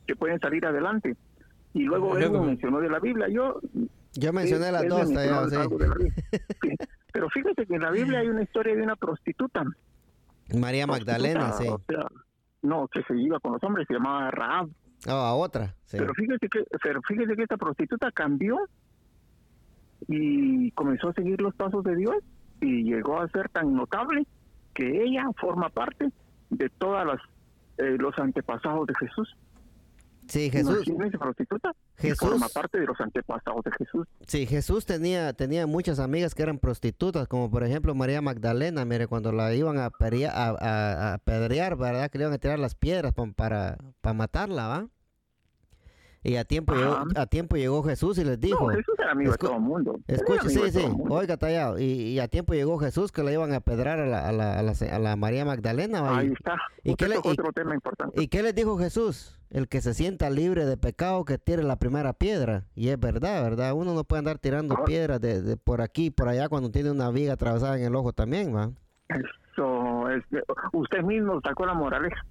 que 0.07 0.15
pueden 0.17 0.39
salir 0.41 0.67
adelante. 0.67 1.17
Y 1.75 1.85
luego. 1.85 2.19
Edwin 2.19 2.47
mencionó 2.47 2.81
de 2.81 2.91
la 2.91 2.99
Biblia. 2.99 3.29
Yo 3.29 3.61
yo 4.15 4.33
mencioné 4.33 4.67
Sí, 4.67 4.73
las 4.73 4.89
dos, 4.89 5.09
sí. 5.09 5.15
Sí, 6.61 6.69
Pero 7.13 7.29
fíjese 7.31 7.67
que 7.67 7.75
en 7.77 7.81
la 7.83 7.91
Biblia 7.91 8.19
hay 8.19 8.29
una 8.29 8.43
historia 8.43 8.75
de 8.77 8.83
una 8.83 8.97
prostituta. 8.97 9.65
María 10.55 10.87
Magdalena, 10.87 11.53
sí. 11.53 11.65
prostituta, 11.67 12.07
o 12.07 12.09
sea, 12.09 12.23
no, 12.63 12.89
que 12.89 13.03
se 13.05 13.17
iba 13.19 13.41
con 13.41 13.53
los 13.53 13.63
hombres, 13.65 13.87
se 13.89 13.95
llamaba 13.95 14.31
Rahab. 14.31 14.69
Oh, 15.09 15.13
a 15.13 15.35
otra, 15.35 15.75
sí. 15.87 15.97
Pero 15.99 16.13
fíjese 16.15 16.49
que, 16.49 16.63
pero 16.83 17.01
fíjese 17.03 17.35
que 17.35 17.43
esta 17.43 17.57
prostituta 17.57 18.11
cambió 18.13 18.59
y 20.09 20.71
comenzó 20.73 21.09
a 21.09 21.13
seguir 21.15 21.41
los 21.41 21.55
pasos 21.55 21.85
de 21.85 21.97
Dios 21.97 22.17
y 22.61 22.85
llegó 22.85 23.21
a 23.21 23.29
ser 23.29 23.49
tan 23.51 23.75
notable 23.75 24.27
que 24.75 25.03
ella 25.05 25.25
forma 25.41 25.69
parte 25.69 26.11
de 26.51 26.69
todas 26.71 27.07
las 27.07 27.19
eh, 27.79 27.97
los 27.99 28.17
antepasados 28.19 28.87
de 28.87 28.95
Jesús. 28.95 29.35
Sí, 30.29 30.51
Jesús, 30.51 30.85
prostituta 31.19 31.73
Jesús. 31.97 32.19
forma 32.31 32.49
parte 32.49 32.79
de 32.79 32.87
los 32.87 32.99
antepasados 33.01 33.65
de 33.65 33.73
Jesús. 33.73 34.07
sí, 34.27 34.47
Jesús 34.47 34.87
tenía, 34.87 35.33
tenía 35.33 35.67
muchas 35.67 35.99
amigas 35.99 36.35
que 36.35 36.43
eran 36.45 36.59
prostitutas, 36.59 37.27
como 37.29 37.51
por 37.51 37.65
ejemplo 37.65 37.95
María 37.95 38.23
Magdalena, 38.23 38.85
mire, 38.85 39.09
cuando 39.09 39.33
la 39.33 39.53
iban 39.53 39.79
a, 39.79 39.87
a, 39.87 39.91
a- 40.31 41.11
a 41.11 41.15
apedrear, 41.15 41.77
¿verdad? 41.77 42.09
Que 42.11 42.19
le 42.19 42.25
iban 42.25 42.35
a 42.35 42.39
tirar 42.39 42.59
las 42.61 42.75
piedras 42.77 43.13
para, 43.35 43.77
para 44.01 44.15
matarla, 44.15 44.69
¿va? 44.69 44.87
Y 46.25 46.37
a 46.37 46.45
tiempo, 46.45 46.75
llegó, 46.75 46.99
a 47.17 47.27
tiempo 47.27 47.57
llegó 47.57 47.83
Jesús 47.83 48.17
y 48.19 48.25
les 48.25 48.39
dijo, 48.39 48.71
no, 48.71 48.77
Jesús 48.77 48.95
era 48.97 49.11
amigo 49.11 49.33
de 49.33 49.39
todo 49.39 49.55
el 49.57 49.61
mundo. 49.61 49.99
Escuche, 50.07 50.49
sí, 50.51 50.71
sí, 50.71 50.87
oiga, 51.09 51.37
tallado. 51.37 51.81
Y, 51.81 51.85
y 51.85 52.21
a 52.21 52.29
tiempo 52.29 52.55
llegó 52.55 52.79
Jesús 52.79 53.11
que 53.11 53.25
la 53.25 53.33
iban 53.33 53.53
a 53.53 53.61
pedrar 53.61 53.99
a 53.99 54.07
la, 54.07 54.29
a 54.29 54.33
la, 54.33 54.59
a 54.59 54.63
la, 54.63 54.73
a 54.73 54.99
la 55.01 55.17
María 55.17 55.45
Magdalena. 55.45 56.17
Ahí 56.19 56.29
Y, 56.29 56.33
está. 56.33 56.57
¿y 56.85 56.95
qué 56.95 57.09
le- 57.09 57.17
tocó 57.17 57.31
y- 57.31 57.33
otro 57.33 57.53
tema 57.53 57.75
importante. 57.75 58.23
¿Y 58.23 58.29
qué 58.29 58.43
les 58.45 58.55
dijo 58.55 58.79
Jesús? 58.79 59.37
El 59.51 59.67
que 59.69 59.81
se 59.81 59.95
sienta 59.95 60.31
libre 60.31 60.65
de 60.65 60.77
pecado 60.77 61.25
que 61.25 61.39
tire 61.39 61.65
la 61.65 61.77
primera 61.77 62.13
piedra. 62.13 62.67
Y 62.77 62.91
es 62.91 63.01
verdad, 63.01 63.43
¿verdad? 63.43 63.73
Uno 63.75 63.93
no 63.93 64.05
puede 64.05 64.21
andar 64.21 64.39
tirando 64.39 64.75
Ahora- 64.75 64.85
piedras 64.87 65.21
de, 65.21 65.43
de 65.43 65.57
por 65.57 65.81
aquí 65.81 66.07
y 66.07 66.11
por 66.11 66.29
allá 66.29 66.49
cuando 66.49 66.71
tiene 66.71 66.93
una 66.93 67.11
viga 67.11 67.33
atravesada 67.33 67.77
en 67.79 67.85
el 67.85 67.97
ojo 67.97 68.13
también, 68.13 68.55
¿va? 68.55 68.71
Eso 69.09 70.09
es, 70.09 70.23
usted 70.73 71.03
mismo 71.03 71.41
sacó 71.43 71.67
la 71.67 71.75
moraleja. 71.75 72.25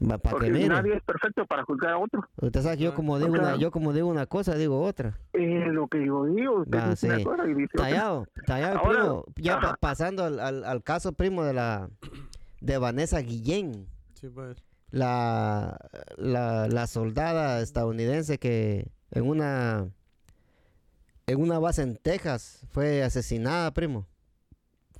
Para 0.00 0.18
que 0.18 0.28
Porque 0.28 0.50
mire. 0.50 0.68
nadie 0.68 0.96
es 0.96 1.02
perfecto 1.04 1.46
para 1.46 1.62
juzgar 1.64 1.92
a 1.92 1.98
otro. 1.98 2.28
Usted 2.36 2.62
sabe 2.62 2.76
que 2.78 2.82
yo 2.84 2.94
como 2.94 3.18
digo 3.18 3.32
o 3.32 3.36
sea- 3.36 3.44
una, 3.48 3.56
yo 3.56 3.70
como 3.70 3.92
digo 3.92 4.08
una 4.08 4.26
cosa, 4.26 4.54
digo 4.56 4.82
otra. 4.82 5.18
Es 5.32 5.66
lo 5.72 5.86
que 5.86 6.04
yo 6.04 6.24
digo. 6.24 6.60
Usted 6.62 6.78
Va, 6.78 6.90
dice 6.90 7.06
una 7.06 7.18
sí. 7.18 7.24
cosa 7.24 7.44
y 7.46 7.54
dice 7.54 7.70
otra. 7.74 7.84
Tallado, 7.88 8.26
tallado, 8.46 8.78
Ahora- 8.78 8.98
primo. 9.00 9.24
Ya 9.36 9.60
pa- 9.60 9.76
pasando 9.80 10.24
al, 10.24 10.40
al, 10.40 10.64
al 10.64 10.82
caso, 10.82 11.12
primo, 11.12 11.44
de 11.44 11.52
la 11.54 11.88
de 12.60 12.78
Vanessa 12.78 13.18
Guillén. 13.20 13.86
Sí, 14.14 14.28
pues. 14.28 14.56
la, 14.90 15.78
la, 16.16 16.66
la 16.68 16.86
soldada 16.86 17.60
estadounidense 17.60 18.38
que 18.38 18.90
en 19.10 19.28
una 19.28 19.88
en 21.26 21.40
una 21.40 21.58
base 21.58 21.82
en 21.82 21.96
Texas 21.96 22.66
fue 22.70 23.02
asesinada, 23.02 23.72
primo, 23.72 24.06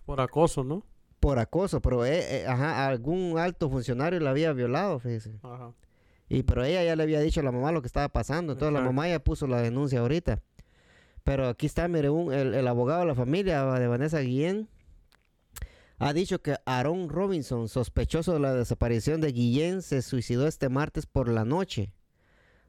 Por 0.06 0.20
acoso, 0.20 0.64
¿no? 0.64 0.82
Por 1.24 1.38
acoso, 1.38 1.80
pero 1.80 2.04
eh, 2.04 2.42
eh, 2.42 2.46
ajá, 2.46 2.86
algún 2.86 3.38
alto 3.38 3.70
funcionario 3.70 4.20
la 4.20 4.28
había 4.30 4.52
violado, 4.52 4.98
fíjese. 4.98 5.32
Ajá. 5.42 5.72
Y 6.28 6.42
pero 6.42 6.64
ella 6.64 6.84
ya 6.84 6.96
le 6.96 7.02
había 7.02 7.20
dicho 7.20 7.40
a 7.40 7.42
la 7.42 7.50
mamá 7.50 7.72
lo 7.72 7.80
que 7.80 7.86
estaba 7.86 8.08
pasando, 8.10 8.52
entonces 8.52 8.74
la 8.74 8.82
mamá 8.82 9.08
ya 9.08 9.18
puso 9.20 9.46
la 9.46 9.62
denuncia 9.62 10.00
ahorita. 10.00 10.40
Pero 11.22 11.48
aquí 11.48 11.64
está, 11.64 11.88
mire, 11.88 12.10
un- 12.10 12.30
el, 12.32 12.52
el 12.54 12.68
abogado 12.68 13.00
de 13.00 13.06
la 13.06 13.14
familia 13.14 13.64
de 13.64 13.86
Vanessa 13.86 14.20
Guillén 14.20 14.68
ha 15.98 16.12
dicho 16.12 16.42
que 16.42 16.56
Aaron 16.66 17.08
Robinson, 17.08 17.68
sospechoso 17.68 18.34
de 18.34 18.40
la 18.40 18.52
desaparición 18.52 19.22
de 19.22 19.32
Guillén, 19.32 19.80
se 19.80 20.02
suicidó 20.02 20.46
este 20.46 20.68
martes 20.68 21.06
por 21.06 21.28
la 21.28 21.46
noche. 21.46 21.94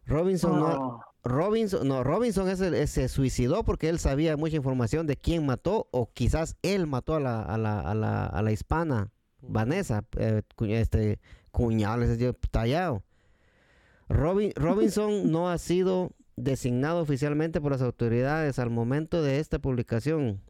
Robinson 0.06 0.60
No, 0.60 1.02
Robinson, 1.26 1.88
no, 1.88 2.04
Robinson 2.04 2.48
es 2.50 2.62
el- 2.62 2.88
se 2.88 3.08
suicidó 3.10 3.64
porque 3.64 3.90
él 3.90 3.98
sabía 4.00 4.38
mucha 4.38 4.56
información 4.56 5.08
de 5.08 5.18
quién 5.18 5.46
mató 5.46 5.88
o 5.92 6.12
quizás 6.14 6.56
él 6.62 6.86
mató 6.86 7.16
a 7.16 7.20
la, 7.20 7.42
a 7.42 7.58
la, 7.58 7.80
a 7.82 7.96
la, 7.96 8.26
a 8.28 8.42
la 8.44 8.52
hispana, 8.52 9.12
Vanessa, 9.42 10.06
eh, 10.18 10.44
este 10.70 11.20
cuñado, 11.52 12.06
dio 12.16 12.34
tallado. 12.34 13.04
Robin- 14.08 14.54
Robinson 14.56 15.32
no 15.32 15.50
ha 15.50 15.58
sido 15.58 16.12
designado 16.36 17.00
oficialmente 17.02 17.60
por 17.60 17.72
las 17.72 17.82
autoridades 17.82 18.60
al 18.60 18.70
momento 18.70 19.24
de 19.24 19.40
esta 19.40 19.58
publicación. 19.58 20.42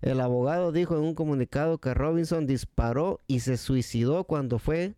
El 0.00 0.20
abogado 0.20 0.72
dijo 0.72 0.96
en 0.96 1.02
un 1.02 1.14
comunicado 1.14 1.78
que 1.78 1.92
Robinson 1.94 2.46
disparó 2.46 3.20
y 3.26 3.40
se 3.40 3.56
suicidó 3.58 4.24
cuando 4.24 4.58
fue 4.58 4.94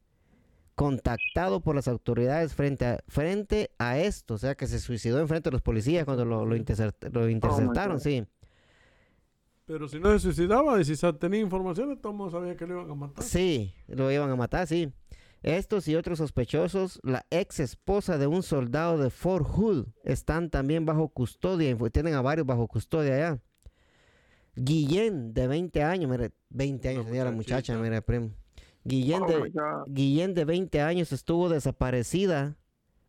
contactado 0.79 1.61
por 1.61 1.75
las 1.75 1.89
autoridades 1.89 2.55
frente 2.55 2.87
a, 2.87 2.99
frente 3.09 3.73
a 3.79 3.99
esto, 3.99 4.35
o 4.35 4.39
sea 4.39 4.55
que 4.55 4.69
se 4.69 4.79
suicidó 4.79 5.19
en 5.19 5.27
frente 5.27 5.51
de 5.51 5.53
los 5.55 5.61
policías 5.61 6.05
cuando 6.05 6.25
lo, 6.25 6.47
lo, 6.47 6.55
intercept- 6.57 7.11
lo 7.13 7.29
interceptaron, 7.29 7.99
sí. 7.99 8.25
Pero 9.67 9.89
si 9.89 9.99
no 9.99 10.13
se 10.13 10.21
suicidaba 10.21 10.81
y 10.81 10.85
si 10.85 10.95
tenía 11.19 11.41
información, 11.41 11.99
todo 12.01 12.13
el 12.13 12.19
mundo 12.19 12.31
sabía 12.31 12.57
que 12.57 12.65
lo 12.65 12.75
iban 12.75 12.91
a 12.93 12.95
matar. 12.95 13.25
Sí, 13.25 13.75
lo 13.89 14.09
iban 14.13 14.31
a 14.31 14.37
matar, 14.37 14.69
sí. 14.69 14.93
Estos 15.43 15.89
y 15.89 15.97
otros 15.97 16.19
sospechosos, 16.19 17.01
la 17.03 17.27
ex 17.31 17.59
esposa 17.59 18.17
de 18.17 18.29
un 18.29 18.45
soldado 18.45 18.99
de 18.99 19.11
Fort 19.11 19.47
Hood, 19.49 19.89
están 20.05 20.49
también 20.49 20.87
bajo 20.87 21.09
custodia, 21.09 21.71
y 21.71 21.91
tienen 21.91 22.15
a 22.15 22.23
varios 22.23 22.47
bajo 22.47 22.69
custodia 22.69 23.15
allá. 23.17 23.41
Guillén, 24.55 25.35
de 25.35 25.49
20 25.49 25.83
años, 25.83 26.09
mire, 26.09 26.31
20 26.51 26.89
años 26.89 27.05
tenía 27.07 27.25
la 27.25 27.33
muchacha, 27.33 27.77
mire, 27.77 28.01
primo. 28.01 28.31
Guillén, 28.89 29.23
Oh, 29.23 29.27
de, 29.27 29.41
my 29.41 29.51
God. 29.51 29.85
Guillén, 29.87 30.35
de 30.35 30.45
20 30.45 30.81
años, 30.81 31.13
estuvo 31.13 31.49
desaparecida 31.49 32.57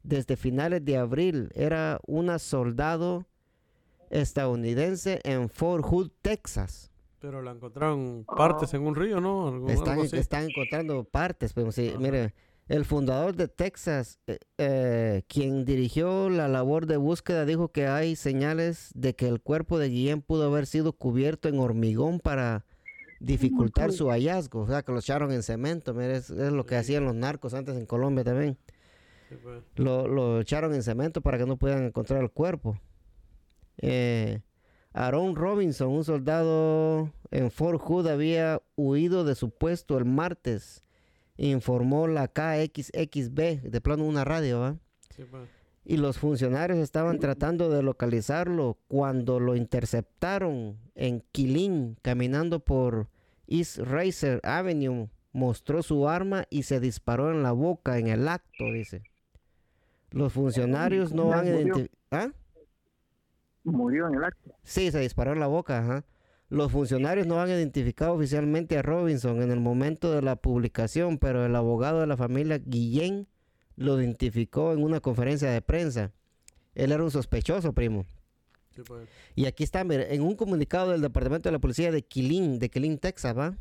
desde 0.03 0.35
finales 0.35 0.83
de 0.85 0.97
abril. 0.97 1.49
Era 1.55 1.99
una 2.05 2.39
soldado 2.39 3.25
estadounidense 4.09 5.19
en 5.23 5.49
Fort 5.49 5.83
Hood, 5.85 6.09
Texas. 6.21 6.91
Pero 7.19 7.41
la 7.41 7.51
encontraron 7.51 8.25
partes 8.37 8.73
en 8.73 8.81
un 8.83 8.95
río, 8.95 9.19
¿no? 9.19 9.47
Algo- 9.49 9.69
Están, 9.69 9.89
algo 9.89 10.03
así. 10.03 10.17
están 10.17 10.45
encontrando 10.49 11.03
partes, 11.03 11.53
pero 11.53 11.71
sí, 11.71 11.89
Ajá. 11.89 11.99
mire, 11.99 12.33
el 12.69 12.85
fundador 12.85 13.35
de 13.35 13.47
Texas, 13.47 14.19
eh, 14.27 14.39
eh, 14.57 15.23
quien 15.27 15.65
dirigió 15.65 16.29
la 16.29 16.47
labor 16.47 16.85
de 16.85 16.97
búsqueda, 16.97 17.45
dijo 17.45 17.69
que 17.71 17.87
hay 17.87 18.15
señales 18.15 18.91
de 18.95 19.15
que 19.15 19.27
el 19.27 19.41
cuerpo 19.41 19.79
de 19.79 19.89
Guillén 19.89 20.21
pudo 20.21 20.45
haber 20.45 20.65
sido 20.65 20.93
cubierto 20.93 21.49
en 21.49 21.59
hormigón 21.59 22.19
para 22.19 22.65
dificultar 23.19 23.91
su 23.91 24.09
hallazgo, 24.09 24.61
o 24.61 24.67
sea, 24.67 24.83
que 24.83 24.91
lo 24.91 24.99
echaron 24.99 25.31
en 25.31 25.43
cemento, 25.43 25.93
mire, 25.93 26.17
es, 26.17 26.29
es 26.29 26.51
lo 26.51 26.65
que 26.65 26.75
hacían 26.75 27.05
los 27.05 27.15
narcos 27.15 27.53
antes 27.53 27.75
en 27.75 27.85
Colombia 27.85 28.23
también. 28.23 28.57
Pues. 29.43 29.63
Lo, 29.75 30.07
lo 30.07 30.39
echaron 30.41 30.73
en 30.73 30.81
cemento 30.81 31.21
para 31.21 31.37
que 31.37 31.45
no 31.45 31.57
pudieran 31.57 31.83
encontrar 31.83 32.21
el 32.21 32.31
cuerpo. 32.31 32.79
Eh, 33.77 34.41
Aaron 34.93 35.35
Robinson, 35.35 35.89
un 35.89 36.03
soldado 36.03 37.11
en 37.31 37.51
Fort 37.51 37.79
Hood, 37.79 38.07
había 38.07 38.61
huido 38.75 39.23
de 39.23 39.35
su 39.35 39.51
puesto 39.51 39.97
el 39.97 40.05
martes, 40.05 40.83
informó 41.37 42.07
la 42.07 42.27
KXXB, 42.27 43.61
de 43.61 43.81
plano 43.81 44.03
una 44.05 44.25
radio, 44.25 44.59
¿va? 44.59 44.77
Sí, 45.15 45.23
pues. 45.29 45.58
Y 45.89 45.97
los 45.97 46.19
funcionarios 46.19 46.77
estaban 46.77 47.17
tratando 47.17 47.71
de 47.71 47.81
localizarlo 47.81 48.77
cuando 48.87 49.39
lo 49.39 49.55
interceptaron 49.55 50.77
en 50.93 51.23
Killeen, 51.31 51.97
caminando 52.03 52.59
por 52.59 53.09
East 53.47 53.79
Racer 53.79 54.39
Avenue. 54.43 55.09
Mostró 55.31 55.81
su 55.81 56.07
arma 56.07 56.45
y 56.51 56.61
se 56.61 56.79
disparó 56.79 57.31
en 57.31 57.41
la 57.41 57.53
boca 57.53 57.97
en 57.97 58.05
el 58.05 58.27
acto, 58.27 58.65
dice. 58.65 59.01
Los 60.11 60.33
funcionarios 60.33 61.11
no 61.11 61.33
han 61.33 61.47
identificado... 61.47 62.33
Murió 63.63 64.09
en 64.09 64.13
el 64.13 64.25
acto. 64.25 64.53
Sí, 64.61 64.91
se 64.91 64.99
disparó 64.99 65.33
en 65.33 65.39
la 65.39 65.47
boca, 65.47 65.79
ajá. 65.79 66.05
Los 66.49 66.71
funcionarios 66.71 67.25
no 67.25 67.41
han 67.41 67.49
identificado 67.49 68.13
oficialmente 68.13 68.77
a 68.77 68.83
Robinson 68.83 69.41
en 69.41 69.49
el 69.49 69.59
momento 69.59 70.11
de 70.11 70.21
la 70.21 70.35
publicación, 70.35 71.17
pero 71.17 71.47
el 71.47 71.55
abogado 71.55 72.01
de 72.01 72.05
la 72.05 72.15
familia 72.15 72.59
Guillén 72.63 73.27
lo 73.79 73.99
identificó 73.99 74.73
en 74.73 74.83
una 74.83 74.99
conferencia 74.99 75.49
de 75.49 75.61
prensa. 75.61 76.11
Él 76.75 76.91
era 76.91 77.03
un 77.03 77.11
sospechoso, 77.11 77.73
primo. 77.73 78.05
Sí, 78.75 78.81
pues. 78.85 79.07
Y 79.35 79.45
aquí 79.45 79.63
está, 79.63 79.83
mire, 79.85 80.13
en 80.13 80.21
un 80.21 80.35
comunicado 80.35 80.91
del 80.91 81.01
Departamento 81.01 81.47
de 81.47 81.53
la 81.53 81.59
Policía 81.59 81.91
de 81.91 82.01
Killeen, 82.01 82.59
de 82.59 82.69
Killeen, 82.69 82.99
Texas, 82.99 83.35
¿va? 83.37 83.57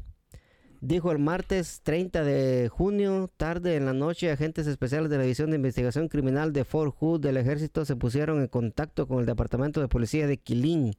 Dijo 0.81 1.13
el 1.13 1.19
martes 1.19 1.81
30 1.85 2.25
de 2.25 2.69
junio, 2.69 3.31
tarde 3.37 3.77
en 3.77 3.87
la 3.87 3.93
noche, 3.93 4.31
agentes 4.31 4.67
especiales 4.67 5.09
de 5.09 5.19
la 5.19 5.23
División 5.23 5.51
de 5.51 5.57
Investigación 5.57 6.09
Criminal 6.09 6.53
de 6.53 6.65
Fort 6.65 6.95
Hood 6.99 7.21
del 7.21 7.37
Ejército 7.37 7.85
se 7.85 7.97
pusieron 7.97 8.41
en 8.41 8.49
contacto 8.49 9.07
con 9.07 9.21
el 9.21 9.27
Departamento 9.27 9.81
de 9.81 9.89
Policía 9.89 10.27
de 10.27 10.37
Killeen 10.37 10.95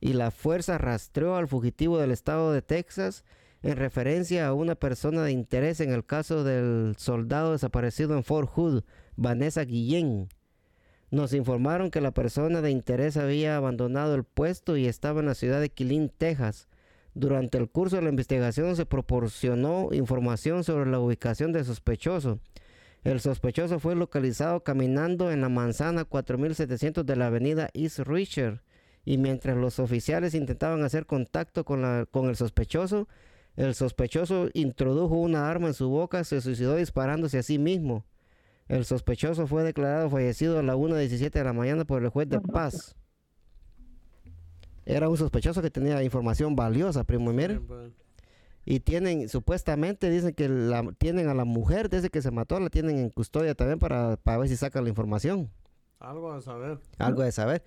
y 0.00 0.12
la 0.14 0.30
fuerza 0.30 0.78
rastreó 0.78 1.36
al 1.36 1.48
fugitivo 1.48 1.98
del 1.98 2.12
estado 2.12 2.52
de 2.52 2.62
Texas 2.62 3.24
en 3.62 3.76
referencia 3.76 4.46
a 4.46 4.52
una 4.54 4.74
persona 4.76 5.22
de 5.24 5.32
interés 5.32 5.80
en 5.80 5.90
el 5.92 6.04
caso 6.04 6.44
del 6.44 6.94
soldado 6.96 7.52
desaparecido 7.52 8.16
en 8.16 8.22
Fort 8.24 8.48
Hood, 8.50 8.84
Vanessa 9.16 9.64
Guillén. 9.64 10.28
Nos 11.10 11.32
informaron 11.32 11.90
que 11.90 12.00
la 12.00 12.10
persona 12.12 12.60
de 12.60 12.70
interés 12.70 13.16
había 13.16 13.56
abandonado 13.56 14.14
el 14.14 14.24
puesto 14.24 14.76
y 14.76 14.86
estaba 14.86 15.20
en 15.20 15.26
la 15.26 15.34
ciudad 15.34 15.60
de 15.60 15.70
Killeen, 15.70 16.10
Texas. 16.16 16.68
Durante 17.14 17.56
el 17.58 17.68
curso 17.70 17.96
de 17.96 18.02
la 18.02 18.10
investigación 18.10 18.76
se 18.76 18.86
proporcionó 18.86 19.88
información 19.92 20.64
sobre 20.64 20.88
la 20.90 21.00
ubicación 21.00 21.52
del 21.52 21.64
sospechoso. 21.64 22.38
El 23.04 23.20
sospechoso 23.20 23.80
fue 23.80 23.94
localizado 23.96 24.62
caminando 24.62 25.32
en 25.32 25.40
la 25.40 25.48
manzana 25.48 26.04
4700 26.04 27.06
de 27.06 27.16
la 27.16 27.26
avenida 27.28 27.70
East 27.72 28.00
Richard 28.00 28.60
y 29.04 29.16
mientras 29.16 29.56
los 29.56 29.78
oficiales 29.78 30.34
intentaban 30.34 30.82
hacer 30.84 31.06
contacto 31.06 31.64
con, 31.64 31.80
la- 31.80 32.06
con 32.10 32.28
el 32.28 32.36
sospechoso, 32.36 33.08
el 33.58 33.74
sospechoso 33.74 34.50
introdujo 34.54 35.16
una 35.16 35.50
arma 35.50 35.66
en 35.66 35.74
su 35.74 35.88
boca, 35.88 36.22
se 36.22 36.40
suicidó 36.40 36.76
disparándose 36.76 37.38
a 37.38 37.42
sí 37.42 37.58
mismo. 37.58 38.04
El 38.68 38.84
sospechoso 38.84 39.48
fue 39.48 39.64
declarado 39.64 40.08
fallecido 40.08 40.60
a 40.60 40.62
la 40.62 40.76
1.17 40.76 41.30
de 41.32 41.42
la 41.42 41.52
mañana 41.52 41.84
por 41.84 42.00
el 42.04 42.08
juez 42.08 42.28
de 42.28 42.38
paz. 42.40 42.94
Era 44.86 45.08
un 45.08 45.16
sospechoso 45.16 45.60
que 45.60 45.72
tenía 45.72 46.00
información 46.04 46.54
valiosa, 46.54 47.02
primo, 47.02 47.32
pues. 47.34 47.92
Y 48.64 48.78
tienen, 48.78 49.28
supuestamente 49.28 50.08
dicen 50.08 50.34
que 50.34 50.48
la, 50.48 50.92
tienen 50.96 51.26
a 51.26 51.34
la 51.34 51.44
mujer 51.44 51.88
desde 51.88 52.10
que 52.10 52.22
se 52.22 52.30
mató, 52.30 52.60
la 52.60 52.70
tienen 52.70 52.96
en 52.98 53.10
custodia 53.10 53.56
también 53.56 53.80
para, 53.80 54.18
para 54.18 54.38
ver 54.38 54.48
si 54.48 54.56
sacan 54.56 54.84
la 54.84 54.90
información. 54.90 55.50
Algo 55.98 56.30
a 56.30 56.40
saber. 56.40 56.78
Algo 56.98 57.22
de 57.22 57.32
saber. 57.32 57.64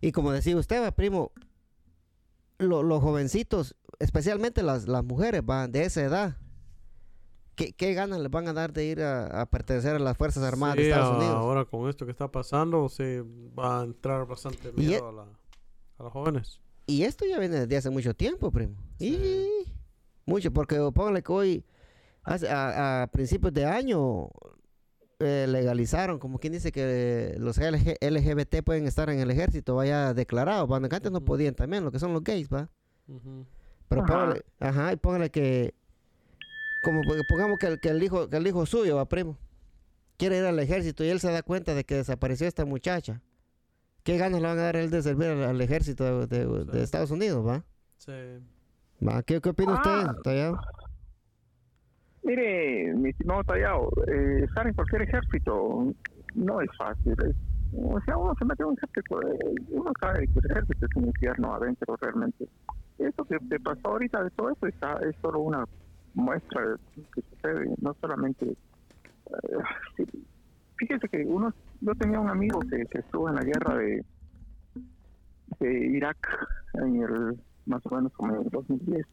Y 0.00 0.12
como 0.12 0.30
decía 0.30 0.56
usted, 0.56 0.80
va, 0.80 0.92
primo, 0.92 1.32
lo- 2.62 2.82
los 2.82 3.02
jovencitos, 3.02 3.76
especialmente 3.98 4.62
las, 4.62 4.88
las 4.88 5.04
mujeres, 5.04 5.44
van 5.44 5.70
de 5.72 5.84
esa 5.84 6.02
edad, 6.02 6.36
¿qué, 7.54 7.72
qué 7.72 7.94
ganas 7.94 8.20
les 8.20 8.30
van 8.30 8.48
a 8.48 8.52
dar 8.52 8.72
de 8.72 8.84
ir 8.84 9.02
a, 9.02 9.42
a 9.42 9.46
pertenecer 9.46 9.96
a 9.96 9.98
las 9.98 10.16
Fuerzas 10.16 10.42
Armadas 10.42 10.76
de 10.76 10.82
Sí, 10.84 10.88
Estados 10.90 11.14
a- 11.14 11.18
Unidos? 11.18 11.36
Ahora 11.36 11.64
con 11.64 11.88
esto 11.88 12.04
que 12.04 12.12
está 12.12 12.30
pasando, 12.30 12.88
sí 12.88 13.04
va 13.58 13.80
a 13.80 13.84
entrar 13.84 14.26
bastante 14.26 14.72
miedo 14.72 15.06
e- 15.06 15.08
a, 15.08 15.12
la- 15.12 15.38
a 15.98 16.02
los 16.02 16.12
jóvenes. 16.12 16.60
Y 16.86 17.02
esto 17.04 17.24
ya 17.24 17.38
viene 17.38 17.60
desde 17.60 17.76
hace 17.76 17.90
mucho 17.90 18.14
tiempo, 18.14 18.50
primo. 18.50 18.74
Sí. 18.98 19.14
Y 19.66 19.72
mucho, 20.26 20.52
porque 20.52 20.76
póngale 20.94 21.22
que 21.22 21.32
hoy, 21.32 21.64
hace- 22.24 22.48
a, 22.48 23.02
a 23.02 23.06
principios 23.08 23.52
de 23.52 23.64
año, 23.66 24.28
eh, 25.24 25.46
legalizaron, 25.46 26.18
como 26.18 26.38
quien 26.38 26.52
dice 26.52 26.72
que 26.72 27.34
los 27.38 27.58
LG 27.58 27.96
LGBT 28.00 28.62
pueden 28.64 28.86
estar 28.86 29.08
en 29.10 29.18
el 29.20 29.30
ejército, 29.30 29.74
vaya 29.74 30.12
declarado, 30.14 30.66
que 30.68 30.96
antes 30.96 31.10
no 31.12 31.18
Ujú. 31.18 31.24
podían 31.26 31.54
también, 31.54 31.84
lo 31.84 31.90
que 31.92 31.98
son 31.98 32.12
los 32.12 32.22
gays, 32.22 32.48
¿va? 32.52 32.68
Pero 33.88 34.02
Ajá. 34.02 34.12
póngale, 34.12 34.42
ajá, 34.60 34.92
y 34.92 34.96
póngale 34.96 35.30
que, 35.30 35.74
como 36.82 37.02
po- 37.02 37.14
pongamos 37.28 37.58
que 37.58 37.66
el, 37.66 37.80
que 37.80 37.88
el 37.90 38.02
hijo, 38.02 38.28
que 38.28 38.36
el 38.36 38.46
hijo 38.46 38.64
suyo, 38.66 38.96
va, 38.96 39.06
primo, 39.08 39.36
quiere 40.16 40.38
ir 40.38 40.44
al 40.44 40.58
ejército 40.58 41.04
y 41.04 41.08
él 41.08 41.20
se 41.20 41.30
da 41.30 41.42
cuenta 41.42 41.74
de 41.74 41.84
que 41.84 41.96
desapareció 41.96 42.46
esta 42.46 42.64
muchacha. 42.64 43.20
¿Qué 44.02 44.16
ganas 44.18 44.40
le 44.40 44.48
van 44.48 44.58
a 44.58 44.62
dar 44.62 44.76
a 44.76 44.80
él 44.80 44.90
de 44.90 45.02
servir 45.02 45.28
al, 45.28 45.42
al 45.44 45.60
ejército 45.60 46.26
de, 46.26 46.44
de- 46.46 46.64
de 46.64 46.72
Sí. 46.72 46.78
Estados 46.78 47.10
Unidos, 47.10 47.46
va? 47.46 47.64
Sí. 47.98 48.12
Va, 49.06 49.22
¿Qué, 49.22 49.40
qué 49.40 49.48
opina 49.50 49.74
Ah. 49.84 50.06
usted, 50.08 50.22
Tallado? 50.22 50.58
Mire, 52.22 52.94
mi 52.94 53.10
estimado 53.10 53.42
Tallado, 53.44 53.90
eh, 54.06 54.44
estar 54.44 54.66
en 54.66 54.74
cualquier 54.74 55.02
ejército 55.02 55.92
no 56.34 56.60
es 56.60 56.70
fácil. 56.78 57.14
es- 57.28 57.36
o 57.74 58.00
sea, 58.02 58.16
uno 58.18 58.34
se 58.38 58.44
mete 58.44 58.62
en 58.62 58.68
un 58.70 58.76
ejército, 58.76 59.22
eh, 59.22 59.54
uno 59.70 59.92
sabe 60.00 60.28
que 60.28 60.38
el 60.40 60.50
ejército 60.50 60.86
es 60.86 60.96
un 60.96 61.06
infierno 61.06 61.54
adentro 61.54 61.96
realmente. 62.00 62.46
Eso 62.98 63.24
que 63.24 63.38
te 63.48 63.58
pasó 63.60 63.88
ahorita 63.88 64.22
de 64.24 64.30
todo 64.30 64.50
eso 64.50 64.66
está, 64.66 64.98
es 65.08 65.16
solo 65.22 65.40
una 65.40 65.64
muestra 66.14 66.60
de 66.62 66.68
lo 66.72 66.78
que 67.14 67.22
sucede, 67.22 67.74
no 67.80 67.94
solamente... 68.00 68.46
eh, 68.50 69.58
fíjese 70.76 71.08
que 71.08 71.24
uno, 71.26 71.52
yo 71.80 71.94
tenía 71.94 72.20
un 72.20 72.28
amigo 72.28 72.60
que, 72.60 72.84
que 72.90 72.98
estuvo 72.98 73.28
en 73.28 73.36
la 73.36 73.42
guerra 73.42 73.76
de, 73.78 74.04
de 75.60 75.86
Irak 75.96 76.18
en 76.74 77.02
el 77.02 77.40
más 77.66 77.80
o 77.86 77.94
menos 77.94 78.12
como 78.12 78.34
en 78.34 78.42
el 78.42 78.48
2010. 78.50 79.06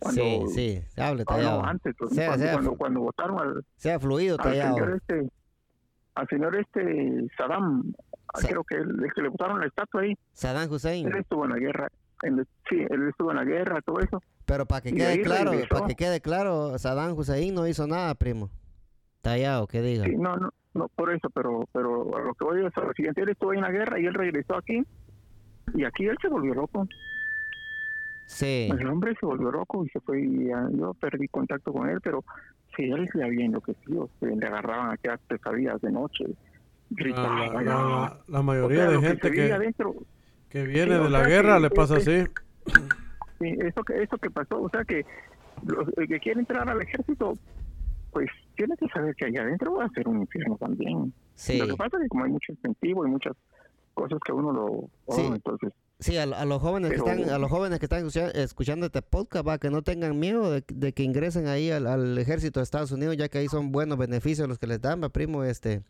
Cuando- 0.00 0.22
Sí, 0.48 0.82
sí, 0.94 1.00
hable, 1.00 1.24
Ah, 1.26 1.32
no, 1.32 1.36
Tallado. 1.36 1.64
antes, 1.64 1.94
Sea- 2.10 2.26
cuando, 2.28 2.44
sea 2.44 2.52
cuando, 2.54 2.74
cuando 2.76 3.00
votaron 3.00 3.38
al, 3.40 3.64
Sea 3.76 4.00
fluido, 4.00 4.36
al 4.40 4.52
señor 4.52 4.74
Tallado. 4.74 4.94
este, 4.96 5.30
al 6.14 6.28
señor 6.28 6.56
este 6.56 7.26
Saddam, 7.36 7.92
Sa- 8.34 8.48
creo 8.48 8.64
que 8.64 8.76
el, 8.76 9.04
el 9.04 9.12
que 9.12 9.22
le 9.22 9.28
botaron 9.28 9.60
la 9.60 9.66
estatua 9.66 10.02
ahí, 10.02 10.14
Saddam 10.32 10.70
Hussein. 10.70 11.06
él 11.06 11.16
estuvo 11.18 11.44
en 11.44 11.50
la 11.50 11.58
guerra, 11.58 11.88
en 12.22 12.44
sí, 12.68 12.76
él 12.88 13.08
estuvo 13.08 13.30
en 13.30 13.36
la 13.36 13.44
guerra, 13.44 13.80
todo 13.82 14.00
eso. 14.00 14.22
Pero 14.46 14.66
para 14.66 14.80
que 14.80 14.88
y 14.90 14.92
quede 14.94 15.20
claro, 15.22 15.52
para 15.68 15.86
que 15.86 15.94
quede 15.94 16.20
claro, 16.20 16.76
Saddam 16.78 17.16
Hussein 17.16 17.54
no 17.54 17.66
hizo 17.68 17.86
nada, 17.86 18.14
primo. 18.14 18.50
Tallado, 19.22 19.66
que 19.66 19.82
diga. 19.82 20.04
Sí, 20.06 20.16
no, 20.16 20.36
no, 20.36 20.50
no, 20.74 20.88
por 20.88 21.12
eso, 21.12 21.28
pero, 21.30 21.68
pero 21.72 22.04
lo 22.24 22.34
que 22.34 22.44
voy 22.44 22.64
es 22.64 22.76
a 22.76 22.80
lo 22.80 22.92
siguiente, 22.94 23.20
él 23.20 23.28
estuvo 23.28 23.50
ahí 23.50 23.58
en 23.58 23.64
la 23.64 23.70
guerra 23.70 24.00
y 24.00 24.06
él 24.06 24.14
regresó 24.14 24.56
aquí, 24.56 24.82
y 25.74 25.84
aquí 25.84 26.06
él 26.06 26.16
se 26.22 26.28
volvió 26.28 26.54
loco. 26.54 26.86
Sí. 28.30 28.68
El 28.70 28.86
hombre 28.86 29.12
se 29.18 29.26
volvió 29.26 29.50
loco 29.50 29.84
y 29.84 29.88
se 29.88 29.98
fue, 30.00 30.20
y 30.22 30.50
ah, 30.52 30.68
yo 30.72 30.94
perdí 30.94 31.26
contacto 31.28 31.72
con 31.72 31.88
él, 31.88 32.00
pero 32.00 32.24
sí, 32.76 32.84
él 32.84 33.08
se 33.12 33.24
había 33.24 33.44
enloquecido, 33.44 34.08
se 34.20 34.26
le 34.26 34.46
agarraban 34.46 34.92
aquellas 34.92 35.18
pesadillas 35.26 35.80
de 35.80 35.90
noche, 35.90 36.24
La, 36.28 36.36
gritaba. 36.90 37.46
la- 37.52 37.62
la- 37.62 38.18
la 38.28 38.40
O 38.40 38.42
mayoría 38.44 38.78
sea, 38.82 38.88
de 38.88 38.94
lo 38.94 39.00
que 39.00 39.06
gente 39.08 39.30
que, 39.32 39.52
adentro, 39.52 39.94
que 40.48 40.62
viene 40.62 40.96
Sí, 40.96 41.02
de 41.02 41.10
la 41.10 41.26
guerra 41.26 41.56
que 41.56 41.60
le 41.62 41.70
pasa 41.70 41.96
es- 41.98 42.06
así. 42.08 42.30
Sí, 43.40 43.56
eso 43.58 43.82
que 43.82 44.02
eso 44.02 44.16
que 44.18 44.30
pasó, 44.30 44.62
o 44.62 44.68
sea 44.70 44.84
que 44.84 45.04
los 45.66 45.88
el 45.96 46.06
que 46.06 46.20
quiere 46.20 46.38
entrar 46.40 46.68
al 46.68 46.80
ejército, 46.80 47.34
pues 48.12 48.28
tiene 48.56 48.76
que 48.76 48.86
saber 48.88 49.14
que 49.16 49.24
allá 49.26 49.42
adentro 49.42 49.74
va 49.74 49.86
a 49.86 49.90
ser 49.90 50.06
un 50.06 50.20
infierno 50.20 50.56
también. 50.56 51.12
Sí. 51.34 51.58
Lo 51.58 51.66
que 51.66 51.74
pasa 51.76 51.96
es 51.96 52.04
que 52.04 52.08
como 52.10 52.24
hay 52.24 52.30
mucho 52.30 52.52
incentivo 52.52 53.04
y 53.06 53.10
muchas 53.10 53.34
cosas 53.94 54.18
que 54.24 54.32
uno 54.32 54.52
lo... 54.52 54.66
oh, 55.06 55.14
Sí. 55.14 55.22
entonces, 55.26 55.72
Sí, 56.00 56.16
a, 56.16 56.22
a 56.22 56.44
los 56.46 56.60
jóvenes 56.62 56.90
que 56.90 56.96
están, 56.96 57.28
a 57.30 57.38
los 57.38 57.50
jóvenes 57.50 57.78
que 57.78 57.84
están 57.86 58.00
escucha- 58.06 58.30
escuchando 58.30 58.86
este 58.86 59.02
podcast, 59.02 59.46
va, 59.46 59.58
que 59.58 59.70
no 59.70 59.82
tengan 59.82 60.18
miedo 60.18 60.50
de, 60.50 60.64
de 60.66 60.92
que 60.92 61.02
ingresen 61.02 61.46
ahí 61.46 61.70
al, 61.70 61.86
al 61.86 62.16
ejército 62.18 62.58
de 62.60 62.64
Estados 62.64 62.90
Unidos, 62.90 63.16
ya 63.18 63.28
que 63.28 63.38
ahí 63.38 63.48
son 63.48 63.70
buenos 63.70 63.98
beneficios 63.98 64.48
los 64.48 64.58
que 64.58 64.66
les 64.66 64.80
dan, 64.80 65.02
va, 65.02 65.10
primo, 65.10 65.44
este. 65.44 65.82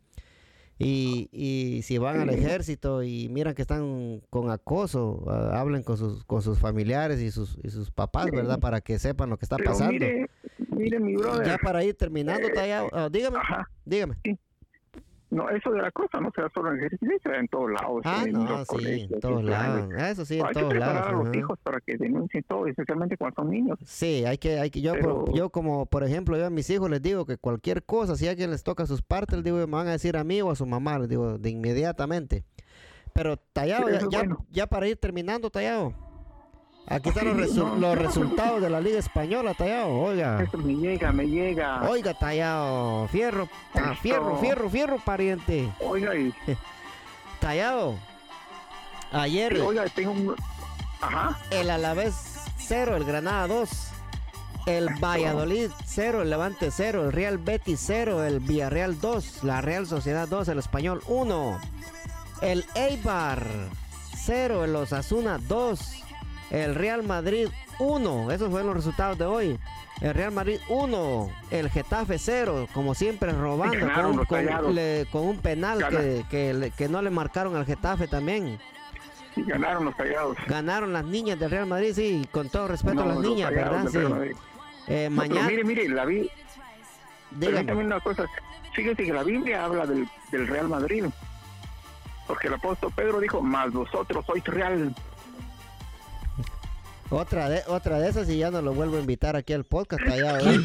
Y, 0.82 1.28
y 1.30 1.82
si 1.82 1.98
van 1.98 2.20
al 2.20 2.30
ejército 2.30 3.02
y 3.02 3.28
miran 3.28 3.54
que 3.54 3.60
están 3.62 4.22
con 4.30 4.50
acoso, 4.50 5.22
hablen 5.52 5.82
con 5.82 5.98
sus, 5.98 6.24
con 6.24 6.40
sus 6.40 6.58
familiares 6.58 7.20
y 7.20 7.30
sus, 7.30 7.58
y 7.62 7.68
sus 7.68 7.90
papás, 7.90 8.30
¿verdad? 8.32 8.58
Para 8.58 8.80
que 8.80 8.98
sepan 8.98 9.28
lo 9.28 9.36
que 9.36 9.44
está 9.44 9.56
Pero 9.58 9.72
pasando. 9.72 9.92
mire, 9.92 10.30
mire 10.70 10.98
mi 10.98 11.16
brother. 11.16 11.46
Ya 11.46 11.58
para 11.58 11.84
ir 11.84 11.94
terminando, 11.94 12.48
Eh, 12.48 12.72
ah, 12.92 13.08
dígame, 13.12 13.36
Ajá. 13.38 13.70
dígame. 13.84 14.14
No, 15.30 15.48
eso 15.48 15.70
de 15.70 15.80
la 15.80 15.90
cosa 15.92 16.20
no 16.20 16.30
se 16.34 16.42
da 16.42 16.50
solo 16.52 16.72
en 16.72 16.80
el 16.82 16.90
da 17.24 17.36
en 17.36 17.46
todos 17.48 17.70
lados. 17.70 18.02
Ah, 18.04 18.24
en 18.26 18.32
no, 18.32 18.44
los 18.48 18.60
sí, 18.60 18.66
colegios, 18.66 19.12
en 19.12 19.20
todos 19.20 19.44
lados. 19.44 19.92
Eso 19.96 20.24
sí, 20.24 20.40
en 20.40 20.46
Hay 20.46 20.52
que 20.54 20.64
preparar 20.64 20.94
lados. 20.96 21.08
a 21.08 21.12
los 21.12 21.28
ajá. 21.28 21.38
hijos 21.38 21.58
para 21.62 21.80
que 21.80 21.96
denuncien 21.96 22.42
todo, 22.48 22.66
especialmente 22.66 23.16
cuando 23.16 23.36
son 23.42 23.50
niños. 23.50 23.78
Sí, 23.84 24.24
hay 24.26 24.38
que, 24.38 24.58
hay 24.58 24.70
que, 24.70 24.80
yo, 24.80 24.92
por- 24.94 25.24
Pero- 25.26 25.34
yo 25.34 25.50
como, 25.50 25.86
por 25.86 26.02
ejemplo, 26.02 26.36
yo 26.36 26.46
a 26.46 26.50
mis 26.50 26.68
hijos 26.70 26.90
les 26.90 27.00
digo 27.00 27.26
que 27.26 27.36
cualquier 27.38 27.84
cosa, 27.84 28.16
si 28.16 28.26
alguien 28.26 28.50
les 28.50 28.64
toca 28.64 28.86
sus 28.86 29.02
partes, 29.02 29.36
les 29.36 29.44
digo, 29.44 29.56
me 29.58 29.66
van 29.66 29.86
a 29.86 29.92
decir 29.92 30.16
a 30.16 30.24
mí 30.24 30.42
o 30.42 30.50
a 30.50 30.56
su 30.56 30.66
mamá, 30.66 30.98
les 30.98 31.08
digo, 31.08 31.38
de 31.38 31.50
inmediatamente. 31.50 32.44
Pero, 33.12 33.36
Tallado, 33.36 33.88
ya, 33.88 34.00
ya, 34.00 34.18
bueno. 34.18 34.46
ya 34.50 34.66
para 34.66 34.88
ir 34.88 34.96
terminando, 34.96 35.50
Tallado. 35.50 35.94
Aquí 36.90 37.08
están 37.08 37.24
los, 37.38 37.50
Sí, 37.50 37.56
resu- 37.58 37.64
no. 37.64 37.76
los 37.76 37.96
resultados 37.98 38.60
de 38.60 38.68
la 38.68 38.80
Liga 38.80 38.98
Española, 38.98 39.54
Tallado, 39.54 39.88
oiga. 39.90 40.42
Eso 40.42 40.58
me 40.58 40.74
llega, 40.74 41.12
me 41.12 41.24
llega. 41.26 41.88
Oiga, 41.88 42.12
Tallado, 42.14 43.06
fierro, 43.08 43.48
ah, 43.74 43.94
fierro, 44.00 44.36
fierro, 44.38 44.68
fierro, 44.68 44.98
pariente. 44.98 45.70
Oiga, 45.80 46.14
y, 46.16 46.34
Tallado, 47.40 47.94
ayer 49.12 49.56
y 49.56 49.60
oiga, 49.60 49.84
tengo 49.94 50.12
un... 50.12 50.34
Ajá. 51.00 51.38
el 51.50 51.70
Alavés 51.70 52.14
0, 52.58 52.96
el 52.96 53.04
Granada 53.04 53.46
2, 53.46 53.70
el 54.66 54.88
Valladolid 55.02 55.70
0, 55.86 56.20
el 56.22 56.28
Levante 56.30 56.70
0, 56.70 57.04
el 57.06 57.12
Real 57.12 57.38
Betis 57.38 57.80
0, 57.86 58.24
el 58.24 58.40
Villarreal 58.40 59.00
2, 59.00 59.44
la 59.44 59.62
Real 59.62 59.86
Sociedad 59.86 60.28
2, 60.28 60.48
el 60.48 60.58
Español 60.58 61.02
1, 61.06 61.58
el 62.42 62.66
Eibar 62.74 63.46
0, 64.14 64.64
el 64.64 64.76
Osasuna 64.76 65.38
2, 65.38 65.99
el 66.50 66.74
Real 66.74 67.02
Madrid 67.02 67.48
1, 67.78 68.30
esos 68.32 68.50
fueron 68.50 68.68
los 68.68 68.76
resultados 68.76 69.18
de 69.18 69.24
hoy. 69.24 69.58
El 70.00 70.14
Real 70.14 70.32
Madrid 70.32 70.58
1, 70.68 71.30
el 71.50 71.68
Getafe 71.70 72.18
0, 72.18 72.68
como 72.72 72.94
siempre 72.94 73.32
robando 73.32 73.78
con 73.78 73.88
Ganaron 73.88 74.10
un, 74.12 74.16
los 74.16 74.26
con- 74.26 74.38
Rayados. 74.46 74.74
le- 74.74 75.06
con 75.12 75.22
un 75.26 75.38
penal 75.38 75.86
que, 76.30 76.72
que 76.76 76.88
no 76.88 77.02
le 77.02 77.10
marcaron 77.10 77.54
al 77.56 77.66
Getafe 77.66 78.08
también. 78.08 78.58
Y 79.36 79.42
ganaron 79.42 79.84
los 79.84 79.94
callados. 79.94 80.36
Ganaron 80.48 80.92
las 80.92 81.04
niñas 81.04 81.38
del 81.38 81.50
Real 81.50 81.66
Madrid, 81.66 81.92
sí, 81.94 82.26
con 82.32 82.48
todo 82.48 82.66
respeto 82.68 83.02
a 83.02 83.06
las 83.06 83.18
niñas, 83.18 83.50
¿verdad? 83.50 83.86
Sí. 83.90 83.98
Eh, 84.88 85.08
No, 85.10 85.16
mañana, 85.16 85.46
mire, 85.48 85.64
mire, 85.64 85.88
la 85.88 86.04
vi, 86.04 86.28
dígame. 87.32 87.74
Una 87.74 88.00
cosa. 88.00 88.26
Fíjese 88.74 89.04
que 89.04 89.12
la 89.12 89.22
Biblia 89.22 89.64
habla 89.64 89.86
del, 89.86 90.08
del 90.32 90.46
Real 90.48 90.68
Madrid. 90.68 91.04
Porque 92.26 92.46
el 92.48 92.54
apóstol 92.54 92.92
Pedro 92.94 93.20
dijo, 93.20 93.40
más 93.42 93.70
vosotros 93.72 94.24
sois 94.26 94.44
real. 94.44 94.94
Otra 97.10 97.48
de, 97.48 97.62
otra 97.66 97.98
de 97.98 98.08
esas 98.08 98.28
y 98.28 98.38
ya 98.38 98.50
no 98.50 98.62
lo 98.62 98.72
vuelvo 98.72 98.96
a 98.96 99.00
invitar 99.00 99.34
aquí 99.36 99.52
al 99.52 99.64
podcast 99.64 100.06
allá, 100.06 100.38
sí, 100.40 100.64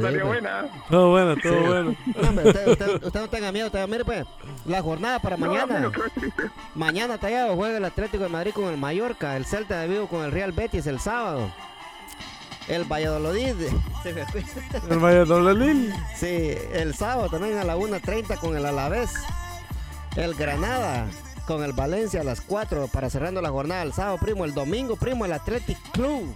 pues. 0.02 0.24
buena. 0.24 0.64
Todo 0.90 1.10
bueno, 1.10 1.36
todo 1.42 1.60
bueno. 1.66 1.96
No, 2.20 2.28
hombre, 2.28 2.48
usted, 2.48 2.68
usted- 2.68 3.04
usted 3.04 3.20
no 3.20 3.28
tenga 3.28 3.52
miedo, 3.52 3.66
usted- 3.66 3.88
mire 3.88 4.04
pues, 4.04 4.24
la 4.66 4.82
jornada 4.82 5.18
para 5.18 5.36
No, 5.36 5.46
mañana. 5.46 5.90
triste. 6.14 6.50
Mañana 6.74 7.18
Tallado 7.18 7.54
juega 7.56 7.78
el 7.78 7.84
Atlético 7.84 8.22
de 8.24 8.28
Madrid 8.28 8.52
con 8.54 8.64
el 8.64 8.76
Mallorca, 8.76 9.36
el 9.36 9.44
Celta 9.44 9.80
de 9.80 9.88
Vigo 9.88 10.08
con 10.08 10.24
el 10.24 10.30
Real 10.32 10.52
Betis 10.52 10.86
el 10.86 11.00
sábado. 11.00 11.50
El 12.68 12.84
Valladolid, 12.84 13.54
se 14.02 14.12
me 14.12 14.26
fue. 14.26 14.44
El 14.90 14.98
Valladolid. 14.98 15.92
Sí, 16.16 16.54
el 16.72 16.94
sábado 16.94 17.28
también 17.28 17.58
a 17.58 17.64
la 17.64 17.76
1.30 17.76 18.38
con 18.38 18.56
el 18.56 18.64
Alavés. 18.66 19.10
El 20.16 20.34
Granada 20.34 21.06
con 21.46 21.64
el 21.64 21.72
Valencia 21.72 22.20
a 22.20 22.24
las 22.24 22.40
4 22.40 22.88
para 22.88 23.10
cerrando 23.10 23.42
la 23.42 23.50
jornada 23.50 23.82
el 23.82 23.92
sábado, 23.92 24.18
primo. 24.18 24.44
El 24.44 24.54
domingo, 24.54 24.96
primo, 24.96 25.24
el 25.24 25.32
Athletic 25.32 25.78
Club 25.92 26.34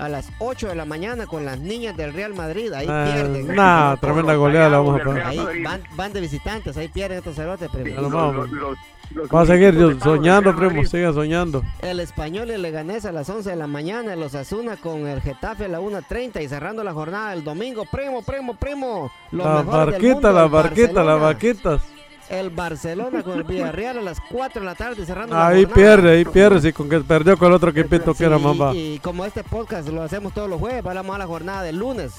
a 0.00 0.08
las 0.08 0.28
8 0.38 0.68
de 0.68 0.74
la 0.74 0.84
mañana 0.84 1.26
con 1.26 1.44
las 1.44 1.58
niñas 1.60 1.96
del 1.96 2.12
Real 2.12 2.34
Madrid. 2.34 2.72
Ahí 2.72 2.86
Ah, 2.90 3.10
pierden. 3.12 3.54
nah, 3.54 3.96
tremenda 3.96 4.34
goleada 4.34 4.68
le 4.70 4.76
vamos 4.76 5.00
a 5.00 5.04
poner. 5.04 5.24
Ahí 5.26 5.62
van, 5.62 5.82
van 5.94 6.12
de 6.12 6.20
visitantes, 6.20 6.76
ahí 6.76 6.88
pierden 6.88 7.18
estos 7.18 7.36
cerotes, 7.36 7.68
primo. 7.70 8.00
Los- 8.02 8.10
los- 8.50 8.78
los 9.12 9.28
Va 9.28 9.40
a 9.42 9.46
seguir 9.46 9.98
soñando, 10.00 10.54
primo, 10.54 10.84
siga 10.84 11.12
soñando. 11.12 11.64
El 11.82 11.98
Español 11.98 12.48
y 12.48 12.52
el 12.52 12.62
Leganés 12.62 13.04
a 13.04 13.10
las 13.12 13.28
11 13.28 13.50
de 13.50 13.56
la 13.56 13.66
mañana, 13.66 14.12
el 14.14 14.22
Osasuna 14.22 14.76
con 14.76 15.06
el 15.08 15.20
Getafe 15.20 15.64
a 15.64 15.68
la 15.68 15.80
1.30 15.80 16.40
y 16.40 16.48
cerrando 16.48 16.84
la 16.84 16.92
jornada 16.92 17.32
el 17.32 17.42
domingo. 17.42 17.84
Primo, 17.90 18.22
primo, 18.22 18.54
primo. 18.54 19.10
Los 19.32 19.44
Las 19.46 19.64
mejores 19.66 19.98
del 20.00 20.12
mundo, 20.12 20.32
las 20.32 20.44
el 20.44 20.50
barquitas, 20.50 21.04
las. 21.04 21.82
El 22.30 22.50
Barcelona 22.50 23.22
con 23.22 23.38
el 23.38 23.44
Villarreal 23.44 23.98
a 23.98 24.02
las 24.02 24.20
4 24.20 24.60
de 24.60 24.66
la 24.66 24.74
tarde 24.76 25.04
cerrando 25.04 25.34
la 25.34 25.48
Ahí 25.48 25.66
pierde, 25.66 26.12
ahí 26.12 26.24
pierde, 26.24 26.60
sí, 26.60 26.72
con 26.72 26.88
que 26.88 27.00
perdió 27.00 27.36
con 27.36 27.48
el 27.48 27.54
otro 27.54 27.70
equipito 27.70 28.14
que 28.14 28.24
era 28.24 28.38
Sí, 28.38 28.44
va. 28.58 28.74
y, 28.74 28.94
y 28.94 28.98
como 29.00 29.24
este 29.24 29.42
podcast 29.42 29.88
lo 29.88 30.02
hacemos 30.02 30.32
todos 30.32 30.48
los 30.48 30.60
jueves, 30.60 30.82
vamos 30.82 31.14
a 31.14 31.18
la 31.18 31.26
jornada 31.26 31.62
del 31.62 31.78
lunes. 31.78 32.12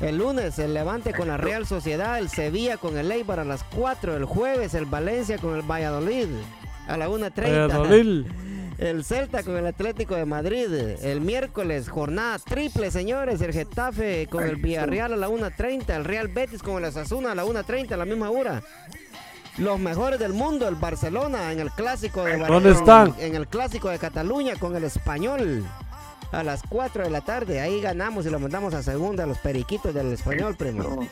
El 0.00 0.18
lunes 0.18 0.58
el 0.58 0.74
Levante 0.74 1.12
con 1.12 1.26
la 1.28 1.38
Real 1.38 1.66
Sociedad, 1.66 2.18
el 2.18 2.28
Sevilla 2.28 2.76
con 2.76 2.96
el 2.98 3.10
Eibar 3.10 3.40
a 3.40 3.44
las 3.44 3.64
4, 3.64 4.16
el 4.16 4.26
jueves 4.26 4.74
el 4.74 4.84
Valencia 4.84 5.38
con 5.38 5.56
el 5.56 5.62
Valladolid 5.62 6.28
a 6.86 6.96
la 6.96 7.08
1.30. 7.08 7.68
Valladolid. 7.68 8.26
El 8.78 9.02
Celta 9.02 9.42
con 9.42 9.56
el 9.56 9.66
Atlético 9.66 10.14
de 10.14 10.24
Madrid. 10.24 10.72
El 11.02 11.20
miércoles, 11.20 11.88
jornada 11.88 12.38
triple, 12.38 12.92
señores. 12.92 13.40
El 13.40 13.52
Getafe 13.52 14.28
con 14.30 14.44
el 14.44 14.54
Villarreal 14.54 15.12
a 15.14 15.16
la 15.16 15.28
1.30. 15.28 15.96
El 15.96 16.04
Real 16.04 16.28
Betis 16.28 16.62
con 16.62 16.76
el 16.76 16.84
Osasuna 16.84 17.32
a 17.32 17.34
la 17.34 17.44
1.30, 17.44 17.90
a 17.90 17.96
la 17.96 18.04
misma 18.04 18.30
hora. 18.30 18.62
Los 19.58 19.78
mejores 19.80 20.18
del 20.20 20.32
mundo, 20.32 20.68
el 20.68 20.76
Barcelona 20.76 21.52
en 21.52 21.58
el 21.60 21.70
clásico 21.72 22.24
de 22.24 22.36
Bar- 22.36 22.48
¿Dónde 22.50 22.70
están? 22.70 23.14
En 23.18 23.34
el 23.34 23.48
clásico 23.48 23.88
de 23.88 23.98
Cataluña 23.98 24.54
con 24.56 24.76
el 24.76 24.84
Español. 24.84 25.64
A 26.30 26.42
las 26.42 26.60
4 26.68 27.04
de 27.04 27.10
la 27.10 27.22
tarde. 27.22 27.60
Ahí 27.60 27.80
ganamos 27.80 28.26
y 28.26 28.30
lo 28.30 28.38
mandamos 28.38 28.74
a 28.74 28.82
segunda 28.82 29.24
a 29.24 29.26
los 29.26 29.38
periquitos 29.38 29.94
del 29.94 30.12
Español, 30.12 30.54
primo. 30.56 31.06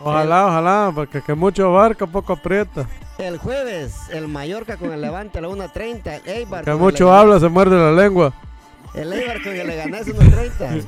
Ojalá, 0.00 0.46
ojalá, 0.46 0.92
porque 0.94 1.20
que 1.22 1.34
mucho 1.34 1.66
abarca, 1.66 2.06
poco 2.06 2.32
aprieta. 2.32 2.88
El 3.18 3.36
jueves, 3.38 3.94
el 4.10 4.26
Mallorca 4.26 4.76
con 4.78 4.90
el 4.92 5.00
Levante 5.02 5.38
a 5.38 5.42
la 5.42 5.48
1.30. 5.48 6.22
El 6.24 6.28
Eibar 6.30 6.64
Que 6.64 6.72
mucho 6.74 7.12
habla, 7.12 7.38
se 7.38 7.48
muerde 7.48 7.76
la 7.76 7.92
lengua. 7.92 8.32
El 8.94 9.12
Eibar 9.12 9.42
con 9.42 9.52
el 9.52 9.66
Leganés 9.66 10.06
1.30. 10.08 10.84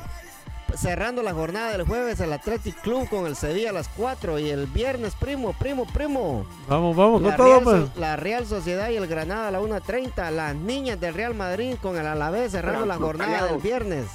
Cerrando 0.76 1.22
la 1.22 1.32
jornada 1.32 1.70
del 1.72 1.86
jueves, 1.86 2.20
el 2.20 2.32
Athletic 2.32 2.80
Club 2.82 3.08
con 3.08 3.26
el 3.26 3.36
Sevilla 3.36 3.70
a 3.70 3.72
las 3.72 3.88
4. 3.96 4.38
Y 4.38 4.50
el 4.50 4.66
viernes, 4.66 5.14
primo, 5.14 5.52
primo, 5.52 5.86
primo. 5.92 6.44
Vamos, 6.68 6.96
vamos 6.96 7.22
La 7.22 7.28
con 7.28 7.36
todo, 7.36 7.46
Real, 7.60 7.62
pues. 7.64 7.76
So- 7.94 8.00
la 8.00 8.16
Real 8.16 8.46
Sociedad 8.46 8.90
y 8.90 8.96
el 8.96 9.06
Granada 9.06 9.48
a 9.48 9.50
la 9.50 9.60
1.30. 9.60 10.30
Las 10.30 10.54
niñas 10.54 10.98
del 11.00 11.14
Real 11.14 11.34
Madrid 11.34 11.74
con 11.80 11.96
el 11.96 12.06
Alavés 12.06 12.52
cerrando 12.52 12.86
la 12.86 12.96
jornada 12.96 13.46
del 13.46 13.60
viernes. 13.60 14.06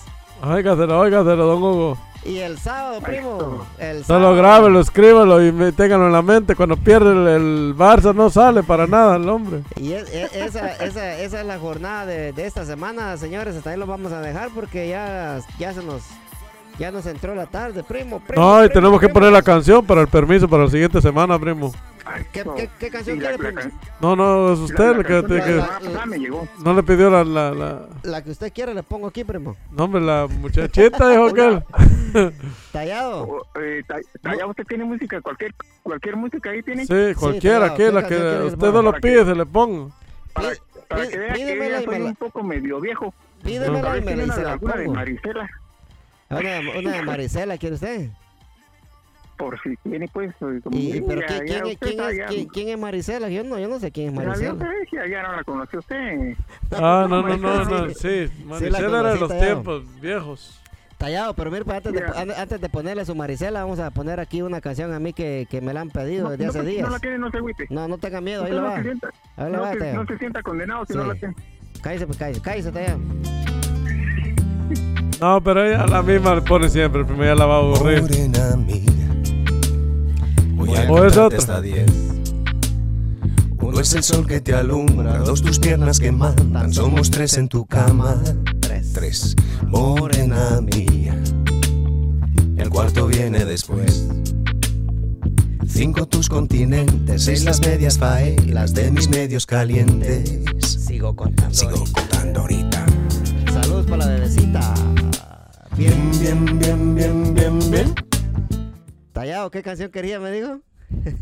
Óigaselo, 0.42 1.00
óigaselo, 1.00 1.46
don 1.46 1.62
Hugo. 1.64 1.98
Y 2.26 2.40
el 2.40 2.58
sábado, 2.60 3.00
primo. 3.02 3.66
El 3.78 4.04
Solo 4.04 4.20
sábado, 4.20 4.36
grábelo, 4.36 4.80
escríbelo 4.82 5.42
y 5.46 5.72
ténganlo 5.72 6.08
en 6.08 6.12
la 6.14 6.22
mente. 6.22 6.56
Cuando 6.56 6.76
pierde 6.76 7.12
el, 7.12 7.28
el 7.28 7.76
Barça 7.78 8.14
no 8.14 8.30
sale 8.30 8.62
para 8.64 8.88
nada 8.88 9.16
el 9.16 9.28
hombre. 9.30 9.62
Y 9.78 9.94
es- 9.94 10.10
es- 10.14 10.34
esa, 10.36 10.72
esa, 10.74 11.18
esa 11.18 11.40
es 11.42 11.46
la 11.46 11.58
jornada 11.60 12.06
de, 12.06 12.34
de 12.34 12.46
esta 12.46 12.66
semana, 12.66 13.16
señores. 13.18 13.56
Hasta 13.56 13.70
ahí 13.70 13.78
lo 13.78 13.86
vamos 13.86 14.12
a 14.12 14.20
dejar 14.22 14.50
porque 14.54 14.90
ya, 14.90 15.40
ya 15.58 15.74
se 15.74 15.82
nos 15.84 16.04
ya 16.80 16.92
nos 16.92 17.06
entró 17.06 17.36
la 17.36 17.46
tarde, 17.46 17.84
primo. 17.84 18.20
primo 18.26 18.42
No, 18.42 18.58
y 18.64 18.68
primo, 18.68 18.74
tenemos 18.74 19.00
que 19.00 19.08
primo. 19.08 19.14
poner 19.20 19.32
la 19.34 19.42
canción 19.42 19.86
para 19.86 20.02
el 20.02 20.08
permiso 20.08 20.48
para 20.48 20.64
la 20.64 20.70
siguiente 20.70 21.02
semana, 21.02 21.38
primo. 21.38 21.72
ay, 22.06 22.24
¿Qué, 22.32 22.44
no. 22.46 22.56
qué, 22.56 22.70
qué 22.80 22.90
canción 22.90 23.18
Sí, 23.18 23.22
la- 23.24 23.30
quiere, 23.36 23.52
la 23.54 23.62
primo? 23.62 23.80
No, 24.02 24.16
no, 24.16 24.54
es 24.54 24.60
usted 24.60 24.84
la 24.84 24.92
el 24.92 25.06
que, 25.06 25.28
que- 25.28 25.90
la 25.94 26.06
me 26.06 26.18
llegó. 26.18 26.48
no 26.64 26.74
le 26.74 26.84
pidió 26.84 27.10
la, 27.10 27.24
la, 27.24 27.52
la- 27.52 27.86
La 28.04 28.24
que 28.24 28.32
usted 28.32 28.52
quiera 28.54 28.74
le 28.74 28.82
pongo 28.84 29.08
aquí, 29.08 29.24
primo. 29.24 29.56
no, 29.72 29.84
hombre, 29.84 30.02
la 30.02 30.28
muchachita 30.28 31.10
dijo 31.10 31.26
aquel. 31.28 31.64
Tallado. 32.72 33.24
O, 33.24 33.60
eh, 33.62 33.84
ta- 33.88 34.00
ta- 34.22 34.36
ya 34.38 34.46
usted 34.48 34.64
tiene 34.66 34.84
música, 34.86 35.22
cualquier 35.22 35.54
cualquier 35.84 36.16
música 36.16 36.50
ahí 36.52 36.64
tiene. 36.64 36.86
Sí, 36.86 37.14
cualquiera, 37.20 37.58
claro, 37.60 37.74
aquí, 37.74 37.84
¿qué 37.84 37.92
la 37.92 38.08
que 38.08 38.44
usted 38.54 38.72
no 38.74 38.82
lo 38.82 38.94
pide, 38.94 39.20
que- 39.20 39.26
se 39.26 39.36
le 39.36 39.46
pongo. 39.46 39.92
Para, 40.34 40.50
para 40.88 41.08
que 41.08 41.18
vea 41.18 41.80
que 41.80 41.86
soy 41.86 42.02
un 42.02 42.16
poco 42.16 42.44
medio 42.44 42.80
viejo. 42.80 43.14
Pídemela 43.44 43.98
y 43.98 44.02
me 44.02 44.16
la, 44.26 44.52
alguna 44.54 44.76
de. 44.76 44.88
Una, 46.30 46.60
una 46.80 46.92
de 46.94 47.02
Marisela, 47.04 47.58
¿quiere 47.58 47.76
usted? 47.76 48.10
por 49.38 49.58
si 49.62 49.74
tiene 49.90 50.06
pues. 50.10 50.36
como 50.38 50.60
Y, 50.78 51.02
pero 51.08 51.22
ya- 51.22 51.28
¿quién, 51.28 51.48
ya 51.48 51.62
quién, 51.62 51.66
es- 51.72 51.78
quién 51.80 52.00
es, 52.02 52.18
ya- 52.18 52.26
quién, 52.26 52.48
quién 52.50 52.70
es 52.70 52.78
Marisela? 52.78 53.30
Yo 53.30 53.42
no, 53.46 53.58
yo 53.58 53.70
no 53.70 53.80
sé 53.80 53.90
quién 53.90 54.10
es 54.10 54.14
Marisela. 54.14 54.58
ya, 54.92 55.08
ya 55.08 55.24
no 55.24 55.34
la 55.38 55.44
conoció 55.46 55.80
usted. 55.80 56.36
Ah, 56.74 57.08
no, 57.10 57.22
no, 57.22 57.38
no, 57.38 57.64
no, 57.66 57.90
sí. 57.90 57.96
sí. 57.96 58.28
Sí, 58.28 58.34
la 58.42 58.46
Maricela 58.50 59.00
era 59.00 59.14
de 59.14 59.20
los 59.22 59.30
Tallado. 59.30 59.46
tiempos 59.46 60.02
viejos. 60.02 60.60
Tallado, 60.98 61.34
pero 61.36 61.50
mira, 61.52 61.64
pues, 61.64 61.78
antes, 61.78 61.94
de, 61.94 62.00
Ya. 62.02 62.20
an- 62.22 62.32
antes 62.32 62.60
de 62.60 62.68
ponerle 62.68 63.06
su 63.06 63.16
Maricela, 63.16 63.62
vamos 63.64 63.80
a 63.80 63.90
poner 63.92 64.20
aquí 64.20 64.42
una 64.42 64.60
canción 64.60 64.92
a 64.94 65.00
mí 65.00 65.14
que, 65.14 65.48
que 65.50 65.62
me 65.62 65.74
la 65.74 65.80
han 65.80 65.90
pedido 65.90 66.26
No, 66.26 66.30
desde 66.32 66.44
no, 66.44 66.50
hace 66.50 66.60
no, 66.60 66.66
días. 66.66 66.92
la 66.92 67.00
tiene, 67.00 67.18
no 67.20 67.32
se 67.32 67.38
agüite. 67.38 67.66
No, 67.70 67.88
no 67.88 67.98
tenga 67.98 68.20
miedo, 68.20 68.44
ahí 68.44 68.52
lo 68.52 68.62
no 68.64 68.68
va. 68.68 68.82
sienta, 68.84 69.10
Ahí 69.38 69.52
lo 69.52 69.58
no, 69.58 69.62
va, 69.64 69.72
se, 69.74 69.94
no 69.94 70.06
se 70.06 70.18
sienta 70.18 70.44
condenado 70.44 70.86
si 70.86 70.92
Sí. 70.92 71.00
no 71.00 71.06
la 71.06 71.16
tiene. 71.16 71.34
Cállese, 71.82 72.06
pues 72.08 72.18
cállese, 72.18 72.42
cállese, 72.42 72.72
Tallado. 72.74 73.00
No, 75.20 75.44
pero 75.44 75.66
ella 75.66 75.86
la 75.86 76.02
misma 76.02 76.36
le 76.36 76.42
pone 76.42 76.70
siempre. 76.70 77.04
Primero 77.04 77.34
ya 77.34 77.36
la 77.36 77.46
va 77.46 77.56
a 77.56 77.60
aburrir. 77.60 78.02
Morena 78.02 78.56
mía, 78.56 78.84
voy 80.56 80.76
a 80.76 80.90
O 80.92 81.06
es 81.06 81.18
otra. 81.18 81.38
hasta 81.38 81.62
diez. 81.62 81.92
Uno 83.62 83.82
es 83.82 83.94
el 83.94 84.04
sol 84.04 84.26
que 84.26 84.40
te 84.42 84.56
alumbra, 84.56 85.20
dos 85.20 85.42
tus 85.42 85.60
piernas 85.60 86.00
que 86.00 86.12
mandan, 86.12 86.74
somos 86.74 87.12
tres 87.12 87.38
en 87.38 87.48
tu 87.50 87.66
cama. 87.66 88.16
Tres. 88.62 88.94
Tres, 88.94 89.36
morena 89.68 90.60
mía. 90.62 91.22
El 92.58 92.70
cuarto 92.70 93.08
viene 93.08 93.46
después. 93.46 94.08
Cinco 95.68 96.08
tus 96.08 96.30
continentes, 96.30 97.24
seis 97.24 97.44
las 97.44 97.60
medias 97.62 97.98
faelas 98.00 98.74
de 98.74 98.90
mis 98.92 99.08
medios 99.10 99.46
calientes. 99.46 100.40
Sigo 100.60 101.16
contando. 101.16 101.54
Sigo 101.54 101.84
contando 101.94 102.40
ahorita. 102.42 102.86
Para 103.90 104.06
la 104.06 104.12
bebecita. 104.12 104.74
Bien. 105.76 106.12
Bien, 106.20 106.46
bien, 106.46 106.60
bien, 106.60 106.96
bien, 106.96 107.34
bien, 107.34 107.72
bien. 107.72 107.96
Tallado, 109.14 109.50
¿qué 109.50 109.62
canción 109.64 109.92
quería, 109.92 110.20
me 110.20 110.32
dijo? 110.32 110.60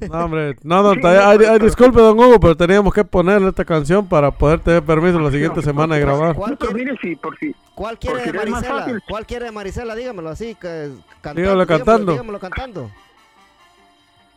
No, 0.09 0.26
hombre. 0.26 0.55
No, 0.63 0.82
no, 0.84 0.93
está- 0.93 1.30
ay, 1.30 1.39
ay, 1.49 1.59
disculpe, 1.59 1.99
don 1.99 2.18
Hugo, 2.20 2.39
pero 2.39 2.55
teníamos 2.55 2.93
que 2.93 3.03
ponerle 3.03 3.49
esta 3.49 3.65
canción 3.65 4.07
para 4.07 4.32
poder 4.32 4.59
tener 4.59 4.84
permiso 4.84 5.20
la 5.20 5.32
siguiente 5.32 5.61
semana 5.61 5.95
de 5.95 6.01
grabar. 6.01 6.36
¿Cuál 6.36 6.57
quiere, 6.57 6.74
mire, 6.74 6.97
si 7.01 7.15
por 7.15 7.38
si. 7.38 7.53
cuál 7.76 7.97
quiere 7.99 8.24
de 8.32 8.34
Marisela? 8.34 8.99
¿Cuál 9.07 9.26
quiere 9.26 9.45
de 9.45 9.51
Marisela? 9.51 9.95
Dígamelo 9.95 10.30
así, 10.30 10.55
que, 10.55 10.91
cantando. 11.22 11.41
Dígamelo- 11.41 11.68
cantando. 11.68 12.11
Dígamelo 12.13 12.39
cantando. 12.39 12.91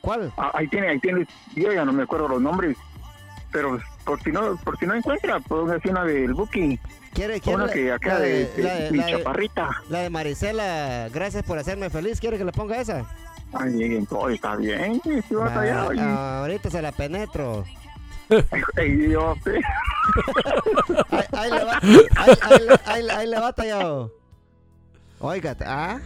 ¿Cuál? 0.01 0.33
ah, 0.39 0.51
ahí 0.55 0.67
tiene, 0.69 0.89
ahí 0.89 0.99
tiene. 0.99 1.27
Yo 1.55 1.73
ya 1.73 1.85
no 1.85 1.93
me 1.93 2.03
acuerdo 2.05 2.27
los 2.29 2.41
nombres. 2.41 2.77
Pero 3.53 3.79
por 4.05 4.23
si 4.23 4.31
no, 4.31 4.57
por 4.65 4.79
si 4.79 4.87
no 4.87 4.95
encuentra, 4.95 5.41
puedo 5.41 5.67
decir 5.67 5.91
una 5.91 6.05
del 6.05 6.35
Buki. 6.35 6.79
¿Quiere, 7.13 7.41
quiere 7.41 7.57
Una 7.57 7.67
la- 7.67 7.73
que 7.73 7.93
acá 7.93 8.15
la 8.15 8.21
de, 8.21 8.29
de, 8.29 8.47
de- 8.55 8.63
la 8.63 8.75
de- 8.75 8.91
mi 8.93 8.99
la 8.99 9.07
de- 9.07 9.13
chaparrita. 9.13 9.69
la 9.89 9.99
de 10.01 10.11
Marisela, 10.11 11.09
gracias 11.13 11.43
por 11.43 11.59
hacerme 11.59 11.91
feliz. 11.91 12.21
¿Quiere 12.21 12.39
que 12.39 12.45
le 12.45 12.53
ponga 12.53 12.81
esa? 12.81 13.05
Ay, 13.53 13.73
bien, 13.73 14.07
todo 14.07 14.29
está 14.29 14.55
bien. 14.55 15.01
Sí, 15.03 15.21
sí, 15.29 15.35
va 15.35 15.47
Va, 15.49 15.61
allá, 15.61 15.87
oye. 15.89 16.01
ahorita 16.01 16.71
se 16.71 16.81
la 16.81 16.93
penetro. 16.93 17.65
Ay, 18.77 18.93
Dios, 18.93 19.37
eh. 19.47 19.61
Ahí, 21.11 21.25
ahí 21.33 21.51
le 21.51 21.65
va, 21.65 21.79
ahí, 22.17 22.39
ahí 22.43 22.59
le- 22.67 22.81
ahí 22.87 23.03
le- 23.03 23.13
ahí 23.13 23.27
le 23.27 23.41
va 23.41 23.53
tallado. 23.53 24.13
Óigate, 25.19 25.65
ajá, 25.65 26.01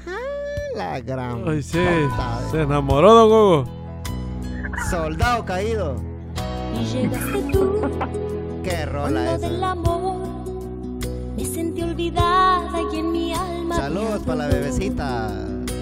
la 0.74 1.00
gran 1.00 1.46
Ay, 1.46 1.62
sí. 1.62 1.78
puta. 1.78 2.40
Se 2.50 2.62
enamoró, 2.62 3.12
don 3.12 3.30
Hugo. 3.30 3.64
Soldado 4.90 5.44
caído. 5.44 6.02
Y 6.80 6.84
llegaste 6.86 7.42
tú, 7.52 7.80
Qué 8.62 8.86
rola 8.86 9.34
esa. 9.36 9.48
del 9.48 9.62
amor. 9.64 10.16
Me 11.36 11.44
sentí 11.44 11.82
olvidada 11.82 12.70
y 12.92 12.98
en 12.98 13.12
mi 13.12 13.32
alma. 13.34 13.76
Saludos 13.76 14.12
había 14.14 14.24
para 14.26 14.36
la 14.38 14.46
bebecita. 14.48 15.32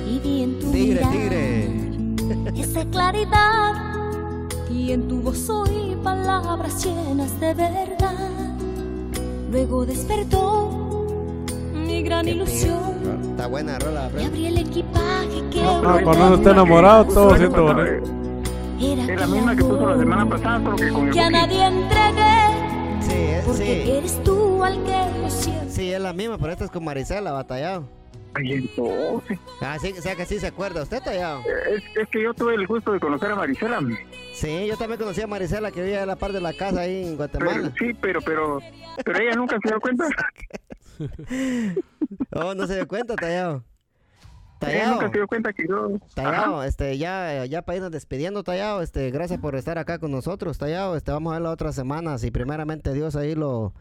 Y 0.08 0.18
vi 0.18 0.42
en 0.42 0.58
tu 0.58 0.70
Tigre, 0.70 1.04
mirar 1.04 1.12
tigre. 1.12 2.60
Esa 2.62 2.84
claridad. 2.86 3.74
Y 4.70 4.92
en 4.92 5.06
tu 5.08 5.20
voz 5.20 5.48
oí 5.50 5.96
palabras 6.02 6.84
llenas 6.84 7.38
de 7.40 7.54
verdad. 7.54 8.14
Luego 9.50 9.84
despertó 9.84 11.04
mi 11.74 12.02
gran 12.02 12.24
Qué 12.24 12.30
ilusión. 12.32 12.78
tigre. 13.00 13.30
Está 13.30 13.46
buena 13.46 13.78
rola, 13.78 14.10
Y 14.18 14.24
abrí 14.24 14.46
el 14.46 14.58
equipaje 14.58 15.42
que 15.50 15.62
No, 15.62 15.80
guardé 15.82 16.04
cuando 16.04 16.26
uno 16.26 16.34
está 16.36 16.50
en 16.50 16.56
enamorado, 16.56 17.04
todo 17.06 17.36
siente 17.36 17.60
bonito. 17.60 18.21
Era 18.80 19.02
Es 19.14 19.20
la 19.20 19.26
misma 19.26 19.56
que 19.56 19.62
puso 19.64 19.86
la 19.86 19.98
semana 19.98 20.28
pasada, 20.28 20.64
solo 20.64 20.76
que 20.76 20.88
con 20.90 21.06
el 21.08 21.12
que 21.14 21.20
a 21.20 21.30
nadie 21.30 21.66
entregué. 21.66 23.00
Sí, 23.00 23.12
es, 23.12 23.44
Porque 23.44 23.84
sí. 23.84 23.90
eres 23.90 24.22
tú 24.24 24.64
al 24.64 24.82
que 24.84 24.90
yo 25.22 25.30
siento. 25.30 25.64
Sí, 25.68 25.92
es 25.92 26.00
la 26.00 26.12
misma, 26.12 26.38
pero 26.38 26.52
esta 26.52 26.64
es 26.64 26.70
con 26.70 26.84
Marisela, 26.84 27.32
batallado. 27.32 27.88
Ay, 28.34 28.52
entonces. 28.52 29.38
Ah, 29.60 29.76
sí, 29.80 29.92
o 29.96 30.00
sea 30.00 30.16
que 30.16 30.24
sí 30.24 30.38
se 30.40 30.46
acuerda. 30.46 30.82
¿Usted, 30.82 31.02
tallado? 31.02 31.40
Es, 31.70 31.82
es 31.96 32.08
que 32.08 32.22
yo 32.22 32.32
tuve 32.32 32.54
el 32.54 32.66
gusto 32.66 32.92
de 32.92 33.00
conocer 33.00 33.30
a 33.30 33.36
Marisela. 33.36 33.80
Sí, 34.32 34.66
yo 34.66 34.76
también 34.78 34.98
conocí 34.98 35.20
a 35.20 35.26
Marisela 35.26 35.70
que 35.70 35.82
vivía 35.82 36.02
a 36.02 36.06
la 36.06 36.16
par 36.16 36.32
de 36.32 36.40
la 36.40 36.52
casa 36.54 36.80
ahí 36.80 37.02
en 37.02 37.04
Pero, 37.04 37.16
Guatemala. 37.18 37.72
sí, 37.78 37.92
pero, 38.00 38.20
pero, 38.22 38.58
pero 39.04 39.18
ella 39.20 39.36
nunca 39.36 39.58
se 39.62 39.68
dio 39.68 39.80
cuenta. 39.80 40.06
Oh, 42.34 42.54
no 42.54 42.66
se 42.66 42.76
dio 42.76 42.86
cuenta, 42.88 43.14
tallado. 43.16 43.64
Tallado. 44.66 44.92
nunca 44.94 45.06
se 45.08 45.12
dio 45.18 45.26
cuenta 45.26 45.52
que 45.52 45.64
yo. 45.68 45.88
Tallado, 46.14 46.62
este, 46.64 46.98
ya, 46.98 47.44
ya 47.46 47.62
para 47.62 47.76
irnos 47.76 47.90
despidiendo, 47.92 48.42
Tallado, 48.42 48.82
este, 48.82 49.10
gracias 49.10 49.40
por 49.40 49.54
estar 49.56 49.78
acá 49.78 49.98
con 49.98 50.10
nosotros, 50.10 50.58
Tallado, 50.58 50.96
este, 50.96 51.12
vamos 51.12 51.32
a 51.32 51.34
ver 51.36 51.42
la 51.42 51.50
otra 51.50 51.72
semana, 51.72 52.18
si 52.18 52.30
primeramente 52.30 52.92
Dios 52.92 53.16
ahí 53.16 53.34
lo, 53.34 53.72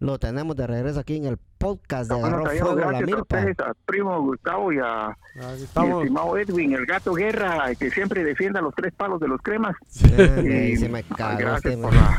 lo 0.00 0.18
tenemos 0.18 0.54
de 0.56 0.66
regreso 0.66 1.00
aquí 1.00 1.16
en 1.16 1.24
el 1.26 1.38
podcast 1.58 2.08
de 2.10 2.14
Bueno, 2.20 2.36
Agarró 2.36 2.50
Fuego 2.58 2.74
la 2.76 2.86
gracias 2.86 3.02
a 3.02 3.06
Milpa. 3.06 3.22
ustedes, 3.22 3.58
a 3.60 3.74
primo 3.84 4.22
Gustavo 4.22 4.72
y 4.72 4.78
a 4.78 5.16
mi 5.34 5.62
estamos. 5.64 6.02
estimado 6.04 6.38
Edwin, 6.38 6.72
el 6.74 6.86
gato 6.86 7.14
guerra, 7.14 7.74
que 7.74 7.90
siempre 7.90 8.22
defienda 8.22 8.60
los 8.60 8.72
tres 8.74 8.94
palos 8.94 9.18
de 9.20 9.26
los 9.28 9.40
cremas. 9.42 9.74
Ah, 10.18 10.40
Y, 10.40 10.48
ahí 10.48 10.76
se 10.78 10.88
me 10.88 11.02
cagó 11.02 11.38
gracias 11.38 11.76
por 11.76 11.92
la. 11.92 12.18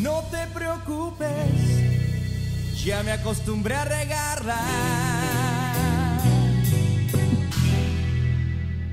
No 0.00 0.22
te 0.30 0.46
preocupes, 0.54 1.28
ya 2.84 3.02
me 3.02 3.12
acostumbré 3.12 3.74
a 3.74 3.84
regarla. 3.84 4.56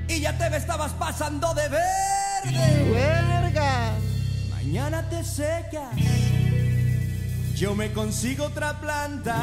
Y 0.08 0.20
ya 0.20 0.36
te 0.36 0.50
me 0.50 0.56
estabas 0.56 0.92
pasando 0.92 1.52
de 1.54 1.68
verde. 1.68 2.90
¡Verga! 2.92 3.92
Mañana 4.50 5.08
te 5.08 5.24
secas, 5.24 5.94
yo 7.54 7.74
me 7.74 7.92
consigo 7.92 8.46
otra 8.46 8.80
planta. 8.80 9.36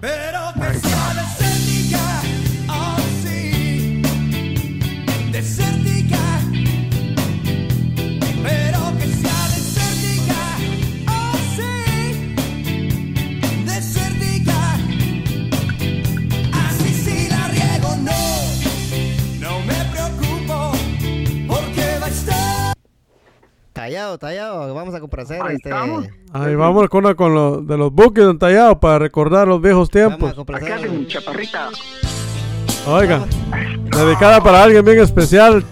Pero 0.00 0.52
que 0.54 0.78
sea 0.80 1.14
desértica, 1.14 2.22
oh 2.68 2.96
sí, 3.22 4.02
desértica. 5.30 6.18
Pero 6.18 6.39
Tallado, 23.80 24.18
Tallado, 24.18 24.74
vamos 24.74 24.94
a 24.94 25.00
complacer, 25.00 25.40
Ahí 25.40 25.54
este, 25.56 25.70
estamos. 25.70 26.04
Ahí 26.34 26.54
vamos 26.54 26.86
con 26.90 27.02
una 27.06 27.14
con 27.14 27.34
lo, 27.34 27.62
de 27.62 27.78
los 27.78 27.90
buques 27.90 28.24
entallados 28.24 28.76
para 28.76 28.98
recordar 28.98 29.48
los 29.48 29.62
viejos 29.62 29.88
vamos 29.88 30.12
a 30.12 30.16
tiempos. 30.18 30.34
complacer. 30.34 30.72
Acá 30.74 30.86
chaparrita. 31.06 31.68
Oiga, 32.86 33.24
dedicada 33.90 34.42
para 34.42 34.64
alguien 34.64 34.84
bien 34.84 35.00
especial, 35.00 35.64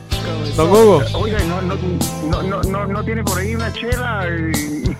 don 0.57 0.71
Hugo. 0.71 1.03
Oiga, 1.21 1.37
no, 1.51 1.61
no, 1.61 1.75
no, 2.31 2.43
no, 2.45 2.63
no, 2.63 2.87
no 2.87 3.05
tiene 3.05 3.23
por 3.23 3.39
ahí 3.41 3.55
una 3.55 3.71
chela. 3.75 4.27
y- 4.27 4.97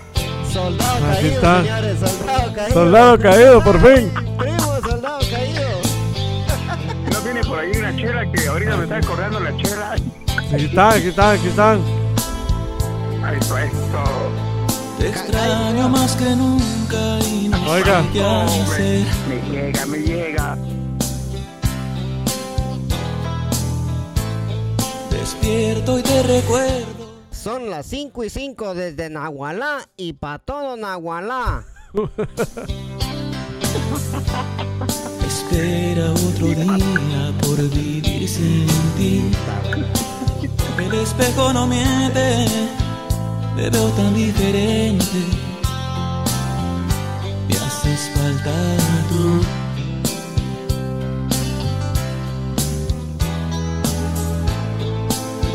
Soldado 0.53 1.05
Aquí 1.07 1.15
caído, 1.15 1.33
está. 1.33 1.61
señores, 1.63 1.99
soldado 1.99 2.53
caído. 2.53 2.73
Soldado 2.73 3.19
caído, 3.19 3.63
por 3.63 3.79
fin. 3.79 4.11
Primo, 4.37 4.59
soldado 4.87 5.19
caído. 5.31 5.61
No 7.11 7.17
tiene 7.23 7.41
por 7.43 7.57
ahí 7.57 7.71
una 7.75 7.95
chela 7.95 8.31
que 8.31 8.47
ahorita 8.47 8.77
me 8.77 8.83
está 8.83 8.97
acordando 8.97 9.39
la 9.39 9.57
chela. 9.57 9.93
Aquí 10.53 10.65
están, 10.65 10.93
aquí 10.93 11.07
están, 11.07 11.35
aquí 11.39 11.47
están. 11.47 11.99
Eso. 13.37 13.55
Te 14.97 15.09
extraño 15.09 15.87
más 15.89 16.15
que 16.15 16.35
nunca 16.35 17.19
y 17.25 17.47
no 17.49 17.71
Oiga. 17.71 18.01
sé 18.03 18.09
qué 18.11 18.23
hacer. 18.23 19.05
Me 19.27 19.41
llega, 19.49 19.85
me 19.85 19.97
llega. 19.99 20.57
Despierto 25.11 25.99
y 25.99 26.01
te 26.01 26.23
recuerdo. 26.23 26.99
Son 27.31 27.69
las 27.69 27.85
5 27.85 28.23
y 28.25 28.29
5 28.29 28.73
desde 28.73 29.09
Nahualá 29.09 29.87
y 29.95 30.13
para 30.13 30.39
todo 30.39 30.75
Nahualá. 30.75 31.63
Espera 35.27 36.11
otro 36.11 36.47
día 36.47 37.31
por 37.41 37.57
vivir 37.69 38.27
sin 38.27 38.67
ti. 38.97 39.31
El 40.79 40.93
espejo 40.95 41.53
no 41.53 41.67
miente, 41.67 42.45
te 43.55 43.69
veo 43.69 43.89
tan 43.89 44.13
diferente. 44.15 45.19
Me 47.47 47.55
haces 47.55 48.11
falta 48.15 48.51
tú. 49.09 49.41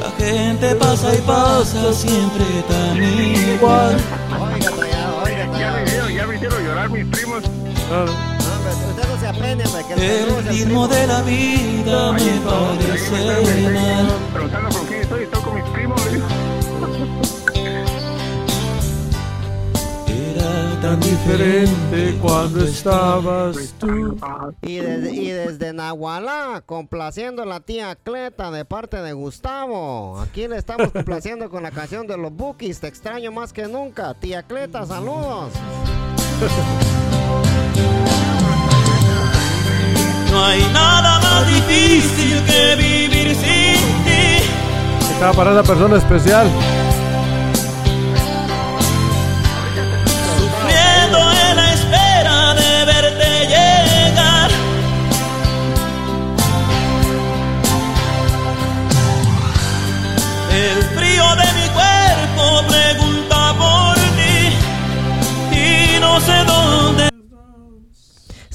La 0.01 0.11
gente 0.25 0.75
pasa 0.77 1.15
y 1.15 1.21
pasa 1.23 1.93
siempre 1.93 2.45
tan 2.69 3.03
igual. 3.03 3.97
Oiga, 4.41 5.51
Ya 5.59 6.27
me 6.27 6.37
hicieron, 6.37 6.65
llorar 6.65 6.91
mis 6.91 7.07
primos. 7.07 7.45
El 9.97 10.45
ritmo 10.47 10.89
de 10.89 11.07
la 11.07 11.23
vida 11.23 12.13
me 12.13 12.41
parece 12.41 13.71
mal. 13.73 14.07
Preguntando 14.33 14.69
con 14.71 14.87
quién 14.87 15.01
estoy, 15.03 15.23
estoy 15.25 15.43
con 15.43 15.55
mis 15.55 15.65
primos. 15.71 16.01
le 16.07 16.64
Tan 20.85 21.01
diferente 21.01 22.19
cuando 22.21 22.63
estabas 22.63 23.73
tú. 23.79 24.19
Y 24.61 24.77
desde, 24.77 25.15
y 25.15 25.31
desde 25.31 25.73
Nahualá, 25.73 26.63
complaciendo 26.67 27.43
a 27.43 27.47
la 27.47 27.61
tía 27.61 27.97
Cleta 27.97 28.51
de 28.51 28.67
parte 28.67 28.99
de 28.99 29.15
Gustavo. 29.15 30.21
Aquí 30.21 30.47
le 30.47 30.59
estamos 30.59 30.93
complaciendo 30.93 31.49
con 31.49 31.63
la 31.63 31.71
canción 31.71 32.07
de 32.07 32.19
los 32.19 32.35
Bookies. 32.35 32.81
Te 32.81 32.89
extraño 32.89 33.33
más 33.33 33.55
que 33.55 33.67
nunca. 33.67 34.13
Tía 34.13 34.43
Cleta, 34.43 34.85
saludos. 34.85 35.55
No 40.31 40.45
hay 40.45 40.63
nada 40.71 41.19
más 41.19 41.47
difícil 41.47 42.43
que 42.45 42.77
vivir 42.77 43.35
sin 43.35 44.05
ti. 44.05 45.15
Estaba 45.15 45.33
para 45.33 45.53
esa 45.53 45.63
persona 45.63 45.97
especial. 45.97 46.47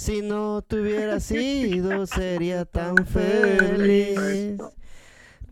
Si 0.10 0.24
no 0.24 0.64
te 0.64 0.82
hubiera 0.82 1.20
sido, 1.20 2.08
sería 2.08 2.66
tan 2.66 2.96
feliz. 3.06 4.58